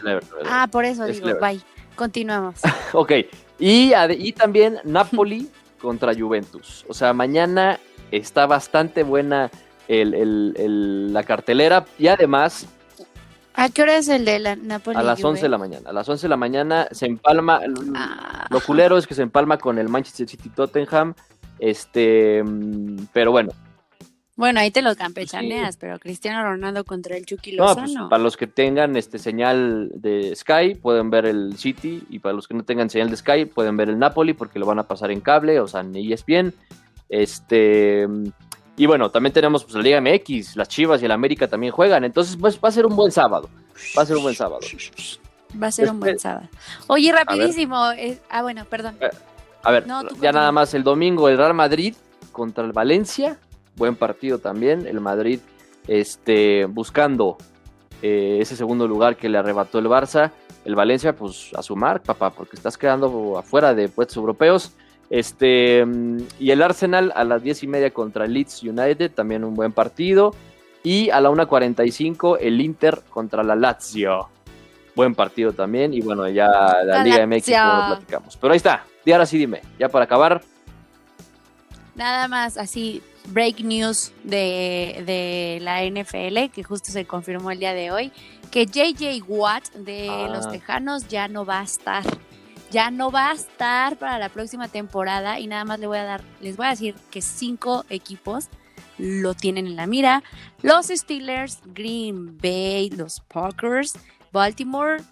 El 0.00 0.08
Everton, 0.08 0.40
el 0.40 0.46
Ah, 0.48 0.68
por 0.70 0.84
eso 0.84 1.04
digo, 1.06 1.28
bye. 1.40 1.60
Continuamos. 1.94 2.60
ok, 2.92 3.12
y, 3.58 3.92
y 4.10 4.32
también 4.32 4.78
Napoli 4.84 5.48
contra 5.80 6.14
Juventus. 6.14 6.84
O 6.88 6.94
sea, 6.94 7.12
mañana 7.12 7.78
está 8.10 8.46
bastante 8.46 9.02
buena 9.02 9.50
el, 9.88 10.14
el, 10.14 11.12
la 11.12 11.22
cartelera 11.24 11.84
y 11.98 12.06
además 12.06 12.66
¿A 13.54 13.68
qué 13.68 13.82
hora 13.82 13.96
es 13.98 14.08
el 14.08 14.24
de 14.24 14.38
la 14.38 14.56
Napoli? 14.56 14.96
A 14.96 15.02
las 15.02 15.22
11 15.22 15.42
de 15.42 15.48
la 15.48 15.58
mañana. 15.58 15.90
A 15.90 15.92
las 15.92 16.08
11 16.08 16.22
de 16.22 16.28
la 16.28 16.38
mañana 16.38 16.88
se 16.90 17.04
empalma. 17.04 17.60
Ah. 17.94 18.46
Lo 18.48 18.60
culero 18.60 18.96
es 18.96 19.06
que 19.06 19.14
se 19.14 19.22
empalma 19.22 19.58
con 19.58 19.78
el 19.78 19.90
Manchester 19.90 20.26
City 20.26 20.48
Tottenham. 20.48 21.14
Este, 21.58 22.42
pero 23.12 23.30
bueno. 23.30 23.52
Bueno, 24.34 24.60
ahí 24.60 24.70
te 24.70 24.80
lo 24.80 24.96
campechaneas, 24.96 25.76
pero 25.76 25.98
Cristiano 25.98 26.42
Ronaldo 26.42 26.84
contra 26.84 27.16
el 27.16 27.26
Chucky 27.26 27.52
Lozano. 27.52 27.86
No, 27.86 27.94
pues, 27.94 28.10
para 28.10 28.22
los 28.22 28.36
que 28.36 28.46
tengan 28.46 28.96
este 28.96 29.18
señal 29.18 29.90
de 29.94 30.34
Sky 30.34 30.74
pueden 30.74 31.10
ver 31.10 31.26
el 31.26 31.58
City 31.58 32.02
y 32.08 32.18
para 32.18 32.34
los 32.34 32.48
que 32.48 32.54
no 32.54 32.64
tengan 32.64 32.88
señal 32.88 33.10
de 33.10 33.16
Sky 33.16 33.44
pueden 33.44 33.76
ver 33.76 33.90
el 33.90 33.98
Napoli 33.98 34.32
porque 34.32 34.58
lo 34.58 34.64
van 34.64 34.78
a 34.78 34.84
pasar 34.84 35.10
en 35.10 35.20
cable, 35.20 35.60
o 35.60 35.68
sea, 35.68 35.80
en 35.80 35.94
ESPN. 35.94 36.54
Este, 37.10 38.08
y 38.76 38.86
bueno, 38.86 39.10
también 39.10 39.34
tenemos 39.34 39.64
pues, 39.64 39.74
la 39.74 39.82
Liga 39.82 40.00
MX, 40.00 40.56
las 40.56 40.68
Chivas 40.68 41.02
y 41.02 41.04
el 41.04 41.12
América 41.12 41.46
también 41.46 41.72
juegan. 41.72 42.04
Entonces, 42.04 42.36
pues 42.40 42.58
va 42.58 42.70
a 42.70 42.72
ser 42.72 42.86
un 42.86 42.96
buen 42.96 43.12
sábado. 43.12 43.50
Va 43.96 44.02
a 44.02 44.06
ser 44.06 44.16
un 44.16 44.22
buen 44.22 44.34
sábado. 44.34 44.60
Va 45.62 45.66
a 45.66 45.72
ser 45.72 45.90
un 45.90 46.00
buen 46.00 46.18
sábado. 46.18 46.48
Oye, 46.86 47.12
rapidísimo. 47.12 47.76
ah, 48.30 48.42
bueno, 48.42 48.64
perdón. 48.64 48.96
Eh, 49.00 49.10
a 49.62 49.70
ver, 49.70 49.86
ya 50.22 50.32
nada 50.32 50.50
más 50.52 50.72
el 50.72 50.82
domingo 50.82 51.28
el 51.28 51.36
Real 51.36 51.52
Madrid 51.52 51.94
contra 52.32 52.64
el 52.64 52.72
Valencia. 52.72 53.38
Buen 53.76 53.96
partido 53.96 54.38
también. 54.38 54.86
El 54.86 55.00
Madrid 55.00 55.40
este, 55.86 56.66
buscando 56.66 57.38
eh, 58.02 58.38
ese 58.40 58.56
segundo 58.56 58.86
lugar 58.88 59.16
que 59.16 59.28
le 59.28 59.38
arrebató 59.38 59.78
el 59.78 59.86
Barça. 59.86 60.30
El 60.64 60.74
Valencia, 60.74 61.14
pues 61.14 61.50
a 61.56 61.62
sumar, 61.62 62.02
papá, 62.02 62.30
porque 62.30 62.56
estás 62.56 62.78
quedando 62.78 63.36
afuera 63.36 63.74
de 63.74 63.88
puestos 63.88 64.16
europeos. 64.16 64.72
Este, 65.10 65.84
y 66.38 66.50
el 66.50 66.62
Arsenal 66.62 67.12
a 67.14 67.24
las 67.24 67.42
10 67.42 67.64
y 67.64 67.66
media 67.66 67.90
contra 67.90 68.24
el 68.24 68.32
Leeds 68.32 68.62
United, 68.62 69.10
también 69.12 69.44
un 69.44 69.54
buen 69.54 69.72
partido. 69.72 70.34
Y 70.84 71.10
a 71.10 71.20
la 71.20 71.30
1.45 71.30 72.38
el 72.40 72.60
Inter 72.60 73.02
contra 73.10 73.42
la 73.42 73.54
Lazio. 73.54 74.28
Buen 74.96 75.14
partido 75.14 75.52
también. 75.52 75.94
Y 75.94 76.00
bueno, 76.00 76.28
ya 76.28 76.48
la, 76.84 77.04
Liga 77.04 77.26
MX 77.26 77.48
no 77.50 77.76
lo 77.76 77.86
platicamos. 77.88 78.36
Pero 78.36 78.52
ahí 78.52 78.56
está. 78.56 78.84
Y 79.04 79.12
ahora 79.12 79.26
sí 79.26 79.38
dime, 79.38 79.62
ya 79.78 79.88
para 79.88 80.06
acabar. 80.06 80.42
Nada 81.94 82.26
más 82.26 82.56
así, 82.56 83.02
break 83.28 83.60
news 83.60 84.12
de, 84.24 85.02
de, 85.06 85.58
la 85.60 85.84
NFL, 85.84 86.52
que 86.52 86.62
justo 86.62 86.90
se 86.90 87.04
confirmó 87.04 87.50
el 87.50 87.58
día 87.58 87.74
de 87.74 87.90
hoy, 87.90 88.12
que 88.50 88.66
JJ 88.66 89.22
Watt 89.26 89.70
de 89.74 90.06
los 90.28 90.46
ah. 90.46 90.50
Tejanos 90.50 91.08
ya 91.08 91.28
no 91.28 91.44
va 91.44 91.60
a 91.60 91.64
estar 91.64 92.04
ya 92.72 92.90
no 92.90 93.10
va 93.10 93.30
a 93.30 93.34
estar 93.34 93.98
para 93.98 94.18
la 94.18 94.30
próxima 94.30 94.66
temporada 94.66 95.38
y 95.38 95.46
nada 95.46 95.64
más 95.64 95.78
le 95.78 95.86
voy 95.86 95.98
a 95.98 96.04
dar, 96.04 96.24
les 96.40 96.56
voy 96.56 96.66
a 96.66 96.70
decir 96.70 96.94
que 97.10 97.20
cinco 97.20 97.84
equipos 97.90 98.48
lo 98.98 99.34
tienen 99.34 99.66
en 99.66 99.76
la 99.76 99.86
mira. 99.86 100.22
Los 100.62 100.86
Steelers, 100.86 101.60
Green 101.66 102.38
Bay, 102.38 102.88
los 102.88 103.20
Packers, 103.20 103.92
Baltimore, 104.32 105.02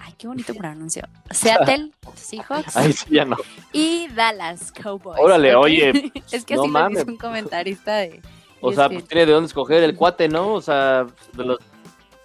ay, 0.00 0.14
qué 0.18 0.26
bonito 0.26 0.54
pronuncio, 0.54 1.02
Seattle, 1.30 1.90
Seahawks. 2.14 2.76
Ay, 2.76 2.92
sí, 2.92 3.06
ya 3.10 3.24
no. 3.24 3.36
Y 3.72 4.08
Dallas 4.08 4.72
Cowboys. 4.72 5.18
Órale, 5.20 5.54
oye. 5.54 6.12
es 6.32 6.44
que 6.44 6.54
así 6.54 6.68
lo 6.68 6.88
dice 6.88 7.04
un 7.06 7.16
comentarista 7.16 7.96
de... 7.96 8.20
O 8.60 8.72
sea, 8.72 8.88
pues 8.88 9.04
tiene 9.04 9.24
de 9.24 9.32
dónde 9.32 9.46
escoger 9.46 9.84
el 9.84 9.94
cuate, 9.94 10.28
¿no? 10.28 10.54
O 10.54 10.60
sea, 10.60 11.06
de 11.34 11.44
los 11.44 11.58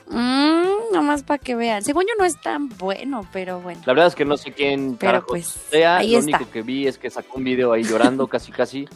Mmm, 0.08 0.92
nomás 0.92 1.24
para 1.24 1.38
que 1.38 1.56
vean. 1.56 1.84
Según 1.84 2.04
yo 2.04 2.14
no 2.20 2.26
es 2.26 2.40
tan 2.42 2.70
bueno, 2.70 3.28
pero 3.32 3.60
bueno. 3.60 3.82
La 3.86 3.94
verdad 3.94 4.08
es 4.08 4.16
que 4.16 4.26
no 4.26 4.38
sé 4.38 4.52
quién 4.52 4.98
pero 5.00 5.26
pues, 5.26 5.48
sea. 5.48 6.04
Lo 6.04 6.20
único 6.20 6.50
que 6.52 6.62
vi 6.62 6.88
es 6.88 6.98
que 6.98 7.10
sacó 7.10 7.38
un 7.38 7.44
video 7.44 7.72
ahí 7.72 7.84
llorando 7.84 8.28
casi 8.28 8.52
casi. 8.52 8.88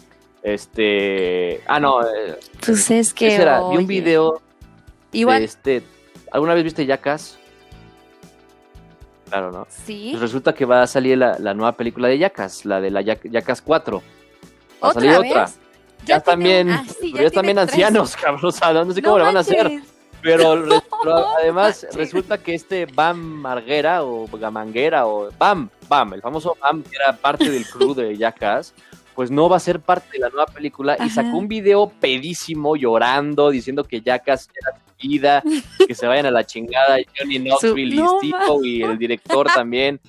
Este. 0.44 1.62
Ah, 1.68 1.80
no. 1.80 2.02
Eh, 2.02 2.38
pues 2.66 2.92
es 2.92 3.14
que. 3.14 3.30
¿qué 3.30 3.38
será? 3.38 3.68
Vi 3.70 3.78
un 3.78 3.88
video. 3.88 4.42
Igual. 5.12 5.44
este. 5.44 5.84
¿Alguna 6.32 6.54
vez 6.54 6.64
viste 6.64 6.86
Yacas? 6.86 7.40
Claro, 9.30 9.52
¿no? 9.52 9.68
Sí. 9.70 10.10
Pues 10.12 10.22
resulta 10.22 10.54
que 10.54 10.66
va 10.66 10.84
a 10.84 10.88
salir 10.88 11.18
la, 11.18 11.54
nueva 11.54 11.74
película 11.74 12.08
de 12.08 12.18
Yacas, 12.18 12.66
la 12.66 12.80
de 12.80 12.92
la 12.92 13.02
Yacas 13.02 13.62
4. 13.62 14.02
Va 14.84 14.90
a 14.90 14.94
salir 14.94 15.12
otra. 15.12 15.50
Ya, 16.06 16.20
también. 16.20 16.70
Ah, 16.70 16.86
ya, 17.02 17.30
también 17.30 17.60
ancianos, 17.60 18.16
cabrón. 18.22 18.46
O 18.46 18.52
sea, 18.52 18.72
no 18.72 18.94
sé 18.94 19.02
cómo 19.02 19.18
van 19.18 19.38
a 19.38 19.42
hacer. 19.42 19.82
Pero, 20.22 20.58
además 21.38 21.88
resulta 21.94 22.38
que 22.38 22.56
este 22.56 22.86
Bam 22.86 23.18
Marguera 23.18 24.04
o 24.04 24.28
Gamanguera 24.28 25.06
o 25.08 25.30
Bam, 25.38 25.70
Bam, 25.88 26.16
el 26.16 26.22
famoso 26.22 26.58
Bam 26.60 26.84
que 26.84 26.96
era 26.96 27.16
parte 27.16 27.50
del 27.50 27.66
crew 27.68 27.94
de 27.94 28.18
Jackass, 28.18 28.74
pues 29.16 29.32
no 29.32 29.48
va 29.48 29.58
a 29.58 29.60
ser 29.60 29.80
parte 29.80 30.10
de 30.14 30.20
la 30.20 30.30
nueva 30.30 30.48
película 30.48 30.98
y 31.04 31.10
sacó 31.10 31.38
un 31.38 31.48
video 31.48 31.90
pedísimo 31.90 32.76
llorando 32.76 33.52
diciendo 33.52 33.84
que 33.84 34.02
Jackass 34.02 34.50
era 34.54 34.77
vida, 35.02 35.44
que 35.88 35.96
se 35.96 36.08
vayan 36.08 36.26
a 36.26 36.32
la 36.32 36.46
chingada 36.46 36.98
Johnny 37.18 37.40
Knoxville 37.40 38.04
y 38.22 38.32
y 38.64 38.84
el 38.84 38.98
director 38.98 39.48
también. 39.54 40.00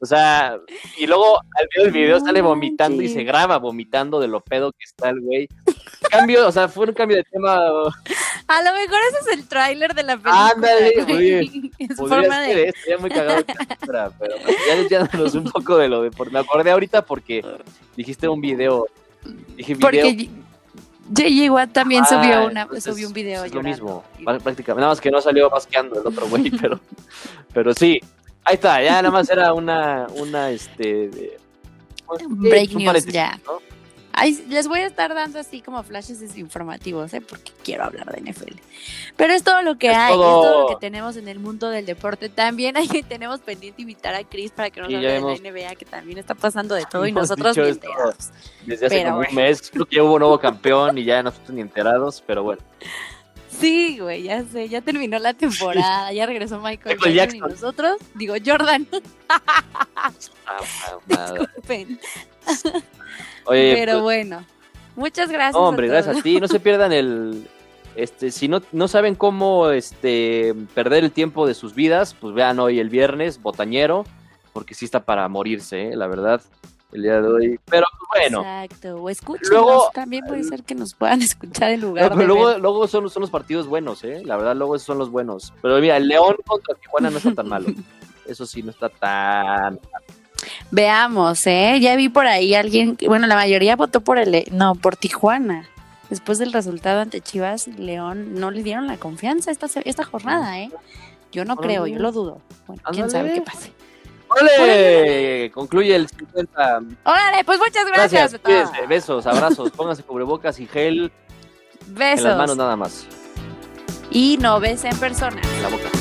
O 0.00 0.06
sea, 0.06 0.56
y 0.96 1.06
luego 1.08 1.38
al 1.38 1.68
final 1.70 1.92
del 1.92 2.02
video 2.02 2.20
sale 2.20 2.40
vomitando 2.40 3.02
y 3.02 3.08
se 3.08 3.24
graba 3.24 3.58
vomitando 3.58 4.20
de 4.20 4.28
lo 4.28 4.40
pedo 4.40 4.70
que 4.70 4.84
está 4.84 5.08
el 5.08 5.20
güey. 5.20 5.48
Cambio, 6.08 6.46
o 6.46 6.52
sea, 6.52 6.68
fue 6.68 6.86
un 6.86 6.94
cambio 6.94 7.16
de 7.16 7.24
tema. 7.24 7.56
A 7.56 8.62
lo 8.62 8.72
mejor 8.74 8.98
ese 9.10 9.30
es 9.30 9.38
el 9.38 9.48
tráiler 9.48 9.94
de 9.94 10.04
la 10.04 10.16
película. 10.16 10.50
Ándale, 10.50 11.04
oye. 11.04 11.70
Es 11.78 11.96
forma 11.96 12.40
de... 12.42 12.68
estaría 12.68 12.98
muy 12.98 13.10
cagado 13.10 13.44
pero 14.18 14.36
ya, 14.68 14.88
ya 14.88 14.98
dándonos 15.00 15.34
un 15.34 15.44
poco 15.44 15.76
de 15.76 15.88
lo 15.88 16.02
de... 16.02 16.10
Me 16.30 16.38
acordé 16.38 16.70
ahorita 16.70 17.04
porque 17.04 17.44
dijiste 17.96 18.28
un 18.28 18.40
video. 18.40 18.86
Dije 19.56 19.74
video. 19.74 19.90
Porque 19.90 20.28
J.J. 21.08 21.50
Watt 21.50 21.72
también 21.72 22.04
subió, 22.04 22.46
una, 22.46 22.68
subió 22.80 23.08
un 23.08 23.12
video. 23.12 23.44
Es 23.44 23.54
lo 23.54 23.62
mismo, 23.62 24.04
prácticamente. 24.24 24.80
Nada 24.80 24.88
más 24.88 25.00
que 25.00 25.10
no 25.10 25.20
salió 25.20 25.48
basqueando 25.50 26.00
el 26.00 26.06
otro 26.06 26.28
güey, 26.28 26.50
pero, 26.60 26.80
pero 27.52 27.72
sí, 27.74 28.00
Ahí 28.48 28.54
está, 28.54 28.82
ya 28.82 29.02
nada 29.02 29.10
más 29.10 29.28
era 29.28 29.52
una, 29.52 30.06
una, 30.16 30.50
este... 30.50 31.36
Break 32.28 32.72
news, 32.72 33.04
ya. 33.04 33.38
Les 34.24 34.68
voy 34.68 34.80
a 34.80 34.86
estar 34.86 35.14
dando 35.14 35.38
así 35.38 35.60
como 35.60 35.82
flashes 35.82 36.20
desinformativos, 36.20 37.12
¿eh? 37.14 37.20
porque 37.20 37.52
quiero 37.62 37.84
hablar 37.84 38.12
de 38.12 38.30
NFL. 38.30 38.54
Pero 39.16 39.32
es 39.32 39.42
todo 39.42 39.62
lo 39.62 39.78
que 39.78 39.90
hay, 39.90 40.12
es 40.12 40.18
todo 40.18 40.62
lo 40.62 40.68
que 40.68 40.76
tenemos 40.80 41.16
en 41.16 41.28
el 41.28 41.38
mundo 41.38 41.70
del 41.70 41.86
deporte. 41.86 42.28
También 42.28 42.76
hay, 42.76 42.88
tenemos 43.08 43.40
pendiente 43.40 43.82
invitar 43.82 44.14
a 44.14 44.24
Chris 44.24 44.50
para 44.50 44.70
que 44.70 44.80
nos 44.80 44.88
hable 44.88 45.12
de 45.12 45.20
la 45.20 45.36
NBA, 45.36 45.74
que 45.76 45.84
también 45.84 46.18
está 46.18 46.34
pasando 46.34 46.74
de 46.74 46.84
todo 46.86 47.06
y 47.06 47.12
nosotros 47.12 47.56
ni 47.56 47.68
enterados. 47.68 48.30
Desde 48.64 48.86
hace 48.86 49.04
como 49.04 49.20
un 49.20 49.34
mes, 49.34 49.70
creo 49.70 49.86
que 49.86 49.96
ya 49.96 50.02
hubo 50.02 50.18
nuevo 50.18 50.38
campeón 50.38 50.98
y 50.98 51.04
ya 51.04 51.22
nosotros 51.22 51.50
ni 51.50 51.60
enterados, 51.60 52.22
pero 52.26 52.42
bueno. 52.42 52.62
Sí, 53.50 53.98
güey, 53.98 54.22
ya 54.22 54.44
sé, 54.44 54.68
ya 54.68 54.82
terminó 54.82 55.18
la 55.18 55.34
temporada, 55.34 56.12
ya 56.12 56.26
regresó 56.26 56.60
Michael, 56.60 56.98
Jackson, 57.12 57.36
y 57.36 57.40
nosotros, 57.40 57.96
digo 58.14 58.34
Jordan. 58.44 58.86
Disculpen. 61.06 61.98
Oye, 63.48 63.74
Pero 63.74 63.92
pues, 63.94 64.02
bueno, 64.02 64.44
muchas 64.94 65.30
gracias. 65.30 65.56
Hombre, 65.56 65.88
gracias 65.88 66.18
a 66.18 66.22
ti. 66.22 66.40
No 66.40 66.48
se 66.48 66.60
pierdan 66.60 66.92
el, 66.92 67.48
este, 67.96 68.30
si 68.30 68.46
no, 68.46 68.62
no 68.72 68.86
saben 68.86 69.14
cómo 69.14 69.70
este, 69.70 70.54
perder 70.74 71.02
el 71.02 71.12
tiempo 71.12 71.46
de 71.46 71.54
sus 71.54 71.74
vidas, 71.74 72.14
pues 72.14 72.34
vean 72.34 72.60
hoy 72.60 72.78
el 72.78 72.90
viernes, 72.90 73.42
Botañero, 73.42 74.04
porque 74.52 74.74
sí 74.74 74.84
está 74.84 75.04
para 75.04 75.28
morirse, 75.28 75.88
¿eh? 75.88 75.96
la 75.96 76.06
verdad 76.06 76.40
el 76.92 77.02
día 77.02 77.20
de 77.20 77.28
hoy. 77.28 77.60
Pero 77.70 77.86
bueno. 78.14 78.40
Exacto. 78.40 79.02
O 79.02 79.10
escúchenos. 79.10 79.90
también 79.92 80.24
puede 80.26 80.44
ser 80.44 80.62
que 80.62 80.74
nos 80.74 80.94
puedan 80.94 81.22
escuchar 81.22 81.72
en 81.72 81.80
lugar 81.80 82.16
de 82.16 82.24
luego, 82.24 82.58
luego 82.58 82.86
son, 82.86 83.08
son 83.10 83.22
los 83.22 83.30
partidos 83.30 83.66
buenos, 83.66 84.04
¿eh? 84.04 84.22
La 84.24 84.36
verdad, 84.36 84.56
luego 84.56 84.76
esos 84.76 84.86
son 84.86 84.98
los 84.98 85.10
buenos. 85.10 85.52
Pero 85.60 85.78
mira, 85.80 85.96
el 85.96 86.08
León 86.08 86.36
contra 86.46 86.74
Tijuana 86.74 87.10
no 87.10 87.18
está 87.18 87.34
tan 87.34 87.48
malo. 87.48 87.66
Eso 88.26 88.44
sí, 88.44 88.62
no 88.62 88.70
está 88.70 88.90
tan 88.90 89.80
Veamos, 90.70 91.46
¿eh? 91.46 91.78
Ya 91.80 91.96
vi 91.96 92.08
por 92.08 92.26
ahí 92.26 92.54
alguien, 92.54 92.96
bueno, 93.06 93.26
la 93.26 93.34
mayoría 93.34 93.76
votó 93.76 94.00
por 94.00 94.18
el, 94.18 94.44
no, 94.52 94.74
por 94.74 94.96
Tijuana. 94.96 95.68
Después 96.10 96.38
del 96.38 96.52
resultado 96.52 97.00
ante 97.00 97.20
Chivas, 97.20 97.68
León 97.68 98.34
no 98.34 98.50
le 98.50 98.62
dieron 98.62 98.86
la 98.86 98.96
confianza 98.96 99.50
esta, 99.50 99.66
esta 99.84 100.04
jornada, 100.04 100.58
¿eh? 100.58 100.70
Yo 101.32 101.44
no 101.44 101.56
creo, 101.56 101.86
yo 101.86 101.98
lo 101.98 102.12
dudo. 102.12 102.40
Bueno, 102.66 102.82
quién 102.90 103.10
sabe 103.10 103.34
qué 103.34 103.42
pase. 103.42 103.72
¡Ole! 104.28 105.50
Concluye 105.52 105.94
el 105.94 106.08
50. 106.08 106.82
Órale, 107.04 107.44
pues 107.44 107.58
muchas 107.58 107.86
gracias. 107.86 108.36
besos, 108.88 109.26
abrazos, 109.26 109.70
pónganse 109.70 110.02
cubrebocas 110.02 110.58
y 110.60 110.66
gel. 110.66 111.12
Besos. 111.88 112.24
En 112.24 112.28
las 112.28 112.38
manos 112.38 112.56
nada 112.56 112.76
más. 112.76 113.06
Y 114.10 114.38
no 114.40 114.60
ves 114.60 114.84
en 114.84 114.96
persona. 114.98 115.40
En 115.56 115.62
la 115.62 115.68
boca. 115.68 115.97